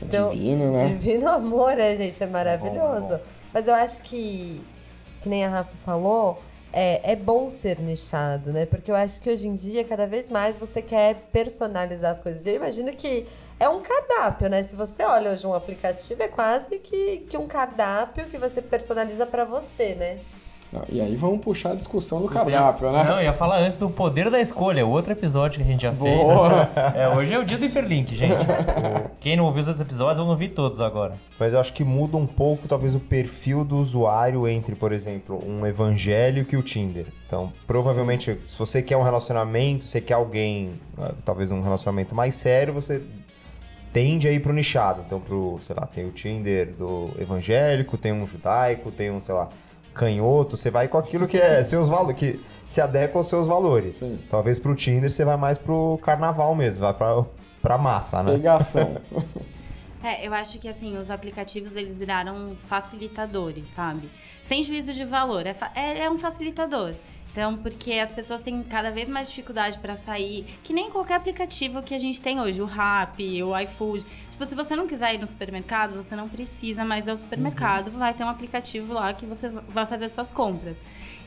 Então, 0.03 0.29
divino, 0.29 0.71
né? 0.73 0.89
Divino 0.89 1.27
Amor, 1.27 1.79
é, 1.79 1.95
gente, 1.95 2.23
é 2.23 2.27
maravilhoso. 2.27 3.09
Bom, 3.09 3.17
bom. 3.17 3.23
Mas 3.51 3.67
eu 3.67 3.73
acho 3.73 4.03
que 4.03 4.61
que 5.21 5.29
nem 5.29 5.45
a 5.45 5.49
Rafa 5.49 5.75
falou, 5.85 6.41
é, 6.71 7.11
é 7.11 7.15
bom 7.15 7.49
ser 7.49 7.79
nichado, 7.79 8.51
né? 8.51 8.65
Porque 8.65 8.91
eu 8.91 8.95
acho 8.95 9.21
que 9.21 9.29
hoje 9.29 9.47
em 9.47 9.55
dia, 9.55 9.83
cada 9.83 10.05
vez 10.05 10.29
mais, 10.29 10.57
você 10.57 10.81
quer 10.81 11.15
personalizar 11.31 12.11
as 12.11 12.21
coisas. 12.21 12.45
Eu 12.45 12.55
imagino 12.55 12.91
que 12.93 13.25
é 13.59 13.67
um 13.67 13.81
cardápio, 13.81 14.49
né? 14.49 14.63
Se 14.63 14.75
você 14.75 15.03
olha 15.03 15.31
hoje 15.31 15.47
um 15.47 15.53
aplicativo, 15.53 16.21
é 16.21 16.27
quase 16.27 16.77
que, 16.79 17.25
que 17.29 17.37
um 17.37 17.47
cardápio 17.47 18.25
que 18.25 18.37
você 18.37 18.61
personaliza 18.61 19.25
para 19.25 19.43
você, 19.43 19.95
né? 19.95 20.19
E 20.89 20.99
aí 20.99 21.15
vamos 21.15 21.39
puxar 21.41 21.71
a 21.71 21.75
discussão 21.75 22.21
do 22.21 22.27
cardápio, 22.27 22.91
né? 22.91 23.03
Não, 23.03 23.21
ia 23.21 23.33
falar 23.33 23.59
antes 23.59 23.77
do 23.77 23.89
poder 23.89 24.29
da 24.29 24.39
escolha, 24.39 24.85
outro 24.85 25.13
episódio 25.13 25.61
que 25.61 25.67
a 25.67 25.71
gente 25.71 25.81
já 25.81 25.93
fez. 25.93 26.29
É, 26.95 27.07
hoje 27.09 27.33
é 27.33 27.39
o 27.39 27.45
dia 27.45 27.57
do 27.57 27.65
hiperlink, 27.65 28.15
gente. 28.15 28.35
Quem 29.19 29.35
não 29.35 29.45
ouviu 29.45 29.61
os 29.61 29.67
outros 29.67 29.85
episódios, 29.85 30.17
vão 30.17 30.27
ouvir 30.27 30.49
todos 30.49 30.81
agora. 30.81 31.13
Mas 31.39 31.53
eu 31.53 31.59
acho 31.59 31.73
que 31.73 31.83
muda 31.83 32.17
um 32.17 32.27
pouco, 32.27 32.67
talvez, 32.67 32.95
o 32.95 32.99
perfil 32.99 33.63
do 33.63 33.77
usuário 33.77 34.47
entre, 34.47 34.75
por 34.75 34.91
exemplo, 34.91 35.41
um 35.47 35.65
evangélico 35.65 36.53
e 36.53 36.57
o 36.57 36.61
Tinder. 36.61 37.05
Então, 37.25 37.51
provavelmente, 37.65 38.33
Sim. 38.33 38.39
se 38.45 38.57
você 38.57 38.81
quer 38.81 38.97
um 38.97 39.03
relacionamento, 39.03 39.85
você 39.85 40.01
quer 40.01 40.15
alguém, 40.15 40.71
ah, 40.97 41.13
talvez 41.23 41.51
um 41.51 41.61
relacionamento 41.61 42.13
mais 42.13 42.35
sério, 42.35 42.73
você 42.73 43.01
tende 43.93 44.27
a 44.27 44.31
ir 44.31 44.41
pro 44.41 44.53
nichado. 44.53 45.01
Então, 45.05 45.19
pro, 45.19 45.59
sei 45.61 45.75
lá, 45.75 45.85
tem 45.85 46.05
o 46.05 46.11
Tinder 46.11 46.73
do 46.73 47.09
evangélico, 47.19 47.97
tem 47.97 48.11
um 48.11 48.27
judaico, 48.27 48.91
tem 48.91 49.09
um, 49.09 49.19
sei 49.19 49.33
lá, 49.33 49.49
canhoto, 49.97 50.55
você 50.55 50.71
vai 50.71 50.87
com 50.87 50.97
aquilo 50.97 51.27
que 51.27 51.37
é 51.37 51.63
seus 51.63 51.89
valores, 51.89 52.17
que 52.17 52.39
se 52.67 52.79
adequa 52.79 53.19
aos 53.19 53.27
seus 53.27 53.47
valores. 53.47 53.95
Sim. 53.95 54.19
Talvez 54.29 54.59
pro 54.59 54.75
Tinder 54.75 55.09
você 55.09 55.25
vai 55.25 55.37
mais 55.37 55.57
pro 55.57 55.99
carnaval 56.03 56.55
mesmo, 56.55 56.81
vai 56.81 56.93
pra, 56.93 57.25
pra 57.61 57.77
massa, 57.77 58.23
né? 58.23 58.33
Pegação. 58.33 58.97
É, 60.03 60.25
eu 60.25 60.33
acho 60.33 60.59
que 60.59 60.69
assim, 60.69 60.95
os 60.95 61.09
aplicativos 61.09 61.75
eles 61.75 61.97
viraram 61.97 62.51
os 62.51 62.63
facilitadores, 62.63 63.71
sabe? 63.71 64.07
Sem 64.41 64.63
juízo 64.63 64.93
de 64.93 65.03
valor, 65.03 65.45
é, 65.45 65.55
é, 65.75 65.99
é 66.03 66.09
um 66.09 66.19
facilitador. 66.19 66.93
Então, 67.37 67.55
porque 67.55 67.93
as 67.93 68.09
pessoas 68.09 68.41
têm 68.41 68.63
cada 68.63 68.89
vez 68.89 69.07
mais 69.07 69.29
dificuldade 69.29 69.77
para 69.77 69.95
sair, 69.95 70.43
que 70.63 70.73
nem 70.73 70.89
qualquer 70.89 71.13
aplicativo 71.13 71.83
que 71.83 71.93
a 71.93 71.97
gente 71.99 72.19
tem 72.19 72.41
hoje, 72.41 72.59
o 72.59 72.65
Rappi, 72.65 73.43
o 73.43 73.55
iFood. 73.59 74.03
Tipo, 74.31 74.43
se 74.43 74.55
você 74.55 74.75
não 74.75 74.87
quiser 74.87 75.13
ir 75.13 75.19
no 75.19 75.27
supermercado, 75.27 75.93
você 75.93 76.15
não 76.15 76.27
precisa 76.27 76.83
mais 76.83 77.05
ir 77.05 77.11
ao 77.11 77.15
supermercado, 77.15 77.89
uhum. 77.89 77.99
vai 77.99 78.11
ter 78.11 78.23
um 78.23 78.27
aplicativo 78.27 78.91
lá 78.91 79.13
que 79.13 79.27
você 79.27 79.49
vai 79.49 79.85
fazer 79.85 80.09
suas 80.09 80.31
compras. 80.31 80.75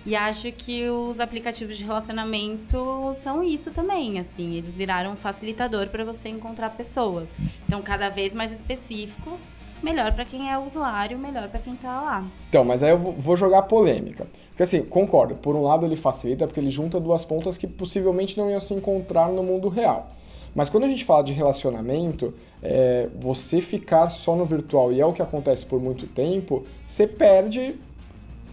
E 0.05 0.17
acho 0.17 0.51
que 0.51 0.91
os 0.91 1.21
aplicativos 1.21 1.79
de 1.79 1.85
relacionamento 1.85 3.15
são 3.21 3.45
isso 3.45 3.71
também, 3.71 4.19
assim, 4.19 4.55
eles 4.57 4.77
viraram 4.77 5.13
um 5.13 5.17
facilitador 5.17 5.87
para 5.91 6.03
você 6.03 6.29
encontrar 6.29 6.71
pessoas. 6.71 7.29
Então, 7.69 7.81
cada 7.83 8.09
vez 8.09 8.35
mais 8.35 8.51
específico, 8.51 9.39
melhor 9.83 10.13
para 10.13 10.25
quem 10.25 10.51
é 10.51 10.59
usuário, 10.59 11.19
melhor 11.19 11.49
para 11.49 11.61
quem 11.61 11.75
tá 11.75 12.01
lá. 12.01 12.25
Então, 12.49 12.65
mas 12.65 12.83
aí 12.83 12.91
eu 12.91 12.99
vou 12.99 13.37
jogar 13.37 13.63
polêmica. 13.63 14.27
Porque 14.51 14.63
assim, 14.63 14.83
concordo, 14.83 15.35
por 15.37 15.57
um 15.57 15.63
lado 15.63 15.87
ele 15.87 15.97
facilita 15.97 16.47
porque 16.47 16.61
ele 16.61 16.71
junta 16.71 17.01
duas 17.01 17.25
pontas 17.25 17.57
que 17.57 17.67
possivelmente 17.67 18.37
não 18.37 18.51
iam 18.51 18.61
se 18.61 18.75
encontrar 18.75 19.29
no 19.29 19.43
mundo 19.43 19.69
real. 19.69 20.11
Mas 20.55 20.69
quando 20.69 20.85
a 20.85 20.89
gente 20.89 21.05
fala 21.05 21.23
de 21.23 21.33
relacionamento, 21.33 22.35
é, 22.63 23.09
você 23.19 23.61
ficar 23.61 24.11
só 24.11 24.35
no 24.35 24.45
virtual, 24.45 24.93
e 24.93 25.01
é 25.01 25.07
o 25.07 25.13
que 25.13 25.23
acontece 25.23 25.65
por 25.65 25.81
muito 25.81 26.07
tempo, 26.07 26.67
você 26.87 27.07
perde 27.07 27.77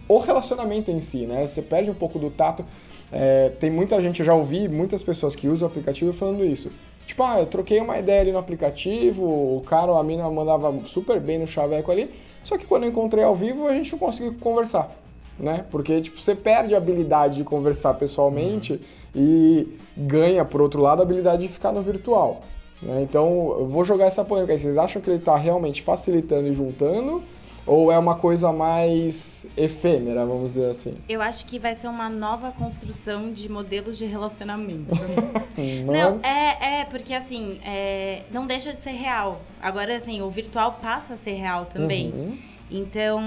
o 0.08 0.18
relacionamento 0.18 0.90
em 0.90 1.00
si, 1.00 1.26
né? 1.26 1.46
Você 1.46 1.60
perde 1.60 1.90
um 1.90 1.94
pouco 1.94 2.18
do 2.18 2.30
tato. 2.30 2.64
É, 3.12 3.50
tem 3.60 3.70
muita 3.70 4.00
gente, 4.00 4.20
eu 4.20 4.26
já 4.26 4.34
ouvi 4.34 4.68
muitas 4.68 5.02
pessoas 5.02 5.34
que 5.34 5.48
usam 5.48 5.68
o 5.68 5.70
aplicativo 5.70 6.12
falando 6.12 6.44
isso. 6.44 6.70
Tipo, 7.08 7.24
ah, 7.24 7.40
eu 7.40 7.46
troquei 7.46 7.80
uma 7.80 7.98
ideia 7.98 8.20
ali 8.20 8.30
no 8.30 8.38
aplicativo, 8.38 9.24
o 9.24 9.64
cara 9.66 9.98
a 9.98 10.02
mina 10.04 10.30
mandava 10.30 10.72
super 10.84 11.18
bem 11.18 11.38
no 11.40 11.46
chaveco 11.46 11.90
ali, 11.90 12.08
só 12.44 12.56
que 12.56 12.66
quando 12.66 12.84
eu 12.84 12.90
encontrei 12.90 13.24
ao 13.24 13.34
vivo 13.34 13.66
a 13.66 13.74
gente 13.74 13.90
não 13.90 13.98
conseguiu 13.98 14.36
conversar 14.38 14.94
né? 15.38 15.64
Porque 15.70 16.00
tipo, 16.00 16.20
você 16.20 16.34
perde 16.34 16.74
a 16.74 16.78
habilidade 16.78 17.36
de 17.36 17.44
conversar 17.44 17.94
pessoalmente 17.94 18.72
uhum. 18.72 18.78
e 19.14 19.78
ganha, 19.96 20.44
por 20.44 20.60
outro 20.60 20.80
lado, 20.80 21.00
a 21.00 21.04
habilidade 21.04 21.42
de 21.42 21.48
ficar 21.48 21.72
no 21.72 21.82
virtual. 21.82 22.42
Né? 22.82 23.02
Então, 23.02 23.56
eu 23.58 23.66
vou 23.66 23.84
jogar 23.84 24.06
essa 24.06 24.24
polêmica 24.24 24.52
aí. 24.52 24.58
Vocês 24.58 24.76
acham 24.76 25.00
que 25.00 25.08
ele 25.08 25.18
está 25.18 25.36
realmente 25.36 25.82
facilitando 25.82 26.48
e 26.48 26.52
juntando? 26.52 27.22
Ou 27.68 27.92
é 27.92 27.98
uma 27.98 28.14
coisa 28.14 28.50
mais 28.50 29.44
efêmera, 29.54 30.24
vamos 30.24 30.54
dizer 30.54 30.70
assim? 30.70 30.96
Eu 31.06 31.20
acho 31.20 31.44
que 31.44 31.58
vai 31.58 31.74
ser 31.74 31.86
uma 31.88 32.08
nova 32.08 32.50
construção 32.50 33.30
de 33.30 33.46
modelos 33.46 33.98
de 33.98 34.06
relacionamento. 34.06 34.94
não, 35.86 36.18
é, 36.22 36.80
é, 36.80 36.84
porque 36.86 37.12
assim, 37.12 37.60
é, 37.62 38.22
não 38.30 38.46
deixa 38.46 38.72
de 38.72 38.80
ser 38.80 38.92
real. 38.92 39.42
Agora, 39.60 39.94
assim, 39.94 40.22
o 40.22 40.30
virtual 40.30 40.78
passa 40.80 41.12
a 41.12 41.16
ser 41.16 41.32
real 41.34 41.66
também. 41.66 42.10
Uhum. 42.10 42.38
Então, 42.70 43.20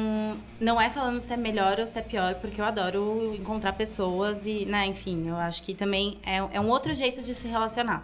não 0.60 0.80
é 0.80 0.90
falando 0.90 1.22
se 1.22 1.32
é 1.34 1.38
melhor 1.38 1.80
ou 1.80 1.86
se 1.86 1.98
é 1.98 2.02
pior, 2.02 2.36
porque 2.36 2.60
eu 2.60 2.66
adoro 2.66 3.36
encontrar 3.36 3.74
pessoas 3.74 4.46
e, 4.46 4.66
né, 4.66 4.86
enfim, 4.88 5.28
eu 5.30 5.36
acho 5.36 5.62
que 5.64 5.74
também 5.74 6.18
é, 6.24 6.38
é 6.38 6.60
um 6.60 6.70
outro 6.70 6.94
jeito 6.96 7.22
de 7.22 7.34
se 7.36 7.48
relacionar. 7.48 8.04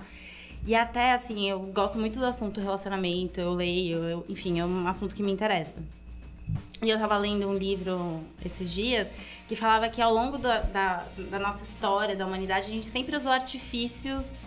E 0.65 0.75
até, 0.75 1.13
assim, 1.13 1.49
eu 1.49 1.59
gosto 1.59 1.97
muito 1.99 2.19
do 2.19 2.25
assunto 2.25 2.59
relacionamento, 2.59 3.39
eu 3.39 3.53
leio, 3.53 4.03
eu- 4.03 4.25
enfim, 4.27 4.59
é 4.59 4.65
um 4.65 4.87
assunto 4.87 5.15
que 5.15 5.23
me 5.23 5.31
interessa. 5.31 5.77
E 6.81 6.89
eu 6.89 6.99
tava 6.99 7.17
lendo 7.17 7.47
um 7.47 7.57
livro 7.57 8.21
esses 8.45 8.71
dias 8.71 9.09
que 9.47 9.55
falava 9.55 9.89
que 9.89 10.01
ao 10.01 10.13
longo 10.13 10.37
da, 10.37 10.61
da, 10.61 11.05
da 11.31 11.39
nossa 11.39 11.63
história, 11.63 12.15
da 12.15 12.25
humanidade, 12.25 12.67
a 12.67 12.69
gente 12.69 12.85
sempre 12.85 13.15
usou 13.15 13.31
artifícios 13.31 14.37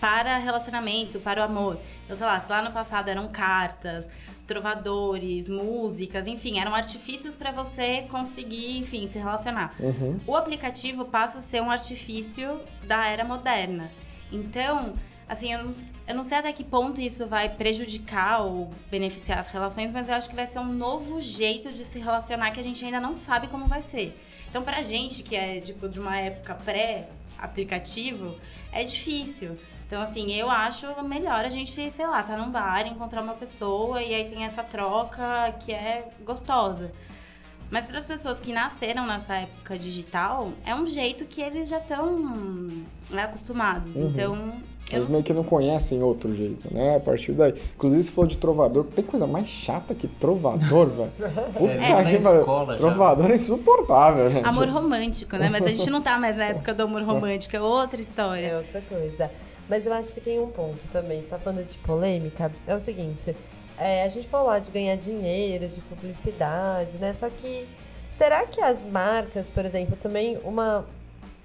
para 0.00 0.36
relacionamento, 0.38 1.18
para 1.20 1.40
o 1.40 1.44
amor. 1.44 1.78
Então, 2.04 2.16
sei 2.16 2.26
lá, 2.26 2.38
se 2.38 2.50
lá 2.50 2.62
no 2.62 2.72
passado 2.72 3.08
eram 3.08 3.28
cartas, 3.28 4.08
trovadores, 4.46 5.48
músicas, 5.48 6.26
enfim, 6.26 6.58
eram 6.58 6.74
artifícios 6.74 7.34
para 7.34 7.52
você 7.52 8.02
conseguir, 8.10 8.78
enfim, 8.78 9.06
se 9.06 9.18
relacionar. 9.18 9.74
Uhum. 9.78 10.18
O 10.26 10.34
aplicativo 10.34 11.04
passa 11.04 11.38
a 11.38 11.42
ser 11.42 11.62
um 11.62 11.70
artifício 11.70 12.60
da 12.84 13.06
era 13.06 13.24
moderna. 13.24 13.90
Então, 14.32 14.94
assim, 15.28 15.52
eu 15.52 15.64
não, 15.64 15.72
eu 16.06 16.14
não 16.14 16.24
sei 16.24 16.38
até 16.38 16.52
que 16.52 16.64
ponto 16.64 17.00
isso 17.00 17.26
vai 17.26 17.48
prejudicar 17.48 18.40
ou 18.40 18.72
beneficiar 18.90 19.38
as 19.38 19.48
relações, 19.48 19.90
mas 19.92 20.08
eu 20.08 20.14
acho 20.14 20.28
que 20.28 20.34
vai 20.34 20.46
ser 20.46 20.58
um 20.58 20.72
novo 20.72 21.20
jeito 21.20 21.70
de 21.72 21.84
se 21.84 21.98
relacionar 21.98 22.50
que 22.50 22.60
a 22.60 22.62
gente 22.62 22.84
ainda 22.84 23.00
não 23.00 23.16
sabe 23.16 23.48
como 23.48 23.66
vai 23.66 23.82
ser. 23.82 24.18
Então, 24.48 24.62
pra 24.62 24.82
gente 24.82 25.22
que 25.22 25.36
é, 25.36 25.60
tipo, 25.60 25.88
de 25.88 26.00
uma 26.00 26.16
época 26.16 26.54
pré-aplicativo, 26.54 28.34
é 28.72 28.82
difícil. 28.82 29.58
Então, 29.86 30.02
assim, 30.02 30.32
eu 30.32 30.50
acho 30.50 30.86
melhor 31.02 31.44
a 31.44 31.48
gente, 31.48 31.90
sei 31.90 32.06
lá, 32.06 32.22
tá 32.22 32.36
num 32.36 32.50
bar, 32.50 32.86
encontrar 32.86 33.22
uma 33.22 33.34
pessoa 33.34 34.02
e 34.02 34.14
aí 34.14 34.28
tem 34.28 34.44
essa 34.44 34.62
troca 34.62 35.54
que 35.60 35.72
é 35.72 36.08
gostosa. 36.24 36.92
Mas 37.70 37.86
para 37.86 37.98
as 37.98 38.06
pessoas 38.06 38.40
que 38.40 38.52
nasceram 38.52 39.06
nessa 39.06 39.34
época 39.36 39.78
digital, 39.78 40.52
é 40.64 40.74
um 40.74 40.86
jeito 40.86 41.24
que 41.26 41.40
eles 41.40 41.68
já 41.68 41.78
estão 41.78 42.18
né, 43.10 43.22
acostumados. 43.22 43.96
Uhum. 43.96 44.08
Então, 44.08 44.52
Eles 44.90 45.08
meio 45.08 45.22
que 45.22 45.34
não 45.34 45.44
conhecem 45.44 46.02
outro 46.02 46.32
jeito, 46.34 46.72
né? 46.72 46.96
A 46.96 47.00
partir 47.00 47.32
daí. 47.32 47.54
Inclusive, 47.74 48.02
você 48.02 48.10
falou 48.10 48.28
de 48.28 48.38
trovador. 48.38 48.84
Tem 48.84 49.04
coisa 49.04 49.26
mais 49.26 49.46
chata 49.48 49.94
que 49.94 50.08
trovador, 50.08 50.86
velho? 50.96 51.12
Puta 51.52 51.72
É, 51.72 51.92
na 51.92 52.04
que 52.04 52.16
escola 52.16 52.72
já. 52.72 52.78
Trovador 52.78 53.30
é 53.30 53.34
insuportável, 53.34 54.30
gente. 54.30 54.46
Amor 54.46 54.68
romântico, 54.68 55.36
né? 55.36 55.50
Mas 55.50 55.66
a 55.66 55.72
gente 55.72 55.90
não 55.90 56.00
tá 56.00 56.18
mais 56.18 56.36
na 56.36 56.46
época 56.46 56.72
do 56.72 56.84
amor 56.84 57.02
romântico, 57.04 57.54
é 57.54 57.60
outra 57.60 58.00
história. 58.00 58.46
É 58.46 58.56
outra 58.56 58.80
coisa. 58.80 59.30
Mas 59.68 59.84
eu 59.84 59.92
acho 59.92 60.14
que 60.14 60.20
tem 60.22 60.40
um 60.40 60.46
ponto 60.46 60.82
também, 60.90 61.20
tá 61.22 61.38
falando 61.38 61.62
de 61.66 61.76
polêmica, 61.78 62.50
é 62.66 62.74
o 62.74 62.80
seguinte, 62.80 63.36
é, 63.78 64.02
a 64.04 64.08
gente 64.08 64.28
falou 64.28 64.58
de 64.58 64.70
ganhar 64.70 64.96
dinheiro, 64.96 65.68
de 65.68 65.80
publicidade, 65.82 66.98
né? 66.98 67.14
Só 67.14 67.28
que 67.28 67.66
será 68.10 68.44
que 68.46 68.60
as 68.60 68.84
marcas, 68.84 69.50
por 69.50 69.64
exemplo, 69.64 69.96
também 69.96 70.38
uma. 70.44 70.84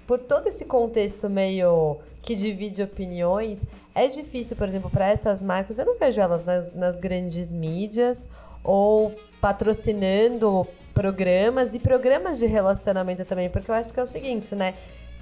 Por 0.06 0.18
todo 0.18 0.48
esse 0.48 0.64
contexto 0.64 1.30
meio 1.30 1.98
que 2.20 2.34
divide 2.34 2.82
opiniões, 2.82 3.62
é 3.94 4.08
difícil, 4.08 4.56
por 4.56 4.68
exemplo, 4.68 4.90
para 4.90 5.08
essas 5.08 5.42
marcas, 5.42 5.78
eu 5.78 5.86
não 5.86 5.98
vejo 5.98 6.20
elas 6.20 6.44
nas, 6.44 6.74
nas 6.74 6.98
grandes 6.98 7.52
mídias 7.52 8.28
ou 8.62 9.14
patrocinando 9.40 10.66
programas 10.92 11.74
e 11.74 11.78
programas 11.78 12.38
de 12.38 12.46
relacionamento 12.46 13.24
também, 13.24 13.48
porque 13.48 13.70
eu 13.70 13.74
acho 13.74 13.92
que 13.92 14.00
é 14.00 14.02
o 14.02 14.06
seguinte, 14.06 14.54
né? 14.54 14.74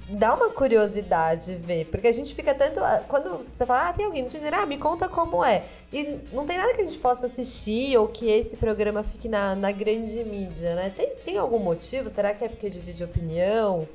Dá 0.09 0.35
uma 0.35 0.49
curiosidade 0.49 1.55
ver, 1.55 1.85
porque 1.85 2.07
a 2.07 2.11
gente 2.11 2.35
fica 2.35 2.53
tanto. 2.53 2.79
Quando 3.07 3.45
você 3.53 3.65
fala, 3.65 3.89
ah, 3.89 3.93
tem 3.93 4.05
alguém 4.05 4.23
no 4.23 4.29
Tinder, 4.29 4.53
ah, 4.53 4.65
me 4.65 4.77
conta 4.77 5.07
como 5.07 5.43
é. 5.43 5.63
E 5.91 6.19
não 6.31 6.45
tem 6.45 6.57
nada 6.57 6.73
que 6.73 6.81
a 6.81 6.83
gente 6.83 6.97
possa 6.97 7.25
assistir 7.25 7.97
ou 7.97 8.07
que 8.07 8.27
esse 8.29 8.57
programa 8.57 9.03
fique 9.03 9.29
na, 9.29 9.55
na 9.55 9.71
grande 9.71 10.23
mídia, 10.23 10.75
né? 10.75 10.91
Tem, 10.95 11.09
tem 11.23 11.37
algum 11.37 11.59
motivo? 11.59 12.09
Será 12.09 12.33
que 12.33 12.43
é 12.43 12.49
porque 12.49 12.69
divide 12.69 13.03
opinião? 13.03 13.87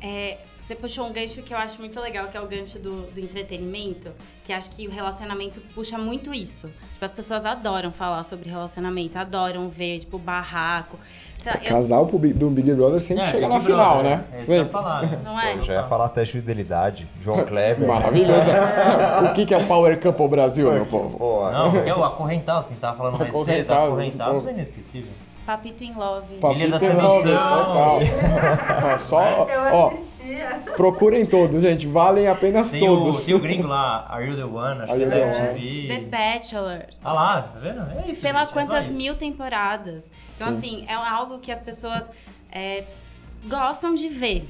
É, 0.00 0.38
você 0.62 0.74
puxou 0.76 1.06
um 1.06 1.12
gancho 1.12 1.42
que 1.42 1.52
eu 1.52 1.58
acho 1.58 1.78
muito 1.80 1.98
legal, 2.00 2.28
que 2.28 2.36
é 2.36 2.40
o 2.40 2.46
gancho 2.46 2.78
do, 2.78 3.02
do 3.10 3.20
entretenimento, 3.20 4.10
que 4.44 4.52
acho 4.52 4.70
que 4.70 4.86
o 4.86 4.90
relacionamento 4.90 5.60
puxa 5.74 5.98
muito 5.98 6.32
isso. 6.32 6.68
Tipo, 6.92 7.04
as 7.04 7.10
pessoas 7.12 7.44
adoram 7.44 7.90
falar 7.92 8.22
sobre 8.22 8.48
relacionamento, 8.48 9.18
adoram 9.18 9.68
ver, 9.68 9.98
tipo, 10.00 10.18
barraco. 10.18 10.96
Lá, 11.44 11.54
eu- 11.60 11.68
Casal 11.70 12.06
do 12.06 12.48
Big 12.50 12.72
Brother 12.72 13.00
sempre 13.00 13.24
É, 13.24 13.30
chega 13.32 13.48
Big 13.48 13.58
na 13.58 13.60
final, 13.64 13.94
Brother, 13.98 14.18
né? 14.18 14.24
É 14.30 14.36
eu 14.36 14.38
ia 14.38 14.44
Sempre. 14.44 14.70
falar. 14.72 15.22
não 15.24 15.40
é? 15.40 15.54
Eu 15.56 15.62
já 15.62 15.72
ia 15.74 15.84
falar 15.84 16.08
teste 16.10 16.34
de 16.36 16.40
fidelidade. 16.40 17.08
João 17.20 17.42
Kleber. 17.44 17.88
Maravilhoso. 17.88 18.46
né? 18.46 19.20
o 19.28 19.34
que, 19.34 19.44
que 19.46 19.52
é 19.52 19.64
Power 19.64 20.00
Couple 20.00 20.28
Brasil, 20.28 20.70
meu 20.70 20.86
povo? 20.86 21.50
Não, 21.50 21.72
porque 21.72 21.90
é 21.90 21.94
o 21.96 22.04
Acorrentados 22.04 22.66
que 22.66 22.70
a 22.70 22.74
gente 22.74 22.80
tava 22.80 22.96
falando 22.96 23.18
mais 23.18 23.32
cedo. 23.44 23.72
Acorrentados, 23.72 24.44
pô. 24.44 24.48
é 24.48 24.52
inesquecível. 24.52 25.10
Papito 25.56 25.84
in 25.84 25.92
Love. 25.92 26.36
Papito 26.38 26.60
Ilha 26.64 26.78
da 26.78 26.86
em 26.86 26.92
Love, 26.96 27.22
Sedução. 27.22 27.64
total. 27.64 28.00
Só, 28.98 29.46
ó, 29.72 29.88
assistia. 29.88 30.60
procurem 30.76 31.26
todos, 31.26 31.60
gente. 31.60 31.86
Valem 31.86 32.26
apenas 32.26 32.70
Tem 32.70 32.82
o, 32.88 32.96
todos. 32.96 33.24
tem 33.24 33.34
o 33.34 33.38
gringo 33.40 33.66
lá, 33.66 34.06
Are 34.08 34.26
You 34.26 34.36
The 34.36 34.44
One? 34.44 34.80
Acho 34.82 34.92
Are 34.92 34.98
que 34.98 35.04
é 35.04 35.04
You 35.04 35.10
da 35.10 35.16
The 35.16 35.50
MTV. 35.52 35.88
The 35.88 36.00
Bachelor. 36.06 36.82
Ah 37.04 37.12
lá, 37.12 37.42
tá 37.42 37.58
vendo? 37.58 37.80
É 37.98 38.10
isso. 38.10 38.20
sei 38.22 38.32
lá 38.32 38.40
gente, 38.40 38.50
é 38.50 38.52
quantas 38.52 38.84
isso. 38.86 38.94
mil 38.94 39.14
temporadas. 39.16 40.10
Então, 40.34 40.48
Sim. 40.48 40.54
assim, 40.56 40.84
é 40.88 40.94
algo 40.94 41.38
que 41.38 41.52
as 41.52 41.60
pessoas 41.60 42.10
é, 42.50 42.84
gostam 43.46 43.94
de 43.94 44.08
ver. 44.08 44.48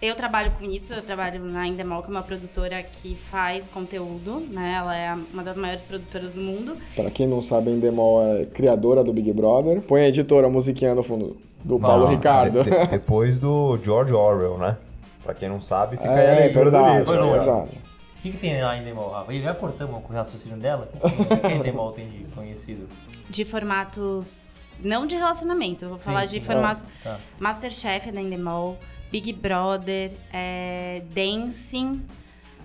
Eu 0.00 0.14
trabalho 0.14 0.50
com 0.58 0.64
isso, 0.64 0.94
eu 0.94 1.02
trabalho 1.02 1.44
na 1.44 1.66
Endemol, 1.66 2.00
que 2.02 2.08
é 2.08 2.10
uma 2.10 2.22
produtora 2.22 2.82
que 2.82 3.14
faz 3.14 3.68
conteúdo, 3.68 4.40
né? 4.50 4.74
Ela 4.78 4.96
é 4.96 5.14
uma 5.32 5.42
das 5.44 5.58
maiores 5.58 5.82
produtoras 5.82 6.32
do 6.32 6.40
mundo. 6.40 6.76
Pra 6.96 7.10
quem 7.10 7.26
não 7.26 7.42
sabe, 7.42 7.70
a 7.70 7.74
Endemol 7.74 8.22
é 8.22 8.46
criadora 8.46 9.04
do 9.04 9.12
Big 9.12 9.30
Brother. 9.32 9.82
Põe 9.82 10.02
a 10.02 10.08
editora, 10.08 10.46
a 10.46 10.50
musiquinha 10.50 10.94
no 10.94 11.02
fundo, 11.02 11.36
do 11.62 11.78
Paulo 11.78 12.06
Ricardo. 12.06 12.64
de- 12.64 12.70
depois 12.88 13.38
do 13.38 13.78
George 13.82 14.14
Orwell, 14.14 14.56
né? 14.56 14.78
Pra 15.22 15.34
quem 15.34 15.50
não 15.50 15.60
sabe, 15.60 15.98
fica 15.98 16.10
aí 16.10 16.18
a 16.18 16.22
É, 16.32 16.40
leitura 16.46 16.70
do 16.70 16.78
livro. 16.78 17.04
Foi 17.04 17.16
né? 17.16 17.20
longe. 17.22 17.38
verdade. 17.38 17.70
O 18.18 18.22
que, 18.22 18.30
que 18.32 18.38
tem 18.38 18.62
lá 18.62 18.76
em 18.76 18.80
Endemol, 18.80 19.10
Rafa? 19.10 19.32
E 19.34 19.42
já 19.42 19.54
cortamos 19.54 20.02
com 20.02 20.12
o 20.12 20.16
raciocínio 20.16 20.56
dela? 20.58 20.90
O 21.02 21.10
que, 21.10 21.36
que 21.36 21.46
a 21.46 21.52
Endemol 21.56 21.92
tem 21.92 22.08
de 22.08 22.24
conhecido? 22.34 22.88
De 23.28 23.44
formatos. 23.44 24.48
Não 24.82 25.06
de 25.06 25.14
relacionamento, 25.14 25.84
eu 25.84 25.90
vou 25.90 25.98
falar 25.98 26.26
Sim, 26.26 26.38
de 26.38 26.40
sim. 26.40 26.46
formatos. 26.46 26.84
Tá. 27.04 27.18
Masterchef 27.38 28.08
é 28.08 28.12
da 28.12 28.20
Endemol, 28.22 28.78
Big 29.10 29.32
Brother, 29.32 30.12
é, 30.32 31.02
Dancing, 31.14 32.02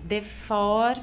The 0.08 0.20
Four. 0.20 0.96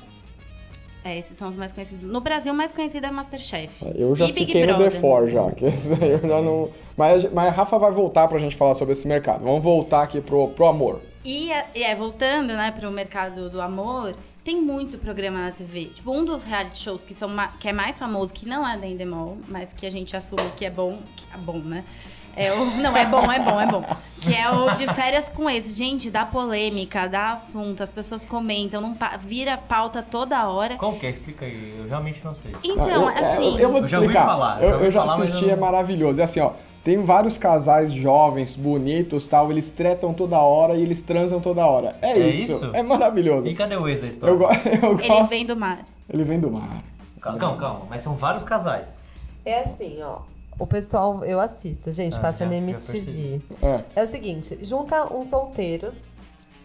É, 1.06 1.18
esses 1.18 1.38
são 1.38 1.50
os 1.50 1.56
mais 1.56 1.74
conhecidos. 1.74 2.06
No 2.06 2.22
Brasil, 2.22 2.54
o 2.54 2.56
mais 2.56 2.72
conhecido 2.72 3.06
é 3.06 3.12
Masterchef. 3.12 3.70
Eu 3.94 4.16
já 4.16 4.26
E 4.26 4.32
Big 4.32 4.46
fiquei 4.46 4.62
no 4.62 4.68
Brother. 4.68 4.92
The 4.92 5.00
Four 5.00 5.28
já, 5.28 5.52
que 5.52 5.66
eu 5.66 6.20
já 6.22 6.42
não... 6.42 6.70
Mas, 6.96 7.30
mas 7.34 7.48
a 7.48 7.52
Rafa 7.52 7.78
vai 7.78 7.92
voltar 7.92 8.28
pra 8.28 8.40
gente 8.40 8.56
falar 8.56 8.74
sobre 8.74 8.94
esse 8.94 9.06
mercado. 9.06 9.44
Vamos 9.44 9.62
voltar 9.62 10.04
aqui 10.04 10.22
pro, 10.22 10.48
pro 10.50 10.66
amor. 10.66 11.02
E 11.26 11.52
é, 11.52 11.68
é, 11.76 11.96
voltando, 11.96 12.54
né, 12.54 12.72
pro 12.72 12.90
mercado 12.90 13.50
do 13.50 13.62
amor, 13.62 14.16
tem 14.44 14.62
muito 14.62 14.98
programa 14.98 15.40
na 15.40 15.52
TV. 15.52 15.86
Tipo, 15.86 16.12
um 16.12 16.24
dos 16.24 16.44
reality 16.44 16.80
shows 16.80 17.04
que, 17.04 17.14
são 17.14 17.30
que 17.60 17.68
é 17.68 17.74
mais 17.74 17.98
famoso, 17.98 18.34
que 18.34 18.46
não 18.46 18.68
é 18.68 18.78
da 18.78 18.86
Endemol, 18.86 19.38
mas 19.48 19.74
que 19.74 19.86
a 19.86 19.90
gente 19.90 20.16
assume 20.16 20.50
que 20.58 20.66
é 20.66 20.70
bom, 20.70 21.00
que 21.16 21.26
é 21.34 21.38
bom, 21.38 21.60
né? 21.60 21.84
É 22.36 22.52
o, 22.54 22.66
não, 22.82 22.96
é 22.96 23.06
bom, 23.06 23.32
é 23.32 23.40
bom, 23.40 23.60
é 23.62 23.68
bom. 23.68 23.84
Que 24.22 24.34
é 24.34 24.50
o 24.50 24.72
de 24.72 24.88
férias 24.94 25.28
com 25.30 25.50
esse. 25.50 25.72
Gente, 25.74 26.10
dá 26.10 26.26
polêmica, 26.26 27.08
dá 27.08 27.32
assunto, 27.34 27.84
as 27.84 27.92
pessoas 27.92 28.24
comentam, 28.24 28.80
não 28.82 28.94
pa- 28.94 29.18
vira 29.18 29.58
pauta 29.58 30.02
toda 30.02 30.48
hora. 30.48 30.76
Como 30.78 30.98
que 30.98 31.06
é? 31.06 31.10
Explica 31.10 31.46
aí. 31.46 31.76
Eu 31.78 31.88
realmente 31.90 32.22
não 32.24 32.34
sei. 32.34 32.54
Então, 32.64 32.88
eu, 32.90 33.08
assim. 33.10 33.54
eu, 33.56 33.60
eu 33.60 33.72
vou 33.72 33.82
te 33.82 33.86
Eu 33.86 33.90
já 33.90 33.98
ouvi 34.00 34.08
explicar. 34.14 34.26
falar, 34.26 34.64
eu, 34.64 34.70
já 34.70 34.74
ouvi 34.76 34.86
eu 34.86 34.92
já 34.92 35.02
falar, 35.02 35.24
assisti, 35.24 35.46
não- 35.46 35.54
é 35.54 35.56
maravilhoso. 35.56 36.22
É 36.22 36.24
assim, 36.24 36.40
ó. 36.40 36.52
Tem 36.84 37.02
vários 37.02 37.38
casais 37.38 37.94
jovens, 37.94 38.56
bonitos 38.58 39.28
tal, 39.30 39.50
eles 39.52 39.72
tretam 39.72 40.14
toda 40.14 40.38
hora 40.40 40.76
e 40.76 40.82
eles 40.82 41.02
transam 41.02 41.40
toda 41.40 41.66
hora. 41.66 41.96
É, 42.02 42.12
É 42.12 42.28
isso. 42.30 42.54
isso? 42.66 42.72
É 42.74 42.84
maravilhoso. 42.84 43.48
E 43.48 43.54
cadê 43.56 43.76
o 43.78 43.88
ex 43.88 44.02
da 44.02 44.08
história? 44.08 44.34
Eu, 44.34 44.38
go- 44.38 44.48
eu 44.88 45.00
Ele 45.00 45.08
gosto. 45.08 45.30
vem 45.30 45.46
do 45.46 45.56
mar. 45.56 45.80
Ele 46.10 46.24
vem 46.26 46.40
do 46.42 46.52
mar. 46.52 46.84
Calma, 47.22 47.58
calma. 47.58 47.82
Mas 47.90 48.02
são 48.02 48.16
vários 48.16 48.44
casais. 48.44 49.02
É 49.46 49.62
assim, 49.64 50.02
ó. 50.04 50.20
O 50.64 50.66
pessoal, 50.66 51.26
eu 51.26 51.42
assisto, 51.42 51.92
gente, 51.92 52.16
Ah, 52.16 52.20
passa 52.22 52.46
na 52.46 52.56
MTV. 52.56 53.42
É. 53.62 53.84
É 53.98 54.04
o 54.06 54.08
seguinte, 54.08 54.58
junta 54.62 55.14
uns 55.14 55.28
solteiros, 55.28 55.94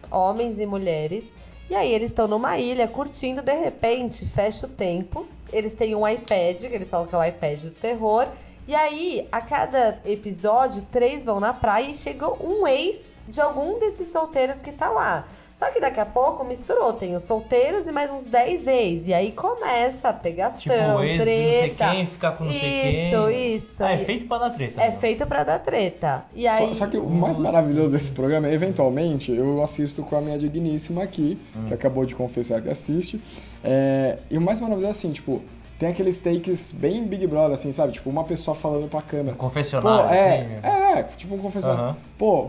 homens 0.09 0.57
e 0.57 0.65
mulheres, 0.65 1.35
e 1.69 1.75
aí 1.75 1.93
eles 1.93 2.09
estão 2.11 2.25
numa 2.25 2.57
ilha 2.57 2.87
curtindo, 2.87 3.41
de 3.41 3.53
repente, 3.53 4.25
fecha 4.25 4.67
o 4.67 4.69
tempo, 4.69 5.27
eles 5.51 5.75
têm 5.75 5.95
um 5.95 6.07
iPad, 6.07 6.61
que 6.61 6.67
eles 6.67 6.89
falam 6.89 7.07
que 7.07 7.13
é 7.13 7.17
o 7.17 7.23
iPad 7.25 7.61
do 7.63 7.71
terror, 7.71 8.25
e 8.65 8.73
aí, 8.73 9.27
a 9.33 9.41
cada 9.41 9.99
episódio, 10.05 10.81
três 10.89 11.25
vão 11.25 11.41
na 11.41 11.51
praia 11.51 11.89
e 11.89 11.93
chega 11.93 12.25
um 12.41 12.65
ex 12.65 13.05
de 13.27 13.41
algum 13.41 13.79
desses 13.79 14.13
solteiros 14.13 14.61
que 14.61 14.71
tá 14.71 14.89
lá. 14.89 15.27
Só 15.59 15.69
que 15.71 15.81
daqui 15.81 15.99
a 15.99 16.05
pouco 16.05 16.45
misturou, 16.45 16.93
tem 16.93 17.17
os 17.17 17.23
solteiros 17.23 17.85
e 17.85 17.91
mais 17.91 18.09
uns 18.09 18.27
10 18.27 18.65
ex. 18.65 19.07
E 19.09 19.13
aí 19.13 19.33
começa 19.33 20.07
a 20.07 20.13
pegação, 20.13 20.57
Tipo, 20.57 20.73
o 20.73 21.03
ex 21.03 21.11
de 21.11 21.17
não 21.17 21.25
sei 21.25 21.51
treta. 21.71 21.91
quem, 21.91 22.05
ficar 22.07 22.31
com 22.31 22.45
não 22.45 22.51
sei 22.53 22.61
quem. 22.61 23.07
Isso, 23.09 23.29
isso. 23.65 23.83
Ah, 23.83 23.91
é 23.91 23.97
feito 23.97 24.25
pra 24.25 24.37
dar 24.37 24.49
treta. 24.51 24.81
é 24.81 24.89
meu. 24.89 24.99
feito 25.01 25.27
pra 25.27 25.43
dar 25.43 25.59
treta. 25.59 26.23
E 26.33 26.47
aí. 26.47 26.69
Só, 26.69 26.85
só 26.85 26.87
que 26.87 26.95
o 26.97 27.09
mais 27.09 27.37
maravilhoso 27.39 27.91
desse 27.91 28.09
programa 28.11 28.47
é, 28.47 28.53
eventualmente, 28.53 29.33
eu 29.33 29.61
assisto 29.61 30.01
com 30.01 30.15
a 30.15 30.21
minha 30.21 30.37
digníssima 30.37 31.03
aqui, 31.03 31.37
Hum. 31.53 31.65
que 31.67 31.73
acabou 31.73 32.05
de 32.05 32.15
confessar 32.15 32.61
que 32.61 32.69
assiste. 32.69 33.21
É, 33.61 34.17
e 34.31 34.37
o 34.37 34.41
mais 34.41 34.61
maravilhoso 34.61 34.87
é 34.87 34.91
assim, 34.97 35.11
tipo, 35.11 35.41
tem 35.77 35.89
aqueles 35.89 36.19
takes 36.21 36.71
bem 36.71 37.03
Big 37.03 37.27
Brother, 37.27 37.55
assim, 37.55 37.73
sabe? 37.73 37.91
Tipo, 37.91 38.09
uma 38.09 38.23
pessoa 38.23 38.55
falando 38.55 38.87
pra 38.89 39.01
câmera. 39.01 39.35
Pô, 39.35 39.43
Confessionário, 39.43 40.09
é, 40.15 40.37
assim. 40.37 40.47
meu. 40.47 40.59
é, 40.71 40.99
é, 40.99 41.03
tipo 41.03 41.35
um 41.35 41.39
confessionário. 41.39 41.83
Aham. 41.83 41.97
Pô, 42.17 42.47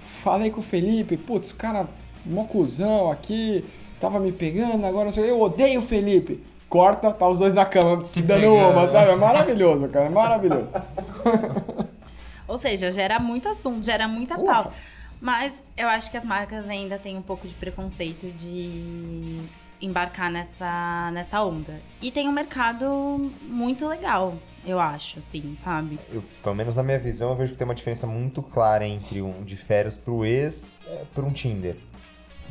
falei 0.00 0.50
com 0.50 0.58
o 0.58 0.62
Felipe, 0.62 1.16
putz, 1.16 1.52
cara, 1.52 1.86
mó 2.24 2.44
cuzão 2.44 3.10
aqui, 3.10 3.64
tava 4.00 4.18
me 4.20 4.32
pegando, 4.32 4.84
agora 4.86 5.06
não 5.06 5.12
sei, 5.12 5.30
eu 5.30 5.40
odeio 5.40 5.80
o 5.80 5.82
Felipe. 5.82 6.42
Corta, 6.68 7.12
tá 7.12 7.28
os 7.28 7.38
dois 7.38 7.52
na 7.52 7.66
cama 7.66 8.06
Se 8.06 8.22
dando 8.22 8.40
pegando. 8.40 8.70
uma, 8.70 8.88
sabe? 8.88 9.10
É 9.10 9.16
maravilhoso, 9.16 9.88
cara, 9.88 10.06
é 10.06 10.08
maravilhoso. 10.08 10.72
Ou 12.48 12.56
seja, 12.58 12.90
gera 12.90 13.18
muito 13.18 13.48
assunto, 13.48 13.84
gera 13.84 14.08
muita 14.08 14.36
Porra. 14.36 14.54
pauta. 14.54 14.74
Mas 15.20 15.62
eu 15.76 15.86
acho 15.88 16.10
que 16.10 16.16
as 16.16 16.24
marcas 16.24 16.68
ainda 16.68 16.98
têm 16.98 17.16
um 17.16 17.22
pouco 17.22 17.46
de 17.46 17.54
preconceito 17.54 18.26
de 18.32 19.40
embarcar 19.80 20.30
nessa, 20.30 21.10
nessa 21.12 21.42
onda. 21.42 21.80
E 22.00 22.10
tem 22.10 22.28
um 22.28 22.32
mercado 22.32 23.30
muito 23.42 23.86
legal, 23.86 24.34
eu 24.64 24.80
acho, 24.80 25.18
assim, 25.18 25.54
sabe? 25.58 25.98
Eu, 26.12 26.22
pelo 26.42 26.54
menos 26.54 26.76
na 26.76 26.82
minha 26.82 26.98
visão, 26.98 27.30
eu 27.30 27.36
vejo 27.36 27.52
que 27.52 27.58
tem 27.58 27.64
uma 27.64 27.74
diferença 27.74 28.06
muito 28.06 28.42
clara 28.42 28.86
entre 28.86 29.20
um 29.22 29.42
de 29.42 29.56
férias 29.56 29.96
pro 29.96 30.24
ex 30.24 30.76
é, 30.86 31.02
por 31.14 31.24
um 31.24 31.30
Tinder. 31.30 31.76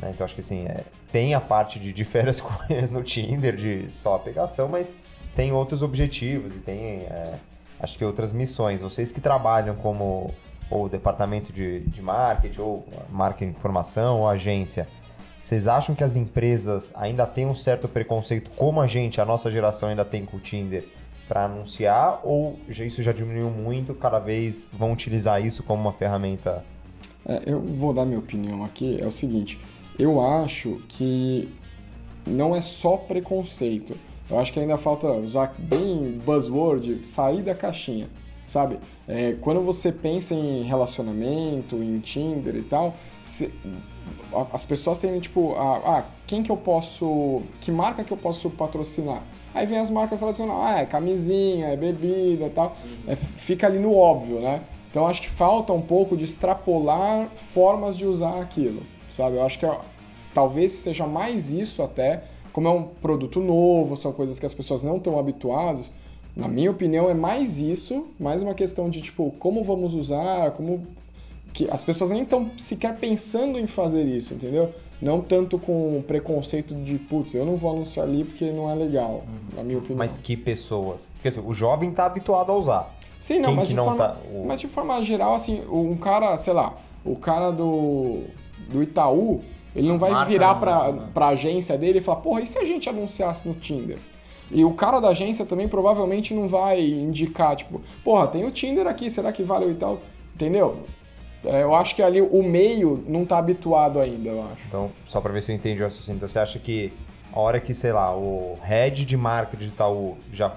Né? 0.02 0.10
Então 0.12 0.24
acho 0.24 0.34
que 0.34 0.40
assim, 0.40 0.66
é, 0.66 0.82
tem 1.10 1.34
a 1.34 1.40
parte 1.40 1.78
de, 1.78 1.92
de 1.92 2.04
férias 2.04 2.40
com 2.42 2.52
ex 2.68 2.90
no 2.90 3.02
Tinder, 3.02 3.56
de 3.56 3.90
só 3.90 4.18
pegação, 4.18 4.68
mas 4.68 4.94
tem 5.34 5.52
outros 5.52 5.82
objetivos 5.82 6.54
e 6.54 6.58
tem, 6.58 6.78
é, 7.02 7.34
acho 7.80 7.96
que 7.96 8.04
outras 8.04 8.32
missões. 8.32 8.80
Vocês 8.80 9.12
que 9.12 9.20
trabalham 9.20 9.74
como 9.76 10.34
ou 10.70 10.88
departamento 10.88 11.52
de, 11.52 11.80
de 11.80 12.00
marketing, 12.00 12.60
ou 12.60 12.86
marketing 13.10 13.52
de 13.52 13.58
informação, 13.58 14.20
ou 14.20 14.28
agência, 14.28 14.88
vocês 15.42 15.66
acham 15.66 15.94
que 15.94 16.02
as 16.02 16.16
empresas 16.16 16.90
ainda 16.94 17.26
têm 17.26 17.46
um 17.46 17.54
certo 17.54 17.88
preconceito, 17.88 18.50
como 18.56 18.80
a 18.80 18.86
gente, 18.86 19.20
a 19.20 19.24
nossa 19.24 19.50
geração 19.50 19.90
ainda 19.90 20.04
tem 20.04 20.24
com 20.24 20.38
o 20.38 20.40
Tinder, 20.40 20.84
para 21.28 21.44
anunciar? 21.44 22.20
Ou 22.22 22.58
isso 22.68 23.02
já 23.02 23.12
diminuiu 23.12 23.50
muito, 23.50 23.94
cada 23.94 24.18
vez 24.18 24.68
vão 24.72 24.92
utilizar 24.92 25.44
isso 25.44 25.62
como 25.62 25.82
uma 25.82 25.92
ferramenta? 25.92 26.64
É, 27.26 27.42
eu 27.46 27.60
vou 27.60 27.92
dar 27.92 28.04
minha 28.04 28.18
opinião 28.18 28.64
aqui, 28.64 28.98
é 29.00 29.06
o 29.06 29.10
seguinte, 29.10 29.58
eu 29.98 30.20
acho 30.20 30.80
que 30.88 31.48
não 32.26 32.54
é 32.54 32.60
só 32.60 32.96
preconceito. 32.96 33.96
Eu 34.30 34.38
acho 34.38 34.52
que 34.52 34.60
ainda 34.60 34.76
falta 34.78 35.10
usar 35.12 35.54
bem 35.58 36.20
buzzword, 36.24 37.04
sair 37.04 37.42
da 37.42 37.54
caixinha, 37.54 38.08
sabe? 38.46 38.78
É, 39.06 39.36
quando 39.40 39.60
você 39.60 39.92
pensa 39.92 40.34
em 40.34 40.62
relacionamento, 40.62 41.76
em 41.76 41.98
Tinder 41.98 42.54
e 42.56 42.62
tal, 42.62 42.94
a- 44.32 44.46
as 44.52 44.64
pessoas 44.64 44.98
têm 44.98 45.18
tipo, 45.20 45.54
ah, 45.56 45.80
ah, 45.84 46.04
quem 46.26 46.42
que 46.42 46.50
eu 46.50 46.56
posso, 46.56 47.42
que 47.60 47.70
marca 47.70 48.02
que 48.04 48.12
eu 48.12 48.16
posso 48.16 48.48
patrocinar? 48.50 49.22
Aí 49.54 49.66
vem 49.66 49.78
as 49.78 49.90
marcas 49.90 50.18
tradicionais, 50.18 50.76
ah, 50.76 50.80
é 50.80 50.86
camisinha, 50.86 51.66
é 51.66 51.76
bebida 51.76 52.46
e 52.46 52.50
tal, 52.50 52.74
É, 53.06 53.14
fica 53.16 53.66
ali 53.66 53.78
no 53.78 53.94
óbvio, 53.94 54.40
né? 54.40 54.62
Então 54.90 55.06
acho 55.06 55.20
que 55.22 55.28
falta 55.30 55.72
um 55.72 55.80
pouco 55.82 56.16
de 56.16 56.24
extrapolar 56.24 57.28
formas 57.52 57.96
de 57.96 58.06
usar 58.06 58.40
aquilo, 58.40 58.82
sabe? 59.12 59.36
Eu 59.36 59.42
acho 59.44 59.58
que 59.58 59.66
ó, 59.66 59.80
talvez 60.34 60.72
seja 60.72 61.06
mais 61.06 61.52
isso 61.52 61.82
até, 61.82 62.24
como 62.52 62.68
é 62.68 62.70
um 62.70 62.82
produto 62.84 63.40
novo, 63.40 63.96
são 63.96 64.12
coisas 64.12 64.38
que 64.38 64.46
as 64.46 64.54
pessoas 64.54 64.82
não 64.82 64.96
estão 64.96 65.18
habituadas. 65.18 65.90
Na 66.34 66.48
minha 66.48 66.70
opinião, 66.70 67.10
é 67.10 67.14
mais 67.14 67.60
isso, 67.60 68.06
mais 68.18 68.42
uma 68.42 68.54
questão 68.54 68.88
de 68.88 69.02
tipo, 69.02 69.34
como 69.38 69.62
vamos 69.62 69.94
usar, 69.94 70.52
como 70.52 70.86
que 71.52 71.68
as 71.70 71.84
pessoas 71.84 72.10
nem 72.10 72.22
estão 72.22 72.50
sequer 72.56 72.96
pensando 72.96 73.58
em 73.58 73.66
fazer 73.66 74.02
isso, 74.04 74.32
entendeu? 74.32 74.72
Não 75.00 75.20
tanto 75.20 75.58
com 75.58 75.98
o 75.98 76.02
preconceito 76.02 76.74
de, 76.74 76.96
putz, 76.96 77.34
eu 77.34 77.44
não 77.44 77.56
vou 77.56 77.72
anunciar 77.72 78.06
ali 78.06 78.24
porque 78.24 78.50
não 78.50 78.70
é 78.70 78.74
legal, 78.74 79.24
na 79.54 79.62
minha 79.62 79.76
opinião. 79.78 79.98
Mas 79.98 80.16
que 80.16 80.36
pessoas? 80.36 81.02
Porque 81.14 81.28
assim, 81.28 81.42
o 81.44 81.52
jovem 81.52 81.90
tá 81.90 82.06
habituado 82.06 82.50
a 82.50 82.56
usar. 82.56 82.94
Sim, 83.20 83.38
não, 83.40 83.50
Quem 83.50 83.56
mas, 83.56 83.68
de 83.68 83.74
não 83.74 83.84
forma, 83.84 83.98
tá- 84.08 84.16
mas 84.46 84.60
de 84.60 84.68
forma 84.68 85.02
geral, 85.02 85.34
assim, 85.34 85.62
um 85.70 85.96
cara, 85.96 86.36
sei 86.38 86.52
lá, 86.54 86.74
o 87.04 87.14
cara 87.16 87.50
do, 87.50 88.22
do 88.72 88.82
Itaú, 88.82 89.42
ele 89.74 89.88
não 89.88 89.98
vai 89.98 90.10
Marca 90.10 90.30
virar 90.30 90.54
pra, 90.56 90.92
né? 90.92 91.08
pra 91.14 91.28
agência 91.28 91.78
dele 91.78 91.98
e 91.98 92.02
falar, 92.02 92.20
porra, 92.20 92.40
e 92.42 92.46
se 92.46 92.58
a 92.58 92.64
gente 92.64 92.88
anunciasse 92.88 93.46
no 93.46 93.54
Tinder? 93.54 93.98
E 94.50 94.64
o 94.64 94.72
cara 94.72 95.00
da 95.00 95.08
agência 95.08 95.46
também 95.46 95.66
provavelmente 95.66 96.34
não 96.34 96.46
vai 96.46 96.80
indicar, 96.80 97.56
tipo, 97.56 97.80
porra, 98.04 98.26
tem 98.26 98.44
o 98.44 98.50
Tinder 98.50 98.86
aqui, 98.86 99.10
será 99.10 99.32
que 99.32 99.42
vale 99.42 99.66
o 99.66 99.70
Itaú? 99.70 99.98
Entendeu? 100.34 100.82
É, 101.44 101.62
eu 101.62 101.74
acho 101.74 101.96
que 101.96 102.02
ali 102.02 102.20
o 102.20 102.42
meio 102.42 103.02
não 103.08 103.24
tá 103.24 103.38
habituado 103.38 103.98
ainda, 103.98 104.28
eu 104.28 104.42
acho. 104.42 104.62
Então, 104.68 104.90
só 105.06 105.20
para 105.20 105.32
ver 105.32 105.42
se 105.42 105.50
eu 105.50 105.56
entendi 105.56 105.80
o 105.80 105.84
raciocínio. 105.84 106.16
Então, 106.16 106.28
você 106.28 106.38
acha 106.38 106.58
que 106.58 106.92
a 107.32 107.40
hora 107.40 107.58
que, 107.60 107.74
sei 107.74 107.92
lá, 107.92 108.14
o 108.14 108.58
head 108.62 109.04
de 109.04 109.16
marca 109.16 109.56
de 109.56 109.66
Itaú 109.66 110.16
já 110.32 110.54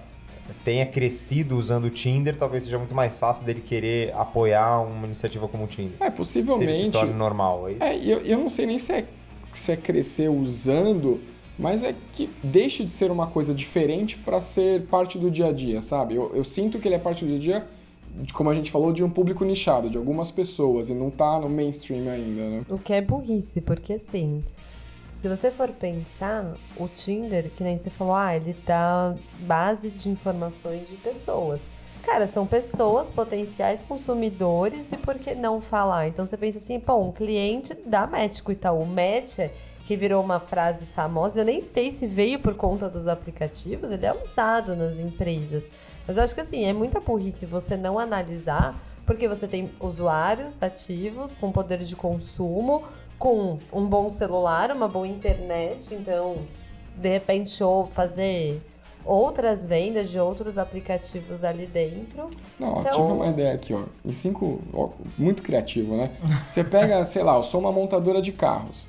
tenha 0.63 0.85
crescido 0.85 1.57
usando 1.57 1.85
o 1.85 1.89
Tinder, 1.89 2.37
talvez 2.37 2.63
seja 2.63 2.77
muito 2.77 2.93
mais 2.95 3.17
fácil 3.19 3.45
dele 3.45 3.61
querer 3.61 4.13
apoiar 4.13 4.79
uma 4.81 5.05
iniciativa 5.05 5.47
como 5.47 5.63
o 5.63 5.67
Tinder. 5.67 5.93
É, 5.99 6.05
Se 6.05 6.15
ele 6.15 6.25
se 6.25 6.43
possivelmente. 6.43 6.91
torne 6.91 7.13
normal, 7.13 7.67
é 7.67 7.71
isso? 7.71 7.83
É, 7.83 7.97
eu, 7.97 8.19
eu 8.19 8.37
não 8.37 8.49
sei 8.49 8.65
nem 8.65 8.77
se 8.79 8.93
é, 8.93 9.05
se 9.53 9.71
é 9.71 9.75
crescer 9.75 10.29
usando, 10.29 11.19
mas 11.57 11.83
é 11.83 11.95
que 12.13 12.29
deixe 12.43 12.83
de 12.83 12.91
ser 12.91 13.09
uma 13.11 13.27
coisa 13.27 13.53
diferente 13.53 14.17
para 14.17 14.41
ser 14.41 14.83
parte 14.83 15.17
do 15.17 15.31
dia 15.31 15.47
a 15.47 15.51
dia, 15.51 15.81
sabe? 15.81 16.15
Eu, 16.15 16.31
eu 16.35 16.43
sinto 16.43 16.79
que 16.79 16.87
ele 16.87 16.95
é 16.95 16.99
parte 16.99 17.23
do 17.25 17.27
dia 17.27 17.37
a 17.37 17.59
dia, 17.59 17.67
de, 18.23 18.33
como 18.33 18.49
a 18.49 18.55
gente 18.55 18.71
falou, 18.71 18.93
de 18.93 19.03
um 19.03 19.09
público 19.09 19.43
nichado, 19.43 19.89
de 19.89 19.97
algumas 19.97 20.31
pessoas, 20.31 20.89
e 20.89 20.93
não 20.93 21.09
tá 21.09 21.39
no 21.39 21.49
mainstream 21.49 22.09
ainda, 22.09 22.41
né? 22.49 22.61
O 22.69 22.77
que 22.77 22.93
é 22.93 23.01
burrice, 23.01 23.61
porque 23.61 23.93
assim, 23.93 24.43
se 25.25 25.29
você 25.29 25.49
for 25.49 25.69
pensar, 25.69 26.53
o 26.77 26.87
Tinder, 26.87 27.49
que 27.49 27.63
nem 27.63 27.79
você 27.79 27.89
falou, 27.89 28.13
ah, 28.13 28.35
ele 28.35 28.55
dá 28.63 29.15
base 29.39 29.89
de 29.89 30.07
informações 30.07 30.87
de 30.87 30.97
pessoas. 30.97 31.59
Cara, 32.03 32.27
são 32.27 32.45
pessoas, 32.45 33.09
potenciais 33.09 33.81
consumidores, 33.81 34.91
e 34.91 34.97
por 34.97 35.15
que 35.15 35.33
não 35.33 35.59
falar? 35.59 36.07
Então 36.07 36.27
você 36.27 36.37
pensa 36.37 36.59
assim, 36.59 36.79
pô, 36.79 36.97
um 36.97 37.11
cliente 37.11 37.73
da 37.73 38.05
Match 38.05 38.43
com 38.43 38.51
Itaú. 38.51 38.85
Match, 38.85 39.39
que 39.87 39.97
virou 39.97 40.23
uma 40.23 40.39
frase 40.39 40.85
famosa, 40.85 41.39
eu 41.39 41.45
nem 41.45 41.59
sei 41.59 41.89
se 41.89 42.05
veio 42.05 42.37
por 42.37 42.53
conta 42.53 42.87
dos 42.87 43.07
aplicativos, 43.07 43.91
ele 43.91 44.05
é 44.05 44.13
usado 44.13 44.75
nas 44.75 44.99
empresas. 44.99 45.67
Mas 46.05 46.17
eu 46.17 46.23
acho 46.23 46.35
que 46.35 46.41
assim, 46.41 46.65
é 46.65 46.73
muita 46.73 46.99
burrice 46.99 47.47
você 47.47 47.75
não 47.75 47.97
analisar, 47.97 48.79
porque 49.07 49.27
você 49.27 49.47
tem 49.47 49.71
usuários 49.79 50.61
ativos 50.61 51.33
com 51.33 51.51
poder 51.51 51.79
de 51.79 51.95
consumo, 51.95 52.83
com 53.17 53.57
um 53.71 53.85
bom 53.85 54.09
celular, 54.09 54.71
uma 54.71 54.87
boa 54.87 55.07
internet, 55.07 55.93
então, 55.93 56.37
de 56.95 57.09
repente, 57.09 57.63
ou 57.63 57.87
fazer 57.87 58.61
outras 59.05 59.67
vendas 59.67 60.09
de 60.09 60.19
outros 60.19 60.57
aplicativos 60.57 61.43
ali 61.43 61.67
dentro. 61.67 62.29
Não, 62.59 62.79
Então- 62.81 62.91
tive 63.01 63.11
uma 63.13 63.27
ideia 63.27 63.53
aqui, 63.53 63.73
ó. 63.73 63.83
Em 64.03 64.11
cinco. 64.11 64.59
ó, 64.73 64.89
muito 65.17 65.43
criativo, 65.43 65.95
né? 65.95 66.09
Você 66.47 66.63
pega, 66.63 67.05
sei 67.05 67.23
lá, 67.23 67.35
eu 67.37 67.43
sou 67.43 67.59
uma 67.61 67.71
montadora 67.71 68.21
de 68.21 68.31
carros. 68.31 68.85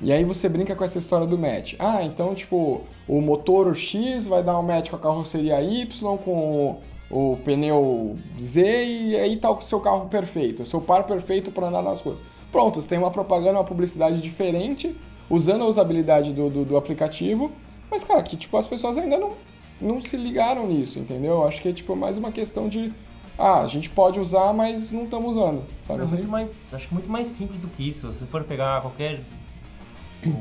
E 0.00 0.12
aí 0.12 0.24
você 0.24 0.48
brinca 0.48 0.74
com 0.76 0.84
essa 0.84 0.98
história 0.98 1.26
do 1.26 1.36
match. 1.38 1.74
Ah, 1.78 2.02
então, 2.02 2.34
tipo, 2.34 2.82
o 3.08 3.20
motor 3.20 3.74
X 3.74 4.26
vai 4.26 4.42
dar 4.42 4.58
um 4.58 4.62
match 4.62 4.90
com 4.90 4.96
a 4.96 4.98
carroceria 4.98 5.60
Y, 5.60 6.16
com 6.18 6.78
o, 7.10 7.32
o 7.32 7.36
pneu 7.38 8.16
Z, 8.38 8.84
e 8.84 9.16
aí 9.16 9.36
tá 9.36 9.50
o 9.50 9.60
seu 9.62 9.80
carro 9.80 10.08
perfeito, 10.08 10.62
o 10.62 10.66
seu 10.66 10.80
par 10.80 11.04
perfeito 11.04 11.50
para 11.50 11.68
andar 11.68 11.82
nas 11.82 12.00
ruas. 12.02 12.22
Pronto, 12.56 12.80
você 12.80 12.88
tem 12.88 12.96
uma 12.98 13.10
propaganda, 13.10 13.58
uma 13.58 13.64
publicidade 13.64 14.18
diferente, 14.18 14.96
usando 15.28 15.62
a 15.62 15.66
usabilidade 15.66 16.32
do, 16.32 16.48
do, 16.48 16.64
do 16.64 16.76
aplicativo, 16.78 17.52
mas, 17.90 18.02
cara, 18.02 18.22
que, 18.22 18.34
tipo, 18.34 18.56
as 18.56 18.66
pessoas 18.66 18.96
ainda 18.96 19.18
não, 19.18 19.32
não 19.78 20.00
se 20.00 20.16
ligaram 20.16 20.66
nisso, 20.66 20.98
entendeu? 20.98 21.46
Acho 21.46 21.60
que 21.60 21.68
é, 21.68 21.72
tipo, 21.74 21.94
mais 21.94 22.16
uma 22.16 22.32
questão 22.32 22.66
de... 22.66 22.94
Ah, 23.36 23.60
a 23.60 23.66
gente 23.66 23.90
pode 23.90 24.18
usar, 24.18 24.54
mas 24.54 24.90
não 24.90 25.04
estamos 25.04 25.36
usando, 25.36 25.64
sabe 25.86 26.00
É 26.00 26.04
assim? 26.04 26.14
muito 26.14 26.28
mais, 26.28 26.72
acho 26.72 26.88
que 26.88 26.94
muito 26.94 27.10
mais 27.10 27.28
simples 27.28 27.58
do 27.58 27.68
que 27.68 27.86
isso. 27.86 28.10
Se 28.14 28.24
for 28.24 28.42
pegar 28.42 28.80
qualquer 28.80 29.20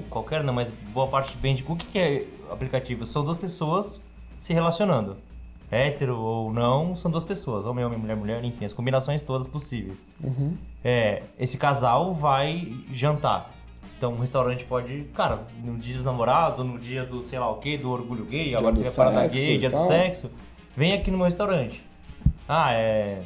qualquer 0.10 0.42
não, 0.42 0.54
mas 0.54 0.72
boa 0.94 1.08
parte 1.08 1.34
de 1.36 1.38
Bandicoot, 1.38 1.84
o 1.86 1.90
que 1.90 2.00
é 2.00 2.26
aplicativo? 2.50 3.06
São 3.06 3.26
duas 3.26 3.38
pessoas 3.38 4.00
se 4.40 4.54
relacionando. 4.54 5.18
Hétero 5.72 6.18
ou 6.18 6.54
não, 6.54 6.96
são 6.96 7.10
duas 7.10 7.24
pessoas. 7.24 7.66
Homem, 7.66 7.84
homem, 7.84 7.98
mulher, 7.98 8.16
mulher, 8.16 8.44
enfim, 8.44 8.66
as 8.66 8.74
combinações 8.74 9.24
todas 9.24 9.48
possíveis. 9.48 9.98
É, 10.84 11.24
esse 11.40 11.58
casal 11.58 12.14
vai 12.14 12.72
jantar. 12.94 13.52
Então 13.98 14.14
um 14.14 14.20
restaurante 14.20 14.64
pode, 14.66 15.04
cara, 15.16 15.40
no 15.64 15.78
dia 15.78 15.96
dos 15.96 16.06
namorados, 16.06 16.60
ou 16.60 16.66
no 16.66 16.78
dia 16.78 17.06
do 17.06 17.24
sei 17.24 17.40
lá 17.40 17.50
o 17.50 17.56
que, 17.56 17.78
do 17.78 17.90
orgulho 17.90 18.26
gay, 18.26 18.50
Dia 18.50 18.58
agora 18.58 18.76
do 18.76 18.82
tem 18.82 18.92
a 18.92 18.94
parada 18.94 19.28
gay, 19.28 19.58
dia 19.58 19.70
do 19.70 19.80
sexo, 19.80 20.30
vem 20.76 20.94
aqui 20.94 21.10
no 21.10 21.18
meu 21.18 21.26
restaurante. 21.26 21.82
Ah, 22.48 22.74
é 22.74 23.22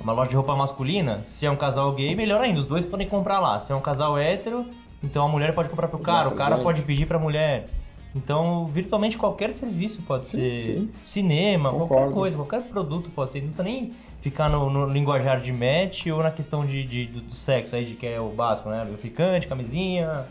uma 0.00 0.12
loja 0.12 0.30
de 0.30 0.36
roupa 0.36 0.54
masculina, 0.54 1.22
se 1.24 1.44
é 1.44 1.50
um 1.50 1.56
casal 1.56 1.92
gay, 1.92 2.14
melhor 2.14 2.40
ainda, 2.40 2.60
os 2.60 2.64
dois 2.66 2.86
podem 2.86 3.08
comprar 3.08 3.40
lá. 3.40 3.58
Se 3.58 3.72
é 3.72 3.74
um 3.74 3.80
casal 3.80 4.16
hétero, 4.16 4.66
então 5.02 5.24
a 5.24 5.28
mulher 5.28 5.54
pode 5.54 5.68
comprar 5.68 5.88
pro 5.88 5.98
cara, 5.98 6.28
o 6.28 6.32
cara 6.32 6.50
presente. 6.50 6.64
pode 6.64 6.82
pedir 6.82 7.06
pra 7.06 7.18
mulher. 7.18 7.68
Então, 8.16 8.66
virtualmente 8.66 9.18
qualquer 9.18 9.52
serviço 9.52 10.00
pode 10.02 10.26
Sim, 10.26 10.38
ser 10.38 10.62
sim. 10.64 10.90
cinema, 11.04 11.68
qualquer 11.70 11.88
Concordo. 11.94 12.14
coisa, 12.14 12.36
qualquer 12.36 12.62
produto 12.62 13.10
pode 13.10 13.30
ser. 13.32 13.40
Não 13.40 13.48
precisa 13.48 13.62
nem 13.62 13.92
ficar 14.22 14.48
no, 14.48 14.70
no 14.70 14.86
linguajar 14.86 15.40
de 15.40 15.52
match 15.52 16.06
ou 16.06 16.22
na 16.22 16.30
questão 16.30 16.64
de, 16.64 16.82
de- 16.84 17.06
do, 17.06 17.20
do 17.20 17.34
sexo 17.34 17.76
aí, 17.76 17.84
de 17.84 17.94
que 17.94 18.06
é 18.06 18.18
o 18.18 18.30
básico, 18.30 18.70
né? 18.70 18.82
Lubrificante, 18.84 19.46
camisinha, 19.46 20.24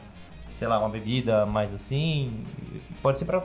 sei 0.56 0.68
lá, 0.68 0.80
uma 0.80 0.90
bebida 0.90 1.46
mais 1.46 1.72
assim. 1.74 2.32
Pode 3.04 3.20
ser 3.20 3.26
pra 3.26 3.44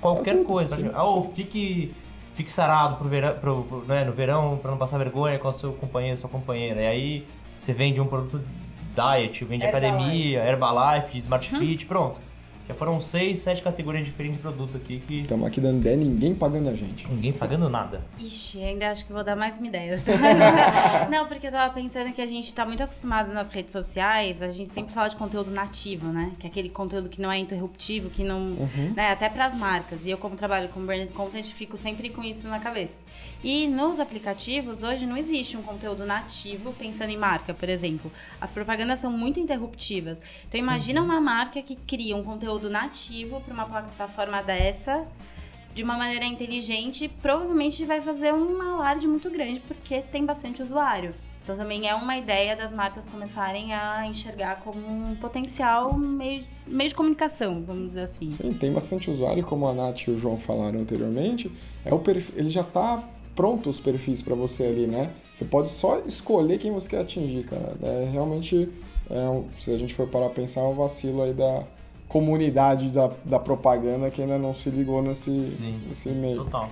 qualquer 0.00 0.36
É 0.36 0.44
coisa. 0.44 0.76
sim, 0.76 0.88
ah, 0.94 1.04
ou 1.04 1.30
fique, 1.34 1.92
fique 2.34 2.50
sarado 2.50 2.96
pro 2.96 3.06
verão, 3.08 3.34
pro, 3.38 3.62
pro- 3.64 3.84
né, 3.84 4.02
no 4.04 4.12
verão 4.12 4.58
pra 4.62 4.70
não 4.70 4.78
passar 4.78 4.96
vergonha 4.96 5.38
com 5.38 5.48
o 5.48 5.52
seu 5.52 5.72
companheiro, 5.74 6.16
sua 6.16 6.30
companheira. 6.30 6.80
E 6.80 6.86
aí 6.86 7.26
você 7.60 7.74
vende 7.74 8.00
um 8.00 8.06
produto 8.06 8.40
diet, 8.94 9.44
vende 9.44 9.66
Herbalife. 9.66 9.86
academia, 9.96 10.44
Herbalife, 10.44 11.18
Smart 11.18 11.48
Fit, 11.58 11.84
pronto. 11.84 12.18
Já 12.66 12.74
foram 12.74 12.98
seis, 13.00 13.40
sete 13.40 13.62
categorias 13.62 14.06
diferentes 14.06 14.36
de 14.36 14.42
produto 14.42 14.76
aqui 14.76 14.98
que 15.00 15.20
Estamos 15.20 15.46
aqui 15.46 15.60
dando 15.60 15.80
ideia, 15.80 15.96
ninguém 15.96 16.34
pagando 16.34 16.70
a 16.70 16.74
gente. 16.74 17.06
ninguém 17.08 17.32
pagando 17.32 17.68
nada. 17.68 18.00
Ixi, 18.18 18.62
ainda 18.62 18.90
acho 18.90 19.04
que 19.04 19.12
vou 19.12 19.22
dar 19.22 19.36
mais 19.36 19.58
uma 19.58 19.66
ideia. 19.66 20.02
não, 21.10 21.26
porque 21.26 21.46
eu 21.46 21.50
tava 21.50 21.74
pensando 21.74 22.12
que 22.12 22.22
a 22.22 22.26
gente 22.26 22.54
tá 22.54 22.64
muito 22.64 22.82
acostumado 22.82 23.32
nas 23.32 23.48
redes 23.48 23.72
sociais, 23.72 24.40
a 24.40 24.50
gente 24.50 24.72
sempre 24.72 24.94
fala 24.94 25.08
de 25.08 25.16
conteúdo 25.16 25.50
nativo, 25.50 26.06
né? 26.06 26.32
Que 26.38 26.46
é 26.46 26.50
aquele 26.50 26.70
conteúdo 26.70 27.08
que 27.08 27.20
não 27.20 27.30
é 27.30 27.38
interruptivo, 27.38 28.08
que 28.08 28.24
não. 28.24 28.56
Né? 28.96 29.10
Até 29.10 29.28
pras 29.28 29.54
marcas. 29.54 30.06
E 30.06 30.10
eu, 30.10 30.16
como 30.16 30.34
trabalho 30.34 30.68
com 30.70 30.80
branded 30.84 31.12
content, 31.12 31.44
fico 31.44 31.76
sempre 31.76 32.08
com 32.08 32.22
isso 32.22 32.48
na 32.48 32.60
cabeça. 32.60 32.98
E 33.44 33.66
nos 33.66 34.00
aplicativos, 34.00 34.82
hoje 34.82 35.04
não 35.04 35.18
existe 35.18 35.54
um 35.54 35.62
conteúdo 35.62 36.06
nativo 36.06 36.72
pensando 36.72 37.10
em 37.10 37.18
marca, 37.18 37.52
por 37.52 37.68
exemplo. 37.68 38.10
As 38.40 38.50
propagandas 38.50 39.00
são 39.00 39.12
muito 39.12 39.38
interruptivas. 39.38 40.22
Então 40.48 40.58
imagina 40.58 41.02
uma 41.02 41.20
marca 41.20 41.60
que 41.60 41.76
cria 41.76 42.16
um 42.16 42.24
conteúdo 42.24 42.70
nativo 42.70 43.42
para 43.42 43.52
uma 43.52 43.66
plataforma 43.66 44.42
dessa 44.42 45.06
de 45.74 45.82
uma 45.82 45.98
maneira 45.98 46.24
inteligente, 46.24 47.06
provavelmente 47.20 47.84
vai 47.84 48.00
fazer 48.00 48.32
um 48.32 48.62
alarde 48.62 49.06
muito 49.06 49.28
grande, 49.28 49.60
porque 49.60 50.00
tem 50.00 50.24
bastante 50.24 50.62
usuário. 50.62 51.14
Então 51.42 51.54
também 51.54 51.86
é 51.86 51.94
uma 51.94 52.16
ideia 52.16 52.56
das 52.56 52.72
marcas 52.72 53.04
começarem 53.04 53.74
a 53.74 54.06
enxergar 54.06 54.60
como 54.60 54.80
um 54.80 55.14
potencial 55.16 55.92
meio, 55.92 56.46
meio 56.66 56.88
de 56.88 56.94
comunicação, 56.94 57.62
vamos 57.62 57.88
dizer 57.88 58.04
assim. 58.04 58.32
Sim, 58.40 58.54
tem 58.54 58.72
bastante 58.72 59.10
usuário, 59.10 59.44
como 59.44 59.66
a 59.66 59.74
Nath 59.74 60.06
e 60.06 60.12
o 60.12 60.16
João 60.16 60.38
falaram 60.38 60.80
anteriormente. 60.80 61.52
É 61.84 61.92
o 61.92 61.98
perfil, 61.98 62.34
ele 62.38 62.48
já 62.48 62.64
tá 62.64 63.04
pronto 63.34 63.70
os 63.70 63.80
perfis 63.80 64.22
para 64.22 64.34
você 64.34 64.64
ali, 64.64 64.86
né? 64.86 65.10
Você 65.32 65.44
pode 65.44 65.68
só 65.68 66.00
escolher 66.06 66.58
quem 66.58 66.72
você 66.72 66.88
quer 66.88 67.00
atingir, 67.00 67.44
cara. 67.44 67.74
É 67.82 68.08
realmente, 68.10 68.68
é 69.10 69.42
se 69.60 69.72
a 69.72 69.78
gente 69.78 69.94
for 69.94 70.06
parar 70.08 70.26
pra 70.26 70.36
pensar, 70.36 70.60
é 70.60 70.64
um 70.64 70.74
vacilo 70.74 71.22
aí 71.22 71.32
da 71.32 71.64
comunidade 72.08 72.90
da, 72.90 73.10
da 73.24 73.40
propaganda 73.40 74.10
que 74.10 74.22
ainda 74.22 74.38
não 74.38 74.54
se 74.54 74.70
ligou 74.70 75.02
nesse, 75.02 75.30
Sim. 75.56 75.80
nesse 75.88 76.08
meio. 76.10 76.44
Total. 76.44 76.70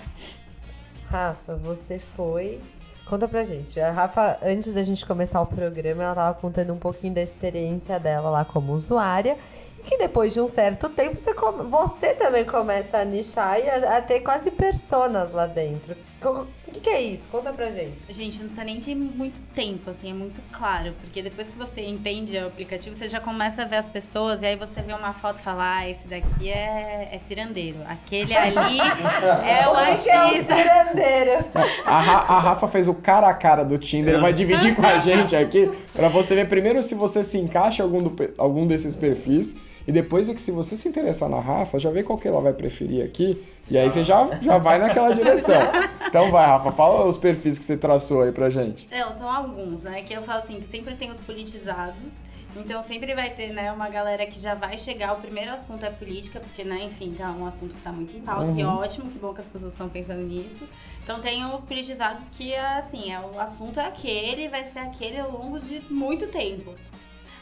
Rafa, 1.06 1.56
você 1.56 1.98
foi. 1.98 2.60
Conta 3.06 3.26
pra 3.26 3.44
gente. 3.44 3.78
A 3.80 3.90
Rafa, 3.90 4.38
antes 4.42 4.72
da 4.72 4.82
gente 4.82 5.04
começar 5.04 5.40
o 5.42 5.46
programa, 5.46 6.02
ela 6.04 6.14
tava 6.14 6.38
contando 6.38 6.72
um 6.72 6.78
pouquinho 6.78 7.12
da 7.12 7.20
experiência 7.20 7.98
dela 7.98 8.30
lá 8.30 8.44
como 8.44 8.72
usuária. 8.72 9.36
E 9.84 9.88
que 9.88 9.98
depois 9.98 10.32
de 10.32 10.40
um 10.40 10.46
certo 10.46 10.88
tempo, 10.88 11.18
você, 11.18 11.34
come- 11.34 11.64
você 11.64 12.14
também 12.14 12.44
começa 12.44 12.98
a 12.98 13.04
nichar 13.04 13.58
e 13.58 13.68
a, 13.68 13.96
a 13.98 14.02
ter 14.02 14.20
quase 14.20 14.50
personas 14.50 15.32
lá 15.32 15.46
dentro. 15.46 15.96
O 16.24 16.46
que, 16.72 16.78
que 16.78 16.88
é 16.88 17.02
isso? 17.02 17.28
Conta 17.28 17.52
pra 17.52 17.68
gente. 17.68 18.00
Gente, 18.12 18.38
não 18.38 18.44
precisa 18.46 18.64
nem 18.64 18.78
de 18.78 18.94
muito 18.94 19.40
tempo, 19.54 19.90
assim, 19.90 20.10
é 20.10 20.14
muito 20.14 20.40
claro. 20.52 20.94
Porque 21.00 21.20
depois 21.20 21.48
que 21.50 21.58
você 21.58 21.80
entende 21.82 22.38
o 22.38 22.46
aplicativo, 22.46 22.94
você 22.94 23.08
já 23.08 23.18
começa 23.20 23.62
a 23.62 23.64
ver 23.64 23.74
as 23.76 23.86
pessoas 23.88 24.40
e 24.40 24.46
aí 24.46 24.54
você 24.56 24.80
vê 24.82 24.92
uma 24.92 25.12
foto 25.12 25.38
e 25.38 25.42
fala, 25.42 25.78
ah, 25.78 25.88
esse 25.90 26.06
daqui 26.06 26.48
é, 26.48 27.08
é 27.12 27.18
cirandeiro. 27.26 27.78
Aquele 27.88 28.36
ali 28.36 28.78
é 28.80 29.66
o 29.68 29.72
O 29.72 29.96
que, 29.96 30.04
que 30.04 30.10
é 30.10 30.16
artista. 30.16 30.54
cirandeiro? 30.56 31.44
A, 31.84 32.00
Ra- 32.00 32.24
a 32.36 32.38
Rafa 32.38 32.68
fez 32.68 32.86
o 32.86 32.94
cara 32.94 33.26
a 33.28 33.34
cara 33.34 33.64
do 33.64 33.76
Tinder, 33.78 34.20
vai 34.20 34.32
dividir 34.32 34.76
com 34.76 34.86
a 34.86 34.98
gente 35.00 35.34
aqui 35.34 35.68
pra 35.92 36.08
você 36.08 36.36
ver 36.36 36.48
primeiro 36.48 36.80
se 36.84 36.94
você 36.94 37.24
se 37.24 37.36
encaixa 37.36 37.82
em 37.82 37.84
algum, 37.84 38.00
do 38.00 38.34
algum 38.38 38.64
desses 38.64 38.94
perfis 38.94 39.52
e 39.86 39.92
depois 39.92 40.28
é 40.28 40.34
que 40.34 40.40
se 40.40 40.50
você 40.50 40.76
se 40.76 40.88
interessar 40.88 41.28
na 41.28 41.40
Rafa, 41.40 41.78
já 41.78 41.90
vê 41.90 42.02
qual 42.02 42.18
que 42.18 42.28
ela 42.28 42.40
vai 42.40 42.52
preferir 42.52 43.04
aqui 43.04 43.42
e 43.70 43.78
aí 43.78 43.90
você 43.90 44.04
já, 44.04 44.28
já 44.40 44.58
vai 44.58 44.78
naquela 44.78 45.12
direção. 45.14 45.60
Então 46.06 46.30
vai, 46.30 46.46
Rafa, 46.46 46.72
fala 46.72 47.06
os 47.06 47.16
perfis 47.16 47.58
que 47.58 47.64
você 47.64 47.76
traçou 47.76 48.22
aí 48.22 48.32
pra 48.32 48.50
gente. 48.50 48.86
Não, 48.90 49.14
são 49.14 49.30
alguns, 49.30 49.82
né? 49.82 50.02
Que 50.02 50.14
eu 50.14 50.22
falo 50.22 50.40
assim, 50.40 50.60
que 50.60 50.70
sempre 50.70 50.94
tem 50.94 51.10
os 51.10 51.18
politizados. 51.20 52.12
Então 52.54 52.82
sempre 52.82 53.14
vai 53.14 53.30
ter, 53.30 53.50
né, 53.52 53.72
uma 53.72 53.88
galera 53.88 54.26
que 54.26 54.38
já 54.38 54.54
vai 54.54 54.76
chegar, 54.76 55.14
o 55.14 55.20
primeiro 55.20 55.52
assunto 55.52 55.86
é 55.86 55.90
política, 55.90 56.38
porque, 56.38 56.62
né, 56.62 56.84
enfim, 56.84 57.14
tá 57.16 57.30
um 57.30 57.46
assunto 57.46 57.74
que 57.74 57.80
tá 57.80 57.90
muito 57.90 58.14
em 58.14 58.20
pauta, 58.20 58.52
e 58.52 58.62
ótimo, 58.62 59.10
que 59.10 59.18
bom 59.18 59.32
que 59.32 59.40
as 59.40 59.46
pessoas 59.46 59.72
estão 59.72 59.88
pensando 59.88 60.22
nisso. 60.22 60.68
Então 61.02 61.18
tem 61.18 61.44
os 61.46 61.62
politizados 61.62 62.28
que, 62.28 62.52
é 62.52 62.76
assim, 62.76 63.10
é, 63.10 63.18
o 63.18 63.40
assunto 63.40 63.80
é 63.80 63.86
aquele, 63.86 64.48
vai 64.48 64.66
ser 64.66 64.80
aquele 64.80 65.18
ao 65.18 65.30
longo 65.30 65.58
de 65.60 65.80
muito 65.90 66.26
tempo. 66.26 66.74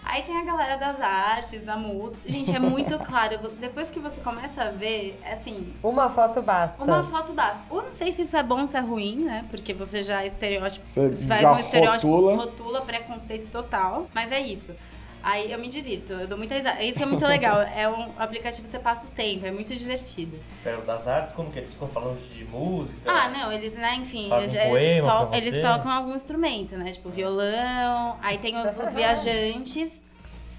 Aí 0.04 0.22
tem 0.22 0.36
a 0.36 0.44
galera 0.44 0.76
das 0.76 1.00
artes, 1.00 1.62
da 1.62 1.76
música. 1.76 2.20
Gente, 2.26 2.54
é 2.54 2.58
muito 2.58 2.98
claro. 3.04 3.38
Depois 3.60 3.90
que 3.90 4.00
você 4.00 4.20
começa 4.20 4.62
a 4.62 4.70
ver, 4.70 5.18
é 5.24 5.34
assim, 5.34 5.72
Uma 5.82 6.10
foto 6.10 6.42
basta. 6.42 6.82
uma 6.82 7.04
foto 7.04 7.32
basta. 7.32 7.60
Eu 7.70 7.82
não 7.82 7.92
sei 7.92 8.10
se 8.10 8.22
isso 8.22 8.36
é 8.36 8.42
bom 8.42 8.62
ou 8.62 8.66
se 8.68 8.76
é 8.76 8.80
ruim, 8.80 9.24
né? 9.24 9.44
Porque 9.50 9.72
você 9.72 10.02
já 10.02 10.24
estereótipo, 10.24 10.88
Você 10.88 11.10
faz 11.28 11.40
já 11.42 11.52
um 11.52 11.58
estereótipo, 11.58 12.08
rotula. 12.12 12.36
rotula, 12.36 12.80
preconceito 12.82 13.50
total. 13.50 14.06
Mas 14.14 14.32
é 14.32 14.40
isso. 14.40 14.74
Aí 15.22 15.52
eu 15.52 15.58
me 15.58 15.68
divirto, 15.68 16.12
eu 16.14 16.26
dou 16.26 16.38
muita 16.38 16.54
risada. 16.54 16.82
Isso 16.82 16.96
que 16.98 17.02
é 17.02 17.06
muito 17.06 17.24
legal. 17.26 17.60
É 17.76 17.88
um 17.88 18.10
aplicativo 18.18 18.62
que 18.62 18.68
você 18.68 18.78
passa 18.78 19.06
o 19.06 19.10
tempo, 19.10 19.44
é 19.46 19.50
muito 19.52 19.74
divertido. 19.76 20.38
Pera, 20.64 20.80
das 20.82 21.06
artes, 21.06 21.34
como 21.34 21.50
que 21.50 21.58
eles 21.58 21.70
ficam 21.72 21.88
falando 21.88 22.18
de 22.30 22.44
música? 22.46 23.10
Ah, 23.10 23.28
não, 23.28 23.52
eles, 23.52 23.72
né, 23.74 23.94
enfim, 23.96 24.28
eles, 24.32 24.52
poema 24.68 25.20
to- 25.20 25.26
pra 25.28 25.36
eles 25.38 25.60
tocam 25.60 25.90
algum 25.90 26.14
instrumento, 26.14 26.76
né? 26.76 26.92
Tipo 26.92 27.08
violão. 27.10 28.16
Aí 28.22 28.38
tem 28.38 28.56
os, 28.56 28.76
os 28.76 28.92
viajantes, 28.94 30.02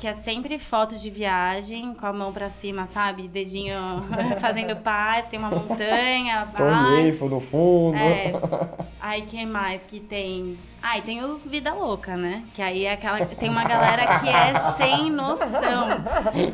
que 0.01 0.07
é 0.07 0.15
sempre 0.15 0.57
foto 0.57 0.97
de 0.97 1.11
viagem, 1.11 1.93
com 1.93 2.07
a 2.07 2.11
mão 2.11 2.33
pra 2.33 2.49
cima, 2.49 2.87
sabe? 2.87 3.27
Dedinho 3.27 3.77
fazendo 4.41 4.75
paz, 4.77 5.27
tem 5.27 5.37
uma 5.37 5.51
montanha. 5.51 6.47
Eiffel 6.97 7.29
no 7.29 7.39
fundo. 7.39 7.95
É. 7.95 8.33
Aí 8.99 9.21
quem 9.21 9.45
mais 9.45 9.83
que 9.83 9.99
tem? 9.99 10.57
Ah, 10.81 10.97
e 10.97 11.03
tem 11.03 11.23
os 11.23 11.47
vida 11.47 11.71
louca, 11.71 12.17
né? 12.17 12.43
Que 12.55 12.63
aí 12.63 12.85
é 12.85 12.93
aquela 12.93 13.23
tem 13.23 13.49
uma 13.49 13.63
galera 13.63 14.19
que 14.19 14.27
é 14.27 14.71
sem 14.73 15.11
noção, 15.11 15.89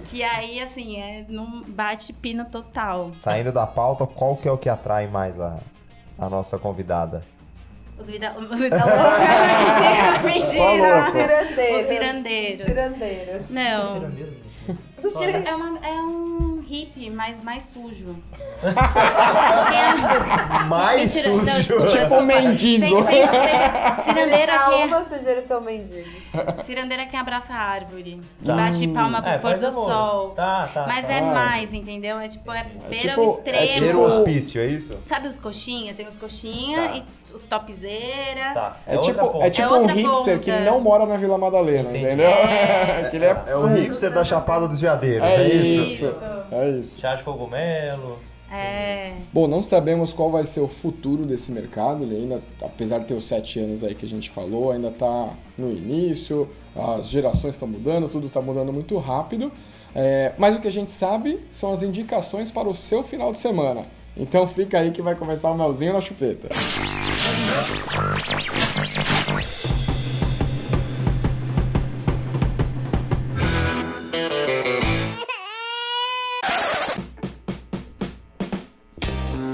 que 0.04 0.22
aí 0.22 0.60
assim, 0.60 0.98
é 0.98 1.26
num 1.30 1.64
bate 1.66 2.12
pino 2.12 2.44
total. 2.46 3.12
Saindo 3.22 3.54
da 3.54 3.66
pauta, 3.66 4.06
qual 4.06 4.36
que 4.36 4.48
é 4.48 4.52
o 4.52 4.58
que 4.58 4.68
atrai 4.68 5.08
mais 5.08 5.40
a, 5.40 5.58
a 6.18 6.30
nossa 6.30 6.58
convidada? 6.58 7.24
Os 8.00 8.08
vida, 8.10 8.36
os 8.38 8.60
vida 8.60 8.78
louca, 8.78 9.20
mentira, 9.58 10.20
mentira. 10.24 10.96
louco. 10.96 11.12
Cirandeiros. 11.12 11.82
Os 11.82 11.88
cirandeiros. 11.88 12.66
Cirandeiros. 12.66 13.50
Não, 13.50 13.84
Cirandeiro, 13.86 14.32
gente. 14.32 14.48
Do 15.02 15.10
cira- 15.18 15.44
é, 15.48 15.56
uma, 15.56 15.80
é 15.86 15.94
um 16.02 16.62
hippie 16.68 17.10
mais, 17.10 17.42
mais 17.44 17.64
sujo. 17.66 18.16
Mais 20.68 21.02
Mentira, 21.16 21.30
não, 21.30 21.40
sujo. 21.40 21.52
desculpa, 21.56 21.86
Tipo 21.88 21.98
desculpa. 22.00 22.24
mendigo. 22.24 23.04
Sem- 23.04 23.06
sem- 23.06 23.28
sem- 23.28 23.98
cirandeira 24.04 24.52
que 24.60 24.74
é 24.74 24.86
uma 24.86 25.06
sujeira 25.06 25.42
do 25.42 25.48
seu 25.48 25.62
mendigo. 25.62 26.10
Cirandeira 26.66 27.06
quem 27.06 27.20
abraça 27.20 27.54
a 27.54 27.58
árvore. 27.58 28.22
Que 28.40 28.46
Tá. 28.46 28.56
bate 28.56 28.88
palma 28.90 29.22
pro 29.22 29.32
É, 29.32 29.38
pôr 29.38 29.58
do 29.58 29.72
sol. 29.72 30.30
Tá, 30.32 30.70
tá. 30.74 30.86
Mas 30.88 31.08
tá. 31.08 31.14
é 31.14 31.22
mais, 31.22 31.74
entendeu? 31.74 32.20
É 32.20 32.28
tipo, 32.28 32.52
é 32.52 32.66
beira 32.90 33.10
tipo- 33.10 33.22
o 33.22 33.26
é 33.26 33.38
extremo. 33.38 33.68
Cheiro 33.78 33.88
tipo- 33.88 34.02
hospício, 34.02 34.62
é 34.62 34.66
isso? 34.66 35.00
Sabe 35.06 35.28
os 35.28 35.38
coxinha? 35.38 35.94
Tem 35.94 36.08
os 36.08 36.16
coxinha 36.16 36.90
Tá. 36.90 36.96
e 36.98 37.04
os 37.34 37.46
topzera. 37.46 38.54
Tá. 38.54 38.78
É, 38.88 38.98
outra 38.98 39.14
tipo, 39.14 39.42
é 39.44 39.50
tipo 39.50 39.76
É 39.76 39.80
um 39.80 39.86
hipster 39.86 40.40
que 40.40 40.52
ponta. 40.52 40.64
não 40.64 40.80
mora 40.82 41.06
na 41.06 41.18
Vila 41.18 41.38
Madalena, 41.38 41.90
Entendi. 41.90 42.06
entendeu? 42.06 42.30
É. 42.30 43.08
que 43.12 43.16
ele 43.18 43.26
é, 43.26 43.44
É 43.48 43.56
o 43.56 43.68
hipster 43.68 44.12
da 44.12 44.24
Chapada 44.24 44.68
dos 44.68 44.82
Veadeiros, 44.82 45.30
é, 45.32 45.42
É 45.44 45.48
isso? 45.56 45.82
isso. 45.82 46.16
É 46.52 46.70
isso. 46.70 47.00
Chá 47.00 47.16
de 47.16 47.24
cogumelo. 47.24 48.20
É. 48.52 49.14
Bom, 49.34 49.46
não 49.46 49.62
sabemos 49.62 50.14
qual 50.14 50.32
vai 50.32 50.46
ser 50.46 50.62
o 50.62 50.68
futuro 50.70 51.26
desse 51.26 51.52
mercado. 51.52 52.04
Ele 52.04 52.16
ainda, 52.16 52.42
apesar 52.62 53.00
de 53.00 53.06
ter 53.06 53.14
os 53.14 53.26
sete 53.28 53.60
anos 53.60 53.84
aí 53.84 53.94
que 53.94 54.06
a 54.06 54.10
gente 54.10 54.30
falou, 54.30 54.72
ainda 54.72 54.88
está 54.88 55.30
no 55.58 55.70
início. 55.72 56.50
As 56.76 57.08
gerações 57.10 57.56
estão 57.56 57.68
mudando, 57.68 58.08
tudo 58.08 58.28
está 58.28 58.42
mudando 58.42 58.72
muito 58.72 58.98
rápido. 58.98 59.52
É, 59.94 60.32
mas 60.38 60.56
o 60.56 60.62
que 60.62 60.68
a 60.68 60.72
gente 60.72 60.92
sabe 60.92 61.40
são 61.52 61.74
as 61.74 61.82
indicações 61.82 62.50
para 62.52 62.70
o 62.70 62.76
seu 62.76 63.04
final 63.04 63.32
de 63.32 63.40
semana. 63.40 63.86
Então 64.20 64.48
fica 64.48 64.80
aí 64.80 64.92
que 64.92 65.02
vai 65.02 65.16
começar 65.16 65.52
o 65.52 65.58
melzinho 65.58 65.94
na 65.94 66.02
chupeta. 66.02 66.50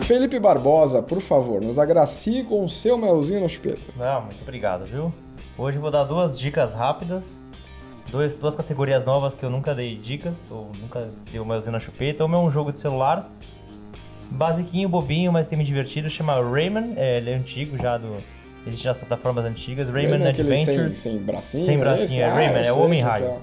Felipe 0.05 0.39
Barbosa, 0.39 1.01
por 1.01 1.21
favor, 1.21 1.61
nos 1.61 1.79
agracie 1.79 2.43
com 2.43 2.63
o 2.63 2.69
seu 2.69 2.97
melzinho 2.97 3.41
na 3.41 3.47
chupeta. 3.47 3.81
Não, 3.97 4.23
muito 4.23 4.41
obrigado, 4.41 4.85
viu? 4.85 5.13
Hoje 5.57 5.77
vou 5.77 5.91
dar 5.91 6.03
duas 6.03 6.39
dicas 6.39 6.73
rápidas. 6.73 7.41
Dois, 8.09 8.35
duas 8.35 8.55
categorias 8.55 9.03
novas 9.03 9.33
que 9.33 9.43
eu 9.43 9.49
nunca 9.49 9.73
dei 9.73 9.95
dicas, 9.97 10.47
ou 10.51 10.71
nunca 10.79 11.09
dei 11.31 11.39
o 11.39 11.45
melzinho 11.45 11.71
na 11.71 11.79
chupeta. 11.79 12.23
Uma 12.23 12.37
é 12.37 12.39
um 12.39 12.51
jogo 12.51 12.71
de 12.71 12.79
celular, 12.79 13.29
basiquinho, 14.33 14.89
bobinho, 14.89 15.31
mas 15.31 15.47
tem 15.47 15.57
me 15.57 15.63
divertido. 15.63 16.09
Chama 16.09 16.33
Rayman, 16.41 16.93
é, 16.97 17.17
ele 17.17 17.31
é 17.31 17.35
antigo 17.35 17.77
já, 17.77 17.97
do, 17.97 18.17
existe 18.67 18.85
nas 18.87 18.97
plataformas 18.97 19.45
antigas. 19.45 19.89
Rayman 19.89 20.19
Rayman 20.19 20.27
é 20.27 20.29
Adventure. 20.29 20.85
Sem, 20.87 20.95
sem 20.95 21.17
bracinho? 21.19 21.63
Sem 21.63 21.75
é 21.75 21.79
bracinho, 21.79 22.05
esse? 22.09 22.19
é 22.21 22.25
Ah, 22.25 22.33
Rayman, 22.33 22.65
é 22.65 22.71
o 22.73 22.79
Homem 22.79 23.01
Raio. 23.01 23.25
é. 23.25 23.37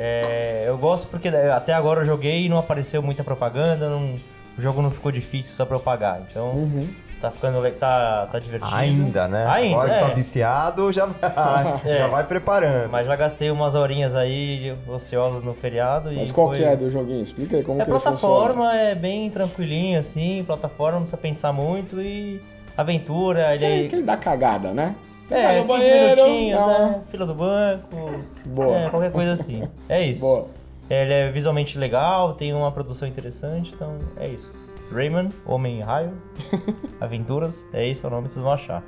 É, 0.00 0.64
eu 0.68 0.78
gosto 0.78 1.08
porque 1.08 1.26
até 1.28 1.72
agora 1.72 2.02
eu 2.02 2.06
joguei 2.06 2.44
e 2.46 2.48
não 2.48 2.58
apareceu 2.58 3.02
muita 3.02 3.24
propaganda, 3.24 3.88
não- 3.88 4.14
o 4.56 4.60
jogo 4.60 4.80
não 4.80 4.90
ficou 4.92 5.10
difícil 5.10 5.54
só 5.56 5.64
pra 5.64 5.76
eu 5.76 5.80
pagar. 5.80 6.20
Então, 6.30 6.50
Uhum. 6.52 6.88
Tá 7.20 7.30
ficando 7.32 7.60
tá, 7.72 8.28
tá 8.30 8.38
divertido. 8.38 8.74
Ainda, 8.74 9.26
né? 9.26 9.44
Ainda, 9.48 9.74
Agora 9.76 9.90
que 9.90 9.96
é. 9.96 10.00
está 10.02 10.14
viciado, 10.14 10.92
já 10.92 11.06
vai, 11.20 11.80
É. 11.84 11.98
já 11.98 12.06
vai 12.06 12.24
preparando. 12.24 12.90
Mas 12.90 13.06
já 13.06 13.16
gastei 13.16 13.50
umas 13.50 13.74
horinhas 13.74 14.14
aí 14.14 14.76
ociosos 14.86 15.42
no 15.42 15.52
feriado. 15.52 16.10
Mas 16.12 16.30
e 16.30 16.32
qual 16.32 16.48
foi... 16.48 16.58
que 16.58 16.64
é 16.64 16.76
do 16.76 16.88
joguinho? 16.90 17.22
Explica 17.22 17.56
aí 17.56 17.62
como 17.64 17.80
É 17.80 17.84
que 17.84 17.90
ele 17.90 17.98
plataforma, 17.98 18.64
funciona. 18.66 18.80
é 18.82 18.94
bem 18.94 19.28
tranquilinho 19.30 19.98
assim, 19.98 20.44
plataforma, 20.46 20.92
não 21.00 21.02
precisa 21.02 21.20
pensar 21.20 21.52
muito 21.52 22.00
e 22.00 22.40
aventura, 22.76 23.54
ele 23.54 23.64
É 23.64 23.88
que 23.88 23.96
ele 23.96 24.04
dá 24.04 24.16
cagada, 24.16 24.72
né? 24.72 24.94
Você 25.28 25.34
É, 25.34 25.60
no 25.60 25.66
15 25.66 25.66
banheiro, 25.66 26.22
minutinhos, 26.24 26.62
ah, 26.62 26.66
né? 26.78 27.00
Fila 27.08 27.26
do 27.26 27.34
banco. 27.34 28.24
Boa. 28.46 28.78
É, 28.78 28.88
qualquer 28.88 29.12
coisa 29.12 29.32
assim. 29.32 29.62
É 29.88 30.00
isso. 30.02 30.22
Boa. 30.22 30.46
Ele 30.88 31.12
é 31.12 31.30
visualmente 31.30 31.76
legal, 31.76 32.32
tem 32.32 32.54
uma 32.54 32.72
produção 32.72 33.06
interessante, 33.06 33.72
então 33.74 33.98
é 34.16 34.26
isso. 34.26 34.50
Rayman, 34.92 35.30
Homem 35.46 35.80
Raio, 35.80 36.12
Aventuras, 37.00 37.66
é 37.72 37.86
isso 37.86 38.06
é 38.06 38.08
o 38.08 38.10
nome 38.10 38.28
que 38.28 38.34
vocês 38.34 38.42
vão 38.42 38.52
achar. 38.52 38.82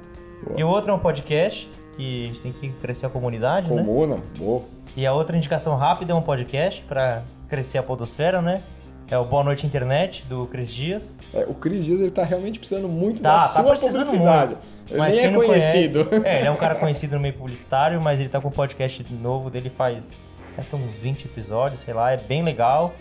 Boa. 0.44 0.58
E 0.58 0.64
o 0.64 0.68
outro 0.68 0.90
é 0.90 0.94
um 0.94 0.98
podcast, 0.98 1.70
que 1.96 2.24
a 2.24 2.26
gente 2.28 2.40
tem 2.40 2.52
que 2.52 2.68
crescer 2.80 3.06
a 3.06 3.08
comunidade, 3.08 3.70
né? 3.70 3.82
Comuna, 3.82 4.18
boa. 4.38 4.62
E 4.96 5.06
a 5.06 5.12
outra 5.12 5.36
indicação 5.36 5.76
rápida 5.76 6.12
é 6.12 6.14
um 6.14 6.22
podcast 6.22 6.82
pra 6.82 7.22
crescer 7.48 7.78
a 7.78 7.82
podosfera, 7.82 8.40
né? 8.40 8.62
É 9.08 9.18
o 9.18 9.24
Boa 9.24 9.42
Noite 9.42 9.66
Internet, 9.66 10.24
do 10.28 10.46
Cris 10.46 10.72
Dias. 10.72 11.18
É, 11.34 11.44
o 11.48 11.54
Cris 11.54 11.84
Dias 11.84 12.00
ele 12.00 12.10
tá 12.10 12.22
realmente 12.22 12.58
precisando 12.58 12.88
muito 12.88 13.20
Tá, 13.20 13.36
da 13.36 13.48
tá 13.48 13.48
sua 13.48 13.62
publicidade. 13.62 14.52
muito. 14.54 14.58
Ele 14.88 14.98
Mas 14.98 15.14
nem 15.14 15.22
quem 15.24 15.30
é 15.30 15.32
não 15.32 15.46
conhecido. 15.46 16.04
Conhece, 16.04 16.26
é, 16.28 16.38
ele 16.38 16.48
é 16.48 16.50
um 16.50 16.56
cara 16.56 16.74
conhecido 16.80 17.16
no 17.16 17.20
meio 17.20 17.34
publicitário, 17.34 18.00
mas 18.00 18.20
ele 18.20 18.28
tá 18.28 18.40
com 18.40 18.48
um 18.48 18.52
podcast 18.52 19.04
novo 19.12 19.50
dele 19.50 19.68
faz 19.68 20.18
é, 20.56 20.62
tem 20.62 20.80
uns 20.80 20.94
20 20.96 21.24
episódios, 21.26 21.80
sei 21.80 21.94
lá, 21.94 22.12
é 22.12 22.16
bem 22.16 22.42
legal. 22.42 22.92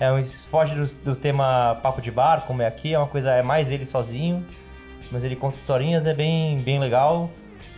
É 0.00 0.10
um 0.12 0.22
foge 0.24 0.74
do, 0.74 0.84
do 1.04 1.16
tema 1.16 1.78
papo 1.82 2.00
de 2.00 2.10
bar, 2.10 2.44
como 2.46 2.62
é 2.62 2.66
aqui, 2.66 2.92
é 2.94 2.98
uma 2.98 3.06
coisa, 3.06 3.30
é 3.32 3.42
mais 3.42 3.70
ele 3.70 3.86
sozinho, 3.86 4.44
mas 5.12 5.22
ele 5.24 5.36
conta 5.36 5.56
historinhas, 5.56 6.06
é 6.06 6.12
bem, 6.12 6.58
bem 6.58 6.78
legal. 6.80 7.30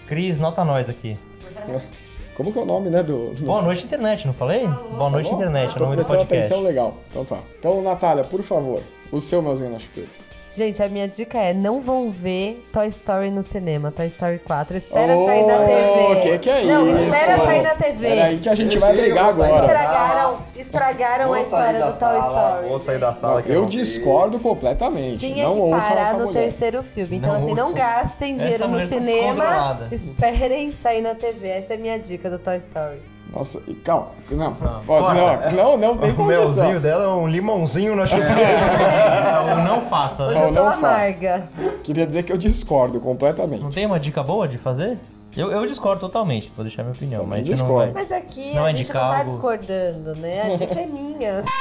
Cris, 0.06 0.38
nota 0.38 0.64
nós 0.64 0.88
aqui. 0.88 1.18
Como 2.36 2.52
que 2.52 2.58
é 2.58 2.62
o 2.62 2.66
nome, 2.66 2.90
né, 2.90 3.02
do... 3.02 3.30
do- 3.32 3.46
Boa 3.46 3.62
noite, 3.62 3.86
internet, 3.86 4.26
não 4.26 4.34
falei? 4.34 4.66
Boa 4.66 5.08
noite, 5.08 5.30
Tá 5.30 5.36
internet, 5.36 5.72
é 5.72 5.76
o 5.76 5.84
nome 5.84 5.96
do 5.96 6.04
podcast. 6.04 6.34
atenção 6.36 6.60
legal. 6.62 6.98
Então 7.10 7.24
tá. 7.24 7.38
Então, 7.58 7.80
Natália, 7.80 8.24
por 8.24 8.42
favor, 8.42 8.82
o 9.10 9.18
seu 9.22 9.40
melzinho 9.40 9.70
na 9.70 9.78
chupeta. 9.78 10.10
Gente, 10.56 10.82
a 10.82 10.88
minha 10.88 11.06
dica 11.06 11.36
é: 11.38 11.52
não 11.52 11.82
vão 11.82 12.10
ver 12.10 12.66
Toy 12.72 12.86
Story 12.88 13.30
no 13.30 13.42
cinema, 13.42 13.92
Toy 13.92 14.06
Story 14.06 14.38
4. 14.38 14.74
Espera 14.78 15.14
Ô, 15.14 15.26
sair 15.26 15.42
na 15.44 15.58
TV. 15.58 16.20
que 16.22 16.38
que 16.38 16.50
é 16.50 16.64
não, 16.64 16.86
isso? 16.88 17.04
espera 17.14 17.36
sair 17.44 17.62
na 17.62 17.74
TV. 17.74 18.08
Peraí 18.08 18.38
que 18.38 18.48
a 18.48 18.54
gente 18.54 18.78
vai 18.78 18.92
Eu 18.92 18.96
brigar 19.02 19.28
agora. 19.28 19.66
Estragaram, 19.66 20.38
estragaram 20.56 21.32
a 21.34 21.40
história 21.42 21.78
do 21.84 21.98
Toy 21.98 22.18
Story. 22.20 22.68
Vou 22.70 22.78
sair 22.78 22.98
da 22.98 23.12
sala 23.12 23.42
que 23.42 23.50
Eu 23.50 23.60
não- 23.60 23.66
discordo 23.68 24.40
completamente. 24.40 25.18
Tinha 25.18 25.44
não 25.44 25.54
que 25.64 25.70
parar 25.86 26.00
essa 26.00 26.16
no 26.16 26.24
mulher. 26.26 26.40
terceiro 26.40 26.82
filme. 26.82 27.16
Então, 27.18 27.34
Não 27.34 27.42
assim, 27.44 27.54
não 27.54 27.74
gastem 27.74 28.34
Essa 28.34 28.42
dinheiro 28.44 28.64
no 28.64 28.70
mulher 28.70 28.88
tá 28.88 28.94
cinema. 29.04 29.88
Esperem 29.92 30.72
sair 30.72 31.02
na 31.02 31.14
TV. 31.14 31.48
Essa 31.48 31.74
é 31.74 31.76
a 31.76 31.78
minha 31.78 31.98
dica 31.98 32.30
do 32.30 32.38
Toy 32.38 32.56
Story. 32.56 33.15
Nossa, 33.32 33.60
e 33.66 33.74
calma. 33.74 34.08
Não, 34.30 34.50
Não, 34.50 34.82
Ó, 34.88 35.00
corta. 35.02 35.50
não, 35.50 35.76
não, 35.76 35.76
não 35.94 35.98
tem 35.98 36.10
O 36.12 36.14
condição. 36.14 36.26
melzinho 36.44 36.80
dela 36.80 37.04
é 37.04 37.08
um 37.08 37.26
limãozinho 37.26 37.94
na 37.96 38.06
chupeta. 38.06 38.32
Não, 39.56 39.64
não 39.64 39.80
faça. 39.82 40.24
Hoje 40.26 40.34
Não, 40.40 40.48
eu 40.48 40.54
tô 40.54 40.64
não 40.64 40.72
faço. 40.72 40.86
amarga. 40.86 41.48
Queria 41.84 42.06
dizer 42.06 42.22
que 42.24 42.32
eu 42.32 42.36
discordo 42.38 42.98
completamente. 43.00 43.62
Não 43.62 43.70
tem 43.70 43.86
uma 43.86 43.98
dica 44.00 44.22
boa 44.22 44.46
de 44.48 44.58
fazer? 44.58 44.98
Eu, 45.36 45.50
eu 45.50 45.66
discordo 45.66 46.00
totalmente, 46.00 46.50
vou 46.56 46.64
deixar 46.64 46.82
minha 46.82 46.94
opinião, 46.94 47.22
Também 47.24 47.38
mas 47.38 47.46
você 47.46 47.54
não 47.56 47.64
discordo. 47.66 47.92
vai... 47.92 48.02
Mas 48.02 48.12
aqui 48.12 48.54
Não 48.54 48.64
a 48.64 48.70
é 48.70 48.74
gente 48.74 48.92
não 48.94 49.00
tá 49.00 49.18
algo- 49.18 49.24
discordando, 49.30 50.16
né? 50.16 50.42
A 50.42 50.54
dica 50.54 50.80
é 50.80 50.86
minha. 50.86 51.44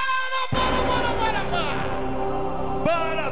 Para 0.49 1.84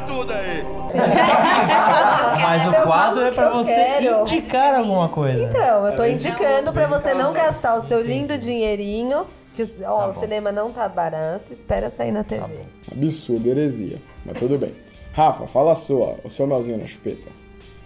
tudo 0.07 0.31
aí! 0.33 0.63
Mas 2.41 2.67
o 2.67 2.73
quadro 2.83 3.21
é 3.23 3.31
pra 3.31 3.49
você 3.49 3.73
quero. 3.99 4.21
indicar 4.21 4.75
alguma 4.75 5.09
coisa. 5.09 5.43
Então, 5.43 5.85
eu 5.87 5.95
tô 5.95 6.05
indicando 6.05 6.71
pra 6.73 6.87
você 6.87 7.13
não 7.13 7.31
gastar 7.33 7.75
o 7.77 7.81
seu 7.81 8.01
lindo 8.01 8.37
dinheirinho. 8.37 9.25
Que 9.55 9.61
o- 9.63 9.67
ó, 9.85 9.99
Tá 9.99 10.07
o 10.09 10.13
bom. 10.13 10.19
cinema 10.19 10.51
não 10.51 10.71
tá 10.73 10.89
barato, 10.89 11.53
espera 11.53 11.89
sair 11.91 12.11
na 12.11 12.23
TV. 12.23 12.41
Tá. 12.41 12.49
Absurdo, 12.91 13.47
heresia. 13.49 14.01
Mas 14.25 14.39
tudo 14.39 14.57
bem. 14.57 14.73
Rafa, 15.13 15.45
fala 15.45 15.73
a 15.73 15.75
sua, 15.75 16.15
o 16.23 16.29
seu 16.29 16.47
melzinho 16.47 16.79
na 16.79 16.87
chupeta. 16.87 17.29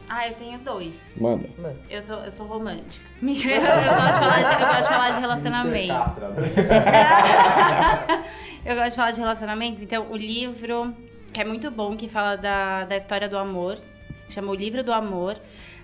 Ah, 0.09 0.26
eu 0.30 0.34
tenho 0.36 0.57
dois. 0.59 0.95
Manda. 1.20 1.49
Eu, 1.89 2.01
tô, 2.03 2.13
eu 2.13 2.32
sou 2.32 2.47
romântica. 2.47 3.05
Mentira, 3.22 3.55
eu, 3.57 3.63
eu 3.63 3.95
gosto 3.95 4.13
de 4.13 4.20
falar 4.20 4.38
de, 4.38 4.43
eu 4.53 4.59
gosto 4.68 4.82
de, 4.82 4.88
falar 4.88 5.09
de 5.11 5.20
relacionamento. 5.20 5.93
eu 8.65 8.76
gosto 8.76 8.89
de 8.91 8.95
falar 8.95 9.11
de 9.11 9.20
relacionamentos. 9.20 9.82
Então, 9.82 10.05
o 10.09 10.15
livro, 10.15 10.93
que 11.38 11.41
é 11.41 11.45
muito 11.45 11.69
bom, 11.69 11.95
que 11.95 12.07
fala 12.07 12.35
da, 12.35 12.85
da 12.85 12.97
história 12.97 13.29
do 13.29 13.38
amor, 13.38 13.77
chama 14.27 14.51
O 14.51 14.55
Livro 14.55 14.83
do 14.83 14.91
Amor, 14.91 15.38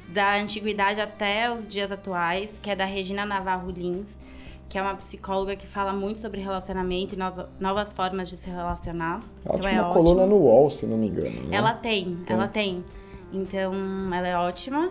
da 0.09 0.35
antiguidade 0.35 0.99
até 0.99 1.53
os 1.53 1.67
dias 1.67 1.91
atuais, 1.91 2.49
que 2.59 2.71
é 2.71 2.75
da 2.75 2.85
Regina 2.85 3.23
Navarro 3.23 3.69
Lins, 3.69 4.17
que 4.67 4.79
é 4.79 4.81
uma 4.81 4.95
psicóloga 4.95 5.55
que 5.55 5.67
fala 5.67 5.93
muito 5.93 6.19
sobre 6.19 6.41
relacionamento 6.41 7.13
e 7.13 7.17
novas, 7.19 7.45
novas 7.59 7.93
formas 7.93 8.29
de 8.29 8.37
se 8.37 8.49
relacionar. 8.49 9.21
Ela 9.45 9.57
então 9.57 9.59
tinha 9.59 9.73
é 9.73 9.75
uma 9.75 9.89
ótimo. 9.89 10.03
coluna 10.03 10.25
no 10.25 10.37
UOL, 10.37 10.71
se 10.71 10.87
não 10.87 10.97
me 10.97 11.07
engano. 11.07 11.43
Né? 11.43 11.55
Ela 11.55 11.73
tem, 11.75 12.17
ela 12.25 12.47
tem. 12.47 12.83
Então, 13.31 13.71
ela 14.11 14.27
é 14.27 14.35
ótima. 14.35 14.89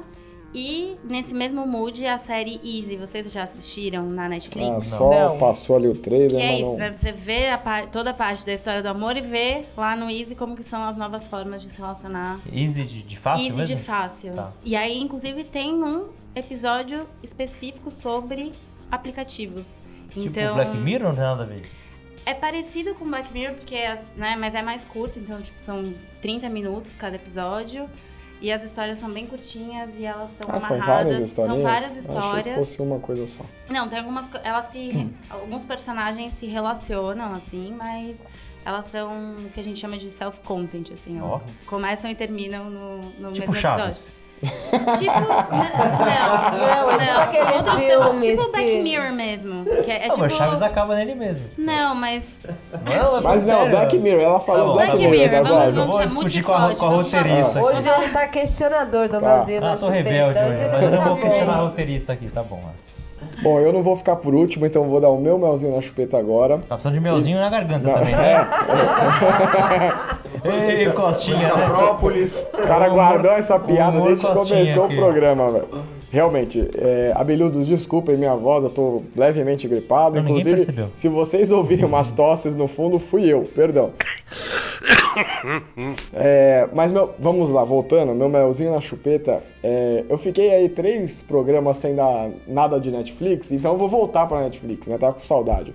E 0.54 0.96
nesse 1.04 1.32
mesmo 1.34 1.66
mood, 1.66 2.06
a 2.06 2.18
série 2.18 2.60
Easy, 2.62 2.96
vocês 2.96 3.30
já 3.32 3.44
assistiram 3.44 4.02
na 4.10 4.26
Ah, 4.26 4.28
Netflix? 4.28 4.86
só 4.86 5.30
Não. 5.30 5.38
passou 5.38 5.76
ali 5.76 5.88
o 5.88 5.94
trailer, 5.94 6.30
que 6.30 6.36
é 6.42 6.60
isso, 6.60 6.70
não... 6.72 6.78
né? 6.78 6.92
Você 6.92 7.10
vê 7.10 7.48
a 7.48 7.56
par- 7.56 7.86
toda 7.90 8.10
a 8.10 8.14
parte 8.14 8.44
da 8.44 8.52
história 8.52 8.82
do 8.82 8.88
amor 8.88 9.16
e 9.16 9.22
vê 9.22 9.64
lá 9.76 9.96
no 9.96 10.10
Easy 10.10 10.34
como 10.34 10.54
que 10.54 10.62
são 10.62 10.82
as 10.84 10.94
novas 10.96 11.26
formas 11.26 11.62
de 11.62 11.70
se 11.70 11.76
relacionar. 11.78 12.38
Easy 12.52 12.84
de, 12.84 13.02
de 13.02 13.16
fácil 13.16 13.46
Easy 13.46 13.56
mesmo? 13.58 13.76
de 13.76 13.82
fácil. 13.82 14.34
Tá. 14.34 14.52
E 14.64 14.76
aí, 14.76 14.98
inclusive, 15.00 15.42
tem 15.44 15.72
um 15.72 16.08
episódio 16.34 17.06
específico 17.22 17.90
sobre 17.90 18.52
aplicativos. 18.90 19.78
Tipo 20.10 20.26
então, 20.28 20.54
Black 20.54 20.76
Mirror 20.76 21.08
não 21.08 21.14
tem 21.14 21.24
nada 21.24 21.42
a 21.44 21.46
ver. 21.46 21.62
é 22.26 22.34
parecido 22.34 22.94
com 22.94 23.06
Black 23.08 23.32
Mirror, 23.32 23.54
porque 23.56 23.74
é, 23.74 23.98
né, 24.16 24.36
mas 24.38 24.54
é 24.54 24.60
mais 24.60 24.84
curto, 24.84 25.18
então 25.18 25.40
tipo, 25.40 25.56
são 25.64 25.94
30 26.20 26.48
minutos 26.50 26.94
cada 26.98 27.16
episódio. 27.16 27.88
E 28.42 28.50
as 28.52 28.62
histórias 28.64 28.98
são 28.98 29.08
bem 29.10 29.24
curtinhas 29.26 29.96
e 29.96 30.04
elas 30.04 30.32
estão 30.32 30.48
Ah, 30.50 30.58
são 30.60 30.76
amarradas. 30.76 31.04
várias 31.12 31.28
historinhas? 31.28 31.62
São 31.62 31.70
várias 31.70 31.90
Achei 31.92 32.02
que 32.02 32.08
histórias. 32.10 32.56
fosse 32.56 32.82
uma 32.82 32.98
coisa 32.98 33.26
só. 33.28 33.44
Não, 33.70 33.88
tem 33.88 33.98
algumas. 34.00 34.28
Elas 34.42 34.64
se. 34.66 34.78
Hum. 34.94 35.10
Alguns 35.30 35.64
personagens 35.64 36.32
se 36.34 36.46
relacionam, 36.46 37.32
assim, 37.32 37.72
mas 37.78 38.16
elas 38.64 38.86
são 38.86 39.36
o 39.46 39.50
que 39.50 39.60
a 39.60 39.64
gente 39.64 39.78
chama 39.78 39.96
de 39.96 40.10
self-content, 40.10 40.90
assim. 40.92 41.18
Elas 41.18 41.32
Ó. 41.34 41.40
começam 41.66 42.10
e 42.10 42.14
terminam 42.16 42.68
no, 42.68 42.96
no 43.18 43.32
Tipo 43.32 43.52
mesmo 43.52 43.54
Chaves. 43.54 44.12
Tipo. 44.98 45.12
Não, 45.22 46.86
Não, 46.86 46.90
é 46.92 46.98
tipo 46.98 47.20
aqueles 47.20 47.56
Outros 47.56 47.80
filmes 47.80 48.24
Tipo 48.24 48.50
Black 48.50 48.66
que- 48.70 48.82
Mirror 48.82 49.12
mesmo. 49.12 49.64
Que 49.64 49.90
é, 49.90 49.94
é 49.94 50.06
Ah, 50.06 50.08
tipo. 50.10 50.18
mas 50.20 50.32
Chaves 50.32 50.62
acaba 50.62 50.96
nele 50.96 51.14
mesmo. 51.14 51.42
Não, 51.56 51.94
mas. 51.94 52.38
Não, 52.84 53.18
é 53.18 53.20
Mas 53.20 53.46
não. 53.46 53.68
Black 53.70 53.98
Mirror, 53.98 54.22
ela 54.22 54.40
falou 54.40 54.66
bom, 54.68 54.72
Black, 54.74 54.90
tá. 54.92 54.96
Mirror 54.96 55.10
Black 55.16 55.30
Mirror, 55.32 55.46
agora. 55.46 55.70
vamos- 55.72 55.96
Muito 55.96 56.08
discutir 56.28 56.42
com 56.44 56.52
a, 56.52 56.56
com 56.74 56.86
a 56.86 56.88
vamos 56.90 57.12
roteirista. 57.12 57.50
aqui. 57.50 57.68
Hoje 57.68 57.88
ele 57.88 58.08
tá 58.08 58.26
questionador 58.28 59.08
do 59.08 59.20
Tá. 59.20 59.20
na 59.20 59.72
Ah, 59.72 59.76
tô 59.76 59.88
rebelde 59.88 60.40
mas 60.40 60.60
eu 60.60 60.90
não 60.90 60.98
tá 60.98 61.04
vou 61.08 61.16
questionar 61.18 61.52
a 61.52 61.56
roteirista 61.62 62.12
aqui, 62.12 62.28
tá 62.28 62.42
bom. 62.42 62.60
Bom, 63.42 63.58
eu 63.60 63.72
não 63.72 63.82
vou 63.82 63.96
ficar 63.96 64.16
por 64.16 64.34
último, 64.34 64.64
então 64.66 64.84
vou 64.88 65.00
dar 65.00 65.08
o 65.08 65.20
meu 65.20 65.38
melzinho 65.38 65.74
na 65.74 65.80
chupeta 65.80 66.16
agora. 66.18 66.58
Tá 66.58 66.74
precisando 66.76 66.94
de 66.94 67.00
melzinho 67.00 67.38
na 67.38 67.50
garganta 67.50 67.88
Não, 67.88 67.94
também, 67.94 68.14
né? 68.14 68.46
Ei, 70.44 70.90
Costinha, 70.90 71.54
né? 71.54 71.66
Própolis. 71.66 72.46
o 72.52 72.56
cara 72.58 72.88
guardou 72.88 73.30
essa 73.32 73.58
piada 73.58 74.00
desde 74.00 74.26
que 74.26 74.34
começou 74.34 74.84
aqui. 74.84 74.94
o 74.94 74.96
programa, 74.96 75.50
velho. 75.52 75.68
Realmente, 76.10 76.68
é, 76.76 77.12
abelhudos, 77.14 77.66
desculpem 77.66 78.16
minha 78.16 78.34
voz, 78.34 78.64
eu 78.64 78.70
tô 78.70 79.02
levemente 79.16 79.66
gripado. 79.66 80.16
Não, 80.16 80.22
Inclusive, 80.22 80.56
percebeu. 80.56 80.88
se 80.94 81.08
vocês 81.08 81.50
ouvirem 81.50 81.84
umas 81.86 82.12
tosses 82.12 82.54
no 82.54 82.68
fundo, 82.68 82.98
fui 82.98 83.32
eu, 83.32 83.48
perdão. 83.54 83.90
É, 86.14 86.68
mas 86.72 86.92
meu, 86.92 87.14
vamos 87.18 87.50
lá, 87.50 87.64
voltando, 87.64 88.14
meu 88.14 88.28
melzinho 88.28 88.72
na 88.72 88.80
chupeta. 88.80 89.42
é, 89.62 90.04
eu 90.08 90.18
fiquei 90.18 90.50
aí 90.50 90.68
três 90.68 91.22
programas 91.22 91.78
sem 91.78 91.94
dar 91.94 92.30
nada 92.46 92.78
de 92.78 92.90
Netflix, 92.90 93.52
então 93.52 93.72
eu 93.72 93.78
vou 93.78 93.88
voltar 93.88 94.26
pra 94.26 94.40
Netflix, 94.42 94.86
né? 94.86 94.98
Tava 94.98 95.14
com 95.14 95.24
saudade. 95.24 95.74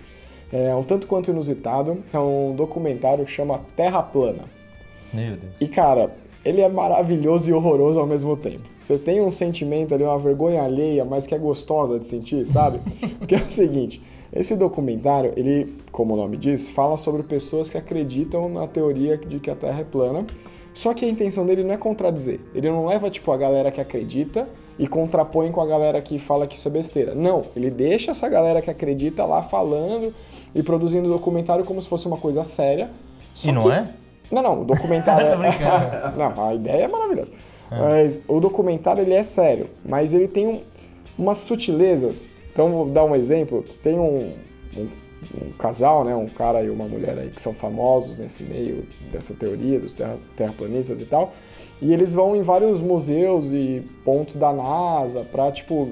É 0.51 0.73
um 0.73 0.83
tanto 0.83 1.07
quanto 1.07 1.31
inusitado, 1.31 2.03
é 2.13 2.19
um 2.19 2.55
documentário 2.55 3.25
que 3.25 3.31
chama 3.31 3.61
Terra 3.75 4.01
Plana. 4.01 4.43
Meu 5.13 5.35
Deus. 5.35 5.53
E 5.59 5.67
cara, 5.67 6.11
ele 6.45 6.61
é 6.61 6.69
maravilhoso 6.69 7.49
e 7.49 7.53
horroroso 7.53 7.99
ao 7.99 8.07
mesmo 8.07 8.37
tempo. 8.37 8.63
Você 8.79 8.97
tem 8.97 9.19
um 9.21 9.31
sentimento 9.31 9.93
ali, 9.93 10.03
uma 10.03 10.17
vergonha 10.17 10.63
alheia, 10.63 11.03
mas 11.03 11.27
que 11.27 11.35
é 11.35 11.37
gostosa 11.37 11.99
de 11.99 12.05
sentir, 12.05 12.45
sabe? 12.45 12.79
Porque 13.19 13.35
é 13.35 13.39
o 13.39 13.49
seguinte, 13.49 14.01
esse 14.33 14.55
documentário, 14.55 15.33
ele, 15.35 15.75
como 15.91 16.13
o 16.13 16.17
nome 16.17 16.37
diz, 16.37 16.69
fala 16.69 16.97
sobre 16.97 17.23
pessoas 17.23 17.69
que 17.69 17.77
acreditam 17.77 18.49
na 18.49 18.67
teoria 18.67 19.17
de 19.17 19.39
que 19.39 19.49
a 19.49 19.55
Terra 19.55 19.81
é 19.81 19.83
plana. 19.83 20.25
Só 20.73 20.93
que 20.93 21.05
a 21.05 21.09
intenção 21.09 21.45
dele 21.45 21.63
não 21.63 21.73
é 21.73 21.77
contradizer. 21.77 22.39
Ele 22.53 22.69
não 22.69 22.85
leva 22.85 23.09
tipo 23.09 23.31
a 23.31 23.37
galera 23.37 23.71
que 23.71 23.81
acredita 23.81 24.47
e 24.77 24.87
contrapõe 24.87 25.51
com 25.51 25.59
a 25.59 25.65
galera 25.65 25.99
que 26.01 26.19
fala 26.19 26.45
que 26.45 26.55
isso 26.55 26.67
é 26.67 26.71
besteira. 26.71 27.15
Não, 27.15 27.45
ele 27.55 27.71
deixa 27.71 28.11
essa 28.11 28.29
galera 28.29 28.61
que 28.61 28.69
acredita 28.69 29.25
lá 29.25 29.41
falando 29.41 30.13
e 30.53 30.61
produzindo 30.61 31.09
documentário 31.09 31.65
como 31.65 31.81
se 31.81 31.87
fosse 31.87 32.05
uma 32.05 32.17
coisa 32.17 32.43
séria. 32.43 32.91
Só 33.33 33.49
E 33.49 33.53
não 33.53 33.63
que- 33.63 33.71
é? 33.71 33.87
não, 34.31 34.43
não, 34.43 34.61
o 34.61 34.65
documentário 34.65 35.29
Tô 35.35 35.43
é... 35.43 35.49
brincando. 35.49 36.17
não, 36.19 36.45
a 36.47 36.53
ideia 36.53 36.83
é 36.83 36.87
maravilhosa. 36.87 37.31
Mas 37.71 38.21
o 38.27 38.39
documentário 38.39 39.01
ele 39.01 39.13
é 39.15 39.23
sério, 39.23 39.67
mas 39.83 40.13
ele 40.13 40.27
tem 40.27 40.45
um- 40.47 40.61
umas 41.17 41.39
sutilezas. 41.39 42.31
Então 42.57 42.71
vou 42.71 42.89
dar 42.89 43.03
um 43.05 43.15
exemplo. 43.15 43.63
Tem 43.83 43.99
um, 43.99 44.33
um- 44.75 44.87
um 45.45 45.51
casal, 45.59 46.03
né, 46.03 46.15
um 46.15 46.25
cara 46.27 46.63
e 46.63 46.71
uma 46.71 46.85
mulher 46.87 47.15
aí 47.19 47.29
que 47.29 47.39
são 47.39 47.53
famosos 47.53 48.17
nesse 48.17 48.41
meio 48.43 48.83
dessa 49.11 49.35
teoria 49.35 49.79
dos 49.79 49.93
terra- 49.93 50.17
terraplanistas 50.35 50.99
e 50.99 51.05
tal. 51.05 51.33
E 51.79 51.93
eles 51.93 52.15
vão 52.15 52.35
em 52.35 52.41
vários 52.41 52.81
museus 52.81 53.53
e 53.53 53.83
pontos 54.03 54.37
da 54.37 54.51
NASA 54.51 55.21
pra, 55.31 55.51
tipo, 55.51 55.89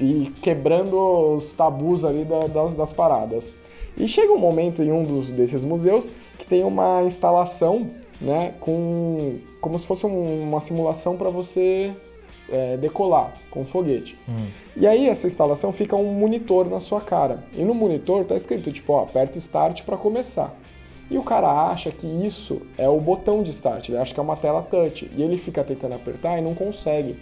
ir 0.00 0.30
quebrando 0.40 0.96
os 1.36 1.52
tabus 1.52 2.02
ali 2.02 2.24
da- 2.24 2.46
das, 2.46 2.72
das 2.72 2.92
paradas. 2.94 3.54
E 3.94 4.08
chega 4.08 4.32
um 4.32 4.38
momento 4.38 4.82
em 4.82 4.90
um 4.90 5.02
dos, 5.04 5.28
desses 5.30 5.64
museus 5.64 6.10
que 6.38 6.46
tem 6.46 6.64
uma 6.64 7.02
instalação, 7.02 7.90
né, 8.22 8.54
com 8.60 9.36
como 9.60 9.78
se 9.78 9.84
fosse 9.86 10.06
um- 10.06 10.42
uma 10.44 10.60
simulação 10.60 11.14
para 11.18 11.28
você 11.28 11.92
é, 12.50 12.76
decolar 12.76 13.32
com 13.50 13.64
foguete. 13.64 14.18
E 14.76 14.86
aí 14.86 15.08
essa 15.08 15.26
instalação 15.26 15.72
fica 15.72 15.96
um 15.96 16.12
monitor 16.12 16.68
na 16.68 16.80
sua 16.80 17.00
cara. 17.00 17.44
E 17.54 17.62
no 17.62 17.74
monitor 17.74 18.24
tá 18.24 18.36
escrito 18.36 18.72
tipo, 18.72 18.92
ó, 18.92 19.02
aperta 19.02 19.38
start 19.38 19.82
para 19.82 19.96
começar. 19.96 20.54
E 21.10 21.16
o 21.16 21.22
cara 21.22 21.70
acha 21.70 21.90
que 21.90 22.06
isso 22.06 22.62
é 22.76 22.88
o 22.88 23.00
botão 23.00 23.42
de 23.42 23.50
start, 23.50 23.88
ele 23.88 23.98
acha 23.98 24.12
que 24.12 24.20
é 24.20 24.22
uma 24.22 24.36
tela 24.36 24.62
touch. 24.62 25.10
E 25.16 25.22
ele 25.22 25.38
fica 25.38 25.64
tentando 25.64 25.94
apertar 25.94 26.38
e 26.38 26.42
não 26.42 26.54
consegue. 26.54 27.16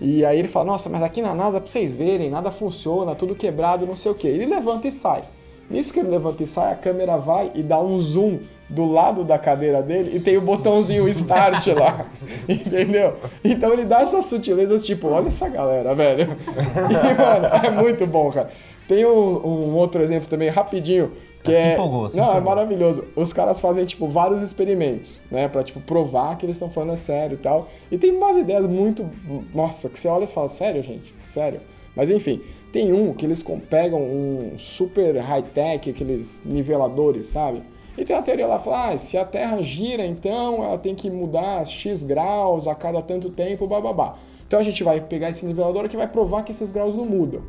E 0.00 0.24
aí 0.24 0.38
ele 0.38 0.48
fala, 0.48 0.64
nossa, 0.64 0.88
mas 0.88 1.02
aqui 1.02 1.20
na 1.20 1.34
NASA, 1.34 1.60
pra 1.60 1.68
vocês 1.68 1.94
verem, 1.94 2.30
nada 2.30 2.50
funciona, 2.50 3.14
tudo 3.14 3.34
quebrado, 3.34 3.86
não 3.86 3.96
sei 3.96 4.10
o 4.12 4.14
que. 4.14 4.28
Ele 4.28 4.46
levanta 4.46 4.88
e 4.88 4.92
sai. 4.92 5.24
Nisso 5.68 5.92
que 5.92 6.00
ele 6.00 6.08
levanta 6.08 6.42
e 6.42 6.46
sai, 6.46 6.72
a 6.72 6.76
câmera 6.76 7.16
vai 7.16 7.50
e 7.54 7.62
dá 7.62 7.80
um 7.80 8.00
zoom 8.00 8.38
do 8.70 8.86
lado 8.86 9.24
da 9.24 9.36
cadeira 9.38 9.82
dele 9.82 10.16
e 10.16 10.20
tem 10.20 10.36
o 10.36 10.40
botãozinho 10.40 11.08
start 11.08 11.66
lá. 11.68 12.06
Entendeu? 12.48 13.16
Então 13.44 13.72
ele 13.72 13.84
dá 13.84 14.00
essas 14.00 14.26
sutilezas, 14.26 14.82
tipo, 14.84 15.08
olha 15.08 15.28
essa 15.28 15.48
galera, 15.48 15.94
velho. 15.94 16.36
E, 16.48 17.14
mano, 17.20 17.66
é 17.66 17.70
muito 17.70 18.06
bom, 18.06 18.30
cara. 18.30 18.50
Tem 18.86 19.04
um, 19.04 19.10
um 19.10 19.74
outro 19.74 20.02
exemplo 20.02 20.28
também, 20.28 20.48
rapidinho, 20.48 21.12
que 21.42 21.54
Se 21.54 21.60
é... 21.60 21.72
empolgou, 21.74 22.10
se 22.10 22.16
Não, 22.16 22.24
é 22.24 22.28
empolgou. 22.28 22.50
maravilhoso. 22.50 23.04
Os 23.16 23.32
caras 23.32 23.58
fazem, 23.60 23.84
tipo, 23.84 24.06
vários 24.08 24.42
experimentos, 24.42 25.20
né? 25.30 25.48
Pra, 25.48 25.62
tipo, 25.62 25.80
provar 25.80 26.36
que 26.36 26.46
eles 26.46 26.56
estão 26.56 26.70
falando 26.70 26.96
sério 26.96 27.34
e 27.34 27.38
tal. 27.38 27.68
E 27.90 27.98
tem 27.98 28.12
umas 28.12 28.36
ideias 28.36 28.66
muito... 28.66 29.08
Nossa, 29.54 29.88
que 29.88 29.98
você 29.98 30.08
olha 30.08 30.24
e 30.24 30.28
fala, 30.28 30.48
sério, 30.48 30.82
gente? 30.82 31.14
Sério? 31.26 31.60
Mas, 31.94 32.10
enfim, 32.10 32.40
tem 32.72 32.92
um 32.92 33.12
que 33.14 33.26
eles 33.26 33.44
pegam 33.68 34.00
um 34.00 34.54
super 34.58 35.16
high-tech, 35.16 35.90
aqueles 35.90 36.40
niveladores, 36.44 37.26
sabe? 37.28 37.62
E 37.98 38.04
tem 38.04 38.16
a 38.16 38.22
teoria 38.22 38.46
lá, 38.46 38.58
fala, 38.58 38.90
ah, 38.90 38.98
se 38.98 39.18
a 39.18 39.24
Terra 39.24 39.60
gira, 39.62 40.04
então 40.06 40.64
ela 40.64 40.78
tem 40.78 40.94
que 40.94 41.10
mudar 41.10 41.64
X 41.66 42.02
graus 42.02 42.66
a 42.66 42.74
cada 42.74 43.02
tanto 43.02 43.30
tempo, 43.30 43.66
bababá. 43.66 44.16
Então 44.46 44.58
a 44.58 44.62
gente 44.62 44.82
vai 44.82 45.00
pegar 45.00 45.30
esse 45.30 45.44
nivelador 45.46 45.88
que 45.88 45.96
vai 45.96 46.08
provar 46.08 46.42
que 46.42 46.52
esses 46.52 46.72
graus 46.72 46.96
não 46.96 47.04
mudam. 47.04 47.42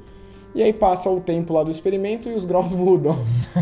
E 0.53 0.61
aí 0.61 0.73
passa 0.73 1.09
o 1.09 1.21
tempo 1.21 1.53
lá 1.53 1.63
do 1.63 1.71
experimento 1.71 2.29
e 2.29 2.33
os 2.33 2.45
graus 2.45 2.73
mudam. 2.73 3.17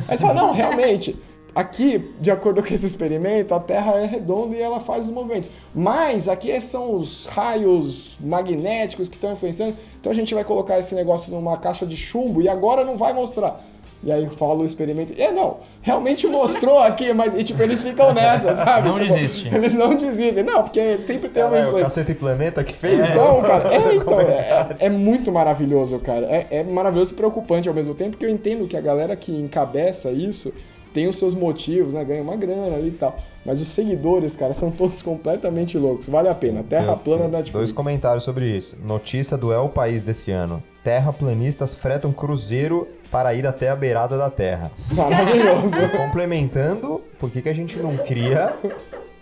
Aí 0.08 0.18
você 0.18 0.26
fala, 0.26 0.34
não, 0.34 0.52
realmente, 0.52 1.16
aqui, 1.54 2.14
de 2.20 2.32
acordo 2.32 2.62
com 2.64 2.74
esse 2.74 2.86
experimento, 2.86 3.54
a 3.54 3.60
Terra 3.60 3.98
é 3.98 4.06
redonda 4.06 4.56
e 4.56 4.62
ela 4.62 4.80
faz 4.80 5.06
os 5.06 5.12
movimentos. 5.12 5.50
Mas 5.74 6.28
aqui 6.28 6.60
são 6.62 6.96
os 6.96 7.28
raios 7.28 8.18
magnéticos 8.20 9.08
que 9.08 9.16
estão 9.16 9.32
influenciando. 9.32 9.76
Então 10.00 10.12
a 10.12 10.16
gente 10.16 10.34
vai 10.34 10.44
colocar 10.44 10.80
esse 10.80 10.96
negócio 10.96 11.32
numa 11.32 11.58
caixa 11.58 11.86
de 11.86 11.96
chumbo 11.96 12.42
e 12.42 12.50
agora 12.50 12.84
não 12.84 12.98
vai 12.98 13.14
mostrar. 13.14 13.64
E 14.02 14.12
aí 14.12 14.30
fala 14.38 14.56
o 14.56 14.66
experimento. 14.66 15.14
É, 15.18 15.30
não, 15.32 15.58
realmente 15.82 16.26
mostrou 16.26 16.80
aqui, 16.80 17.12
mas 17.14 17.34
e, 17.34 17.44
tipo, 17.44 17.62
eles 17.62 17.82
ficam 17.82 18.14
nessa, 18.14 18.56
sabe? 18.64 18.88
Não 18.88 18.98
Tipo, 18.98 19.14
desiste. 19.14 19.48
Eles 19.54 19.74
não 19.74 19.94
desistem. 19.96 20.44
Não, 20.44 20.64
porque 20.64 21.00
sempre 21.02 21.28
tem 21.28 21.44
uma 21.44 21.58
É, 21.58 21.60
o 21.60 21.68
influência. 21.68 21.84
Cacete 21.86 22.14
Planeta 22.14 22.64
que 22.64 22.74
fez? 22.74 23.14
Não, 23.14 23.42
cara, 23.42 23.74
é, 23.74 23.96
então, 23.96 24.22
é, 24.22 24.76
é 24.80 24.90
muito 24.90 25.32
maravilhoso, 25.32 26.00
cara. 26.00 26.26
É, 26.28 26.48
é 26.50 26.64
maravilhoso 26.64 27.12
e 27.12 27.16
preocupante 27.16 27.68
ao 27.68 27.76
mesmo 27.76 27.94
tempo, 27.94 28.12
porque 28.12 28.26
eu 28.26 28.30
entendo 28.30 28.68
que 28.68 28.78
a 28.78 28.82
galera 28.82 29.16
que 29.18 29.32
encabeça 29.34 30.10
isso 30.12 30.54
tem 30.94 31.08
os 31.08 31.18
seus 31.18 31.36
motivos, 31.36 31.94
né? 31.94 32.04
Ganha 32.04 32.22
uma 32.24 32.36
grana 32.38 32.76
ali 32.78 32.88
e 32.88 32.92
tal. 32.92 33.16
Mas 33.46 33.62
os 33.62 33.68
seguidores, 33.68 34.36
cara, 34.36 34.54
são 34.54 34.72
todos 34.72 35.02
completamente 35.02 35.78
loucos. 35.78 36.08
Vale 36.08 36.30
a 36.30 36.36
pena. 36.36 36.64
Terra 36.64 36.96
plana 36.96 37.24
da 37.24 37.38
Netflix. 37.40 37.54
Dois 37.54 37.72
comentários 37.72 38.24
sobre 38.24 38.46
isso. 38.50 38.78
Notícia 38.84 39.38
do 39.38 39.52
El 39.54 39.70
País 39.70 40.04
desse 40.04 40.32
ano. 40.32 40.64
Terraplanistas 40.90 41.76
fretam 41.76 42.12
cruzeiro 42.12 42.88
para 43.12 43.32
ir 43.36 43.46
até 43.46 43.70
a 43.70 43.76
beirada 43.76 44.18
da 44.18 44.28
Terra. 44.28 44.72
Maravilhoso. 44.92 45.76
Complementando, 45.96 47.04
por 47.20 47.30
que, 47.30 47.44
que 47.44 47.50
a 47.50 47.54
gente 47.54 47.78
não 47.78 47.96
cria 47.96 48.56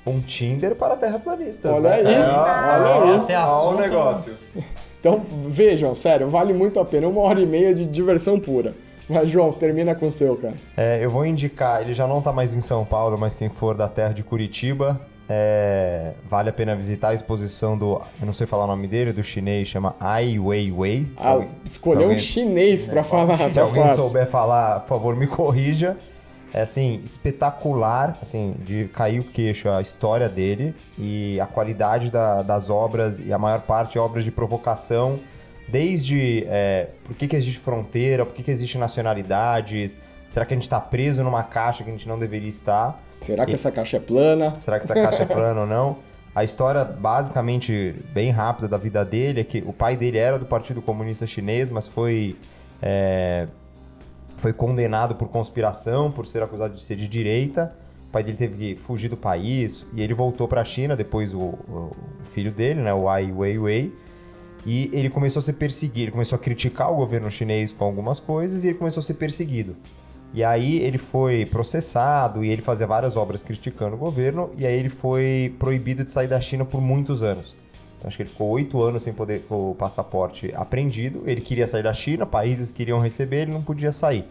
um 0.06 0.22
Tinder 0.22 0.76
para 0.76 0.96
terraplanistas? 0.96 1.70
Olha 1.70 1.90
né? 1.90 1.96
aí, 1.96 2.14
É, 2.14 2.20
olha 2.22 3.12
aí. 3.12 3.20
Até 3.20 3.38
ó, 3.38 3.42
o 3.42 3.44
assunto. 3.44 3.82
negócio. 3.82 4.34
Então, 4.98 5.22
vejam, 5.50 5.94
sério, 5.94 6.30
vale 6.30 6.54
muito 6.54 6.80
a 6.80 6.86
pena. 6.86 7.06
Uma 7.06 7.20
hora 7.20 7.42
e 7.42 7.46
meia 7.46 7.76
de 7.76 7.86
diversão 7.86 8.40
pura. 8.40 8.74
Mas, 9.10 9.30
João, 9.30 9.52
termina 9.52 9.94
com 9.94 10.08
o 10.08 10.12
seu, 10.12 10.38
cara. 10.38 10.54
É, 10.78 11.04
eu 11.04 11.10
vou 11.10 11.26
indicar, 11.26 11.82
ele 11.82 11.94
já 11.94 12.08
não 12.08 12.22
tá 12.22 12.32
mais 12.32 12.56
em 12.56 12.62
São 12.62 12.86
Paulo, 12.86 13.18
mas 13.18 13.36
quem 13.36 13.50
for 13.50 13.76
da 13.76 13.90
terra 13.90 14.14
de 14.14 14.24
Curitiba, 14.24 15.02
é, 15.30 16.14
vale 16.30 16.50
a 16.50 16.54
pena 16.54 16.76
visitar 16.76 17.10
a 17.10 17.14
exposição 17.14 17.78
do, 17.78 18.02
eu 18.20 18.26
não 18.26 18.34
sei 18.34 18.48
falar 18.48 18.64
o 18.64 18.68
nome 18.68 18.88
dele, 18.88 19.12
do 19.12 19.24
chinês, 19.24 19.68
chama 19.68 19.96
Ai 20.00 20.40
Weiwei. 20.40 21.08
Ah, 21.18 21.30
alguém- 21.32 21.50
escolheu 21.66 22.10
um 22.10 22.18
chinês 22.20 22.86
pra 22.88 23.04
falar, 23.04 23.38
Se 23.50 23.56
tá 23.56 23.62
alguém 23.62 23.84
fácil. 23.84 24.04
souber 24.04 24.28
falar, 24.28 24.82
por 24.82 24.90
favor, 24.90 25.16
me 25.16 25.28
corrija. 25.28 25.98
É 26.54 26.62
assim, 26.62 27.02
espetacular, 27.04 28.18
assim, 28.22 28.56
de 28.66 28.86
cair 28.94 29.20
o 29.20 29.24
queixo 29.24 29.70
a 29.70 29.82
história 29.82 30.30
dele 30.30 30.74
e 30.98 31.38
a 31.42 31.46
qualidade 31.46 32.10
da- 32.10 32.42
das 32.42 32.70
obras, 32.70 33.20
e 33.20 33.34
a 33.34 33.38
maior 33.38 33.62
parte 33.62 34.00
obras 34.00 34.24
de 34.24 34.32
provocação, 34.32 35.20
desde 35.68 36.46
é, 36.48 36.88
por 37.04 37.16
que, 37.18 37.28
que 37.28 37.36
existe 37.36 37.60
fronteira, 37.60 38.26
por 38.26 38.34
que, 38.34 38.42
que 38.44 38.50
existe 38.50 38.78
nacionalidades, 38.78 39.98
será 40.30 40.46
que 40.46 40.54
a 40.54 40.56
gente 40.56 40.64
está 40.64 40.80
preso 40.80 41.22
numa 41.22 41.44
caixa 41.44 41.84
que 41.84 41.90
a 41.90 41.94
gente 41.94 42.08
não 42.08 42.18
deveria 42.18 42.50
estar? 42.50 43.04
Será 43.22 43.46
que 43.46 43.54
essa 43.54 43.72
caixa 43.72 43.98
é 43.98 44.00
plana? 44.00 44.60
Será 44.60 44.80
que 44.80 44.86
essa 44.86 44.94
caixa 44.94 45.24
é 45.24 45.26
plana 45.26 45.62
ou 45.62 45.68
não? 45.68 45.98
A 46.38 46.44
história, 46.44 46.86
basicamente, 46.86 47.96
bem 48.14 48.30
rápida 48.30 48.68
da 48.68 48.78
vida 48.78 49.04
dele 49.04 49.42
é 49.42 49.44
que 49.44 49.64
o 49.66 49.74
pai 49.74 49.98
dele 49.98 50.20
era 50.20 50.38
do 50.38 50.46
Partido 50.46 50.84
Comunista 50.84 51.26
Chinês, 51.26 51.68
mas 51.70 51.88
foi, 51.88 52.36
é, 52.80 53.48
foi 54.36 54.54
condenado 54.54 55.16
por 55.16 55.30
conspiração, 55.30 56.12
por 56.12 56.28
ser 56.28 56.44
acusado 56.44 56.76
de 56.76 56.84
ser 56.84 56.96
de 56.96 57.08
direita. 57.08 57.74
O 58.08 58.12
pai 58.12 58.24
dele 58.24 58.38
teve 58.38 58.76
que 58.76 58.80
fugir 58.80 59.10
do 59.10 59.18
país 59.18 59.84
e 59.94 60.02
ele 60.02 60.14
voltou 60.14 60.48
para 60.48 60.62
a 60.62 60.64
China, 60.64 60.96
depois 60.96 61.34
o, 61.34 61.40
o 61.40 61.92
filho 62.32 62.52
dele, 62.52 62.82
né, 62.82 62.94
o 62.94 63.10
Ai 63.10 63.32
Weiwei, 63.32 63.92
e 64.64 64.92
ele 64.94 65.10
começou 65.10 65.40
a 65.40 65.44
ser 65.44 65.54
perseguido, 65.54 66.02
ele 66.02 66.12
começou 66.12 66.36
a 66.36 66.40
criticar 66.40 66.92
o 66.92 66.96
governo 66.98 67.32
chinês 67.32 67.72
com 67.72 67.84
algumas 67.84 68.20
coisas 68.20 68.64
e 68.64 68.68
ele 68.68 68.78
começou 68.78 69.02
a 69.02 69.04
ser 69.04 69.16
perseguido. 69.16 69.76
E 70.34 70.44
aí 70.44 70.78
ele 70.80 70.98
foi 70.98 71.46
processado 71.46 72.44
e 72.44 72.50
ele 72.50 72.62
fazia 72.62 72.86
várias 72.86 73.16
obras 73.16 73.42
criticando 73.42 73.96
o 73.96 74.00
governo 74.00 74.52
e 74.58 74.66
aí 74.66 74.78
ele 74.78 74.90
foi 74.90 75.56
proibido 75.58 76.04
de 76.04 76.12
sair 76.12 76.28
da 76.28 76.40
China 76.40 76.66
por 76.66 76.82
muitos 76.82 77.24
anos. 77.24 77.56
Então, 77.98 78.08
acho 78.08 78.18
que 78.18 78.24
ele 78.24 78.30
ficou 78.30 78.50
oito 78.50 78.82
anos 78.82 79.04
sem 79.04 79.14
poder 79.14 79.44
o 79.50 79.76
passaporte 79.76 80.54
apreendido. 80.56 81.24
Ele 81.26 81.42
queria 81.42 81.68
sair 81.68 81.84
da 81.84 81.94
China, 81.94 82.26
países 82.26 82.72
queriam 82.72 83.00
receber, 83.00 83.44
ele 83.44 83.52
não 83.52 83.64
podia 83.64 83.92
sair. 83.92 84.26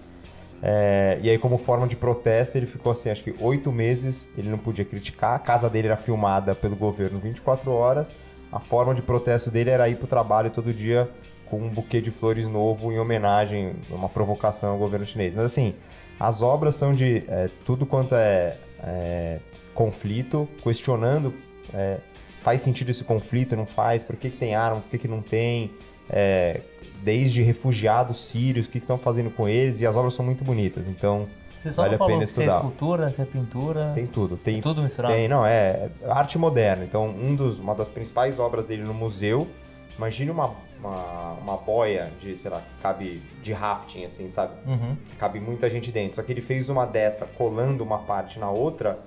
É, 0.62 1.18
e 1.20 1.28
aí, 1.28 1.38
como 1.38 1.58
forma 1.58 1.86
de 1.86 1.96
protesto, 1.96 2.56
ele 2.56 2.66
ficou 2.66 2.92
assim, 2.92 3.10
acho 3.10 3.24
que 3.24 3.34
oito 3.40 3.72
meses, 3.72 4.30
ele 4.38 4.48
não 4.48 4.58
podia 4.58 4.84
criticar. 4.84 5.34
A 5.34 5.38
casa 5.38 5.68
dele 5.68 5.88
era 5.88 5.96
filmada 5.96 6.54
pelo 6.54 6.76
governo 6.76 7.18
24 7.18 7.70
horas. 7.72 8.12
A 8.52 8.60
forma 8.60 8.94
de 8.94 9.02
protesto 9.02 9.50
dele 9.50 9.70
era 9.70 9.88
ir 9.88 9.96
para 9.96 10.04
o 10.04 10.08
trabalho 10.08 10.50
todo 10.50 10.72
dia 10.72 11.10
com 11.50 11.58
um 11.58 11.68
buquê 11.68 12.00
de 12.00 12.10
flores 12.10 12.48
novo 12.48 12.92
em 12.92 12.98
homenagem, 12.98 13.76
uma 13.90 14.08
provocação 14.08 14.72
ao 14.72 14.78
governo 14.78 15.06
chinês. 15.06 15.34
Mas 15.34 15.44
assim, 15.44 15.74
as 16.18 16.42
obras 16.42 16.74
são 16.74 16.94
de 16.94 17.22
é, 17.28 17.48
tudo 17.64 17.86
quanto 17.86 18.14
é, 18.14 18.56
é, 18.82 19.38
conflito, 19.74 20.48
questionando 20.62 21.32
é, 21.72 21.98
faz 22.42 22.62
sentido 22.62 22.90
esse 22.90 23.02
conflito, 23.02 23.56
não 23.56 23.66
faz, 23.66 24.02
por 24.02 24.16
que, 24.16 24.30
que 24.30 24.36
tem 24.36 24.54
arma, 24.54 24.80
por 24.80 24.90
que, 24.90 24.98
que 24.98 25.08
não 25.08 25.20
tem, 25.20 25.72
é, 26.08 26.60
desde 27.02 27.42
refugiados 27.42 28.28
sírios, 28.28 28.66
o 28.66 28.70
que 28.70 28.78
que 28.78 28.84
estão 28.84 28.98
fazendo 28.98 29.30
com 29.30 29.48
eles, 29.48 29.80
e 29.80 29.86
as 29.86 29.96
obras 29.96 30.14
são 30.14 30.24
muito 30.24 30.44
bonitas, 30.44 30.86
então 30.86 31.26
Você 31.58 31.72
só 31.72 31.82
vale 31.82 31.96
não 31.96 32.06
a 32.06 32.08
pena 32.08 32.26
se 32.26 32.40
é 32.40 32.44
estudar. 32.44 32.56
escultura, 32.58 33.10
se 33.10 33.20
é 33.20 33.24
pintura. 33.24 33.92
Tem 33.94 34.06
tudo, 34.06 34.36
tem, 34.36 34.60
tudo 34.60 34.82
misturado? 34.82 35.12
tem, 35.12 35.26
não, 35.26 35.44
é 35.44 35.90
arte 36.08 36.38
moderna. 36.38 36.84
Então, 36.84 37.08
um 37.08 37.34
dos, 37.34 37.58
uma 37.58 37.74
das 37.74 37.90
principais 37.90 38.38
obras 38.38 38.64
dele 38.64 38.84
no 38.84 38.94
museu, 38.94 39.48
imagine 39.96 40.30
uma, 40.30 40.52
uma, 40.80 41.32
uma 41.34 41.56
boia 41.56 42.10
de, 42.20 42.36
sei 42.36 42.50
lá, 42.50 42.60
que 42.60 42.82
cabe 42.82 43.22
de 43.42 43.52
rafting, 43.52 44.04
assim, 44.04 44.28
sabe? 44.28 44.52
Uhum. 44.66 44.96
Cabe 45.18 45.40
muita 45.40 45.68
gente 45.70 45.90
dentro. 45.92 46.16
Só 46.16 46.22
que 46.22 46.32
ele 46.32 46.42
fez 46.42 46.68
uma 46.68 46.84
dessa 46.86 47.26
colando 47.26 47.82
uma 47.84 47.98
parte 47.98 48.38
na 48.38 48.50
outra 48.50 48.98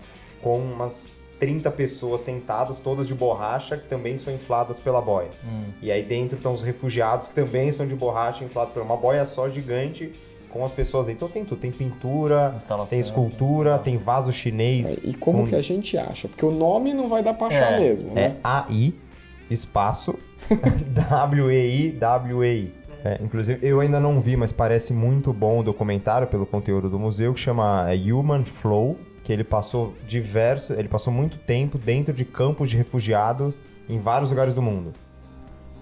com 0.42 0.58
umas 0.58 1.24
30 1.40 1.70
pessoas 1.72 2.22
sentadas, 2.22 2.80
todas 2.80 3.08
de 3.08 3.16
borracha, 3.16 3.78
que 3.78 3.88
também 3.88 4.18
são 4.18 4.34
infladas 4.34 4.80
pela 4.80 5.02
boia. 5.02 5.30
Hum. 5.46 5.66
E 5.82 5.92
aí 5.92 6.04
dentro 6.04 6.38
estão 6.38 6.52
os 6.54 6.62
refugiados 6.62 7.28
que 7.28 7.36
também 7.36 7.72
são 7.72 7.88
de 7.88 7.96
borracha 7.96 8.44
inflados 8.44 8.74
por 8.74 8.82
uma 8.82 8.98
boia 8.98 9.26
só 9.26 9.48
gigante 9.50 10.12
com 10.50 10.66
as 10.66 10.72
pessoas 10.72 11.06
dentro. 11.06 11.26
Então 11.28 11.30
tem 11.34 11.46
tudo, 11.46 11.60
tem 11.62 11.72
pintura, 11.72 12.54
Instalação. 12.58 12.90
tem 12.90 13.00
escultura, 13.00 13.78
tem 13.78 13.98
vaso 13.98 14.32
chinês. 14.32 14.98
E 15.04 15.14
como 15.14 15.40
com- 15.44 15.48
que 15.48 15.56
a 15.56 15.62
gente 15.62 15.98
acha? 15.98 16.28
Porque 16.28 16.44
o 16.46 16.52
nome 16.52 16.94
não 16.94 17.08
vai 17.08 17.22
dar 17.24 17.34
pra 17.36 17.48
achar 17.48 17.74
É, 17.74 17.80
mesmo, 17.80 18.12
É 18.12 18.30
né? 18.30 18.36
AI, 18.44 18.94
espaço, 19.50 20.18
W-E-I, 20.94 21.92
W-E-I. 21.92 22.74
É, 23.04 23.18
inclusive, 23.24 23.66
eu 23.66 23.80
ainda 23.80 24.00
não 24.00 24.20
vi, 24.20 24.36
mas 24.36 24.52
parece 24.52 24.94
muito 24.94 25.32
bom 25.32 25.60
o 25.60 25.64
documentário 25.64 26.28
pelo 26.28 26.46
conteúdo 26.46 26.90
do 26.90 27.00
museu, 27.00 27.34
que 27.34 27.40
chama 27.40 27.88
é, 27.90 27.96
Human 27.96 28.44
Flow, 28.44 28.98
que 29.24 29.32
ele 29.32 29.44
passou 29.44 29.94
diverso, 30.06 30.74
ele 30.74 30.88
passou 30.88 31.14
muito 31.14 31.38
tempo 31.38 31.78
dentro 31.78 32.14
de 32.14 32.26
campos 32.26 32.70
de 32.70 32.78
refugiados 32.78 33.58
em 33.88 34.00
vários 34.00 34.30
lugares 34.30 34.54
do 34.54 34.62
mundo. 34.62 34.94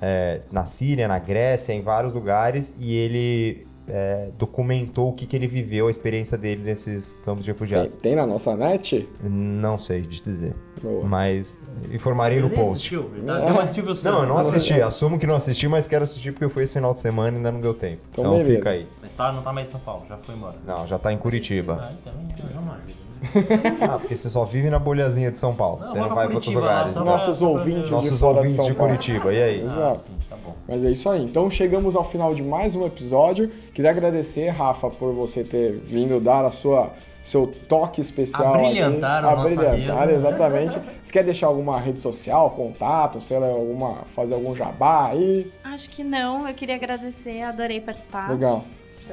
É, 0.02 0.42
na 0.52 0.66
Síria, 0.66 1.08
na 1.08 1.18
Grécia, 1.18 1.74
em 1.74 1.82
vários 1.82 2.14
lugares, 2.14 2.74
e 2.80 2.96
ele 2.96 3.67
é, 3.90 4.30
documentou 4.38 5.10
o 5.10 5.14
que, 5.14 5.26
que 5.26 5.36
ele 5.36 5.48
viveu, 5.48 5.88
a 5.88 5.92
experiência 5.92 6.38
dele 6.38 6.62
nesses 6.64 7.18
campos 7.24 7.44
de 7.44 7.52
Tem, 7.52 7.54
refugiados. 7.54 7.98
tem 7.98 8.16
na 8.16 8.26
nossa 8.26 8.56
net? 8.56 9.08
Não 9.24 9.80
sei 9.80 10.02
te 10.02 10.24
dizer, 10.24 10.54
Boa. 10.82 11.06
mas 11.06 11.58
informarei 11.92 12.40
no 12.40 12.50
post. 12.50 12.74
assistiu, 12.96 13.04
tá- 13.26 13.40
deu 13.40 13.48
uma 13.54 13.66
de 13.66 13.74
Silvio 13.74 13.94
Não, 14.04 14.20
eu 14.24 14.28
não 14.28 14.38
assisti. 14.38 14.82
Assumo 14.82 15.18
que 15.20 15.26
não 15.28 15.36
assisti, 15.36 15.68
mas 15.68 15.88
quero 15.88 16.04
assistir 16.04 16.32
porque 16.34 16.50
foi 16.50 16.64
esse 16.64 16.74
final 16.74 16.94
de 16.94 17.00
semana 17.00 17.32
e 17.32 17.36
ainda 17.38 17.52
não 17.52 17.62
deu 17.62 17.74
tempo. 17.74 18.02
Então, 18.12 18.36
Então, 18.40 18.46
fica 18.46 18.72
aí. 18.72 18.88
Mas 19.02 19.14
tá, 19.14 19.32
não 19.32 19.42
tá 19.42 19.54
mais 19.54 19.70
em 19.70 19.72
São 19.72 19.80
Paulo, 19.80 20.06
já 20.08 20.18
foi 20.18 20.36
embora. 20.36 20.56
Não, 20.66 20.86
já 20.86 20.98
tá 21.00 21.12
em 21.14 21.18
Curitiba. 21.18 21.80
Ah, 21.82 21.94
então 22.02 22.14
já 22.54 22.60
não 22.62 22.72
ajuda. 22.74 23.07
Né? 23.22 23.78
Ah, 23.82 23.98
porque 24.00 24.16
você 24.16 24.30
só 24.30 24.44
vive 24.46 24.70
na 24.70 24.80
bolhazinha 24.80 25.32
de 25.32 25.40
São 25.40 25.54
Paulo. 25.56 25.80
Não, 25.82 25.88
você 25.88 26.00
não 26.00 26.10
vai 26.10 26.26
para 26.28 26.36
outros 26.36 26.54
lugares. 26.54 26.96
né? 26.96 27.02
pra- 27.02 27.12
Nossos 27.12 27.38
pra 27.40 27.48
ouvintes 27.48 27.86
de 27.86 27.92
Nossos 27.92 28.20
de 28.20 28.26
ouvintes 28.26 28.66
de 28.66 28.74
Paulo. 28.74 28.92
Curitiba, 28.94 29.34
e 29.34 29.44
aí? 29.44 29.62
Exato. 29.64 29.82
Ah, 29.82 29.94
sim, 29.94 30.12
tá 30.30 30.36
bom. 30.46 30.56
Mas 30.68 30.84
é 30.84 30.92
isso 30.92 31.10
aí. 31.10 31.24
Então 31.24 31.50
chegamos 31.50 31.96
ao 31.96 32.04
final 32.06 32.34
de 32.34 32.44
mais 32.44 32.76
um 32.76 32.86
episódio. 32.86 33.50
Queria 33.74 33.92
agradecer, 33.92 34.50
Rafa, 34.50 34.90
por 34.90 35.14
você 35.14 35.44
ter 35.44 35.72
vindo 35.74 36.20
dar 36.20 36.46
a 36.46 36.52
sua 36.52 36.92
seu 37.24 37.46
toque 37.68 38.00
especial. 38.00 38.56
Abrilhantar 38.56 39.26
aqui. 39.26 39.34
a 39.34 39.36
nossa 39.36 39.72
mesa. 39.74 40.12
exatamente. 40.14 40.80
Você 41.04 41.12
quer 41.12 41.24
deixar 41.26 41.48
alguma 41.48 41.78
rede 41.78 42.00
social, 42.00 42.52
contato, 42.52 43.20
sei 43.20 43.38
lá, 43.38 43.48
alguma, 43.48 43.96
fazer 44.16 44.34
algum 44.34 44.56
jabá 44.56 45.08
aí? 45.10 45.52
Acho 45.62 45.90
que 45.90 46.06
não, 46.06 46.48
eu 46.48 46.54
queria 46.54 46.76
agradecer, 46.76 47.42
adorei 47.42 47.82
participar. 47.82 48.30
Legal. 48.32 48.64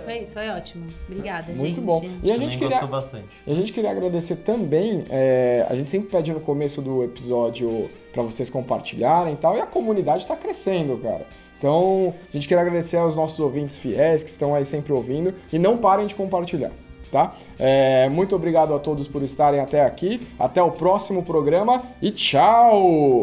Foi 0.02 0.18
isso, 0.18 0.32
foi 0.32 0.48
ótimo. 0.48 0.86
Obrigada, 1.08 1.46
gente. 1.48 1.58
Muito 1.58 1.80
bom. 1.80 2.02
E 2.22 2.30
a 2.30 2.34
Também 2.34 2.50
gente 2.50 2.58
queria, 2.58 2.70
gostou 2.70 2.88
bastante. 2.88 3.28
E 3.46 3.52
a 3.52 3.54
gente 3.54 3.72
queria 3.72 3.90
agradecer 3.90 4.36
também, 4.36 5.04
é, 5.10 5.66
a 5.68 5.74
gente 5.74 5.90
sempre 5.90 6.08
pede 6.08 6.32
no 6.32 6.40
começo 6.40 6.80
do 6.82 7.04
episódio 7.04 7.90
para 8.12 8.22
vocês 8.22 8.48
compartilharem 8.48 9.34
e 9.34 9.36
tal, 9.36 9.56
e 9.56 9.60
a 9.60 9.66
comunidade 9.66 10.22
está 10.22 10.36
crescendo, 10.36 10.96
cara. 10.98 11.26
Então, 11.58 12.14
a 12.28 12.36
gente 12.36 12.46
queria 12.46 12.60
agradecer 12.60 12.96
aos 12.96 13.16
nossos 13.16 13.38
ouvintes 13.40 13.78
fiéis 13.78 14.22
que 14.22 14.30
estão 14.30 14.54
aí 14.54 14.66
sempre 14.66 14.92
ouvindo 14.92 15.34
e 15.52 15.58
não 15.58 15.78
parem 15.78 16.06
de 16.06 16.14
compartilhar, 16.14 16.72
tá? 17.10 17.34
É, 17.58 18.08
muito 18.08 18.36
obrigado 18.36 18.74
a 18.74 18.78
todos 18.78 19.08
por 19.08 19.22
estarem 19.22 19.60
até 19.60 19.82
aqui, 19.82 20.26
até 20.38 20.62
o 20.62 20.70
próximo 20.70 21.22
programa 21.22 21.82
e 22.02 22.10
tchau! 22.10 23.22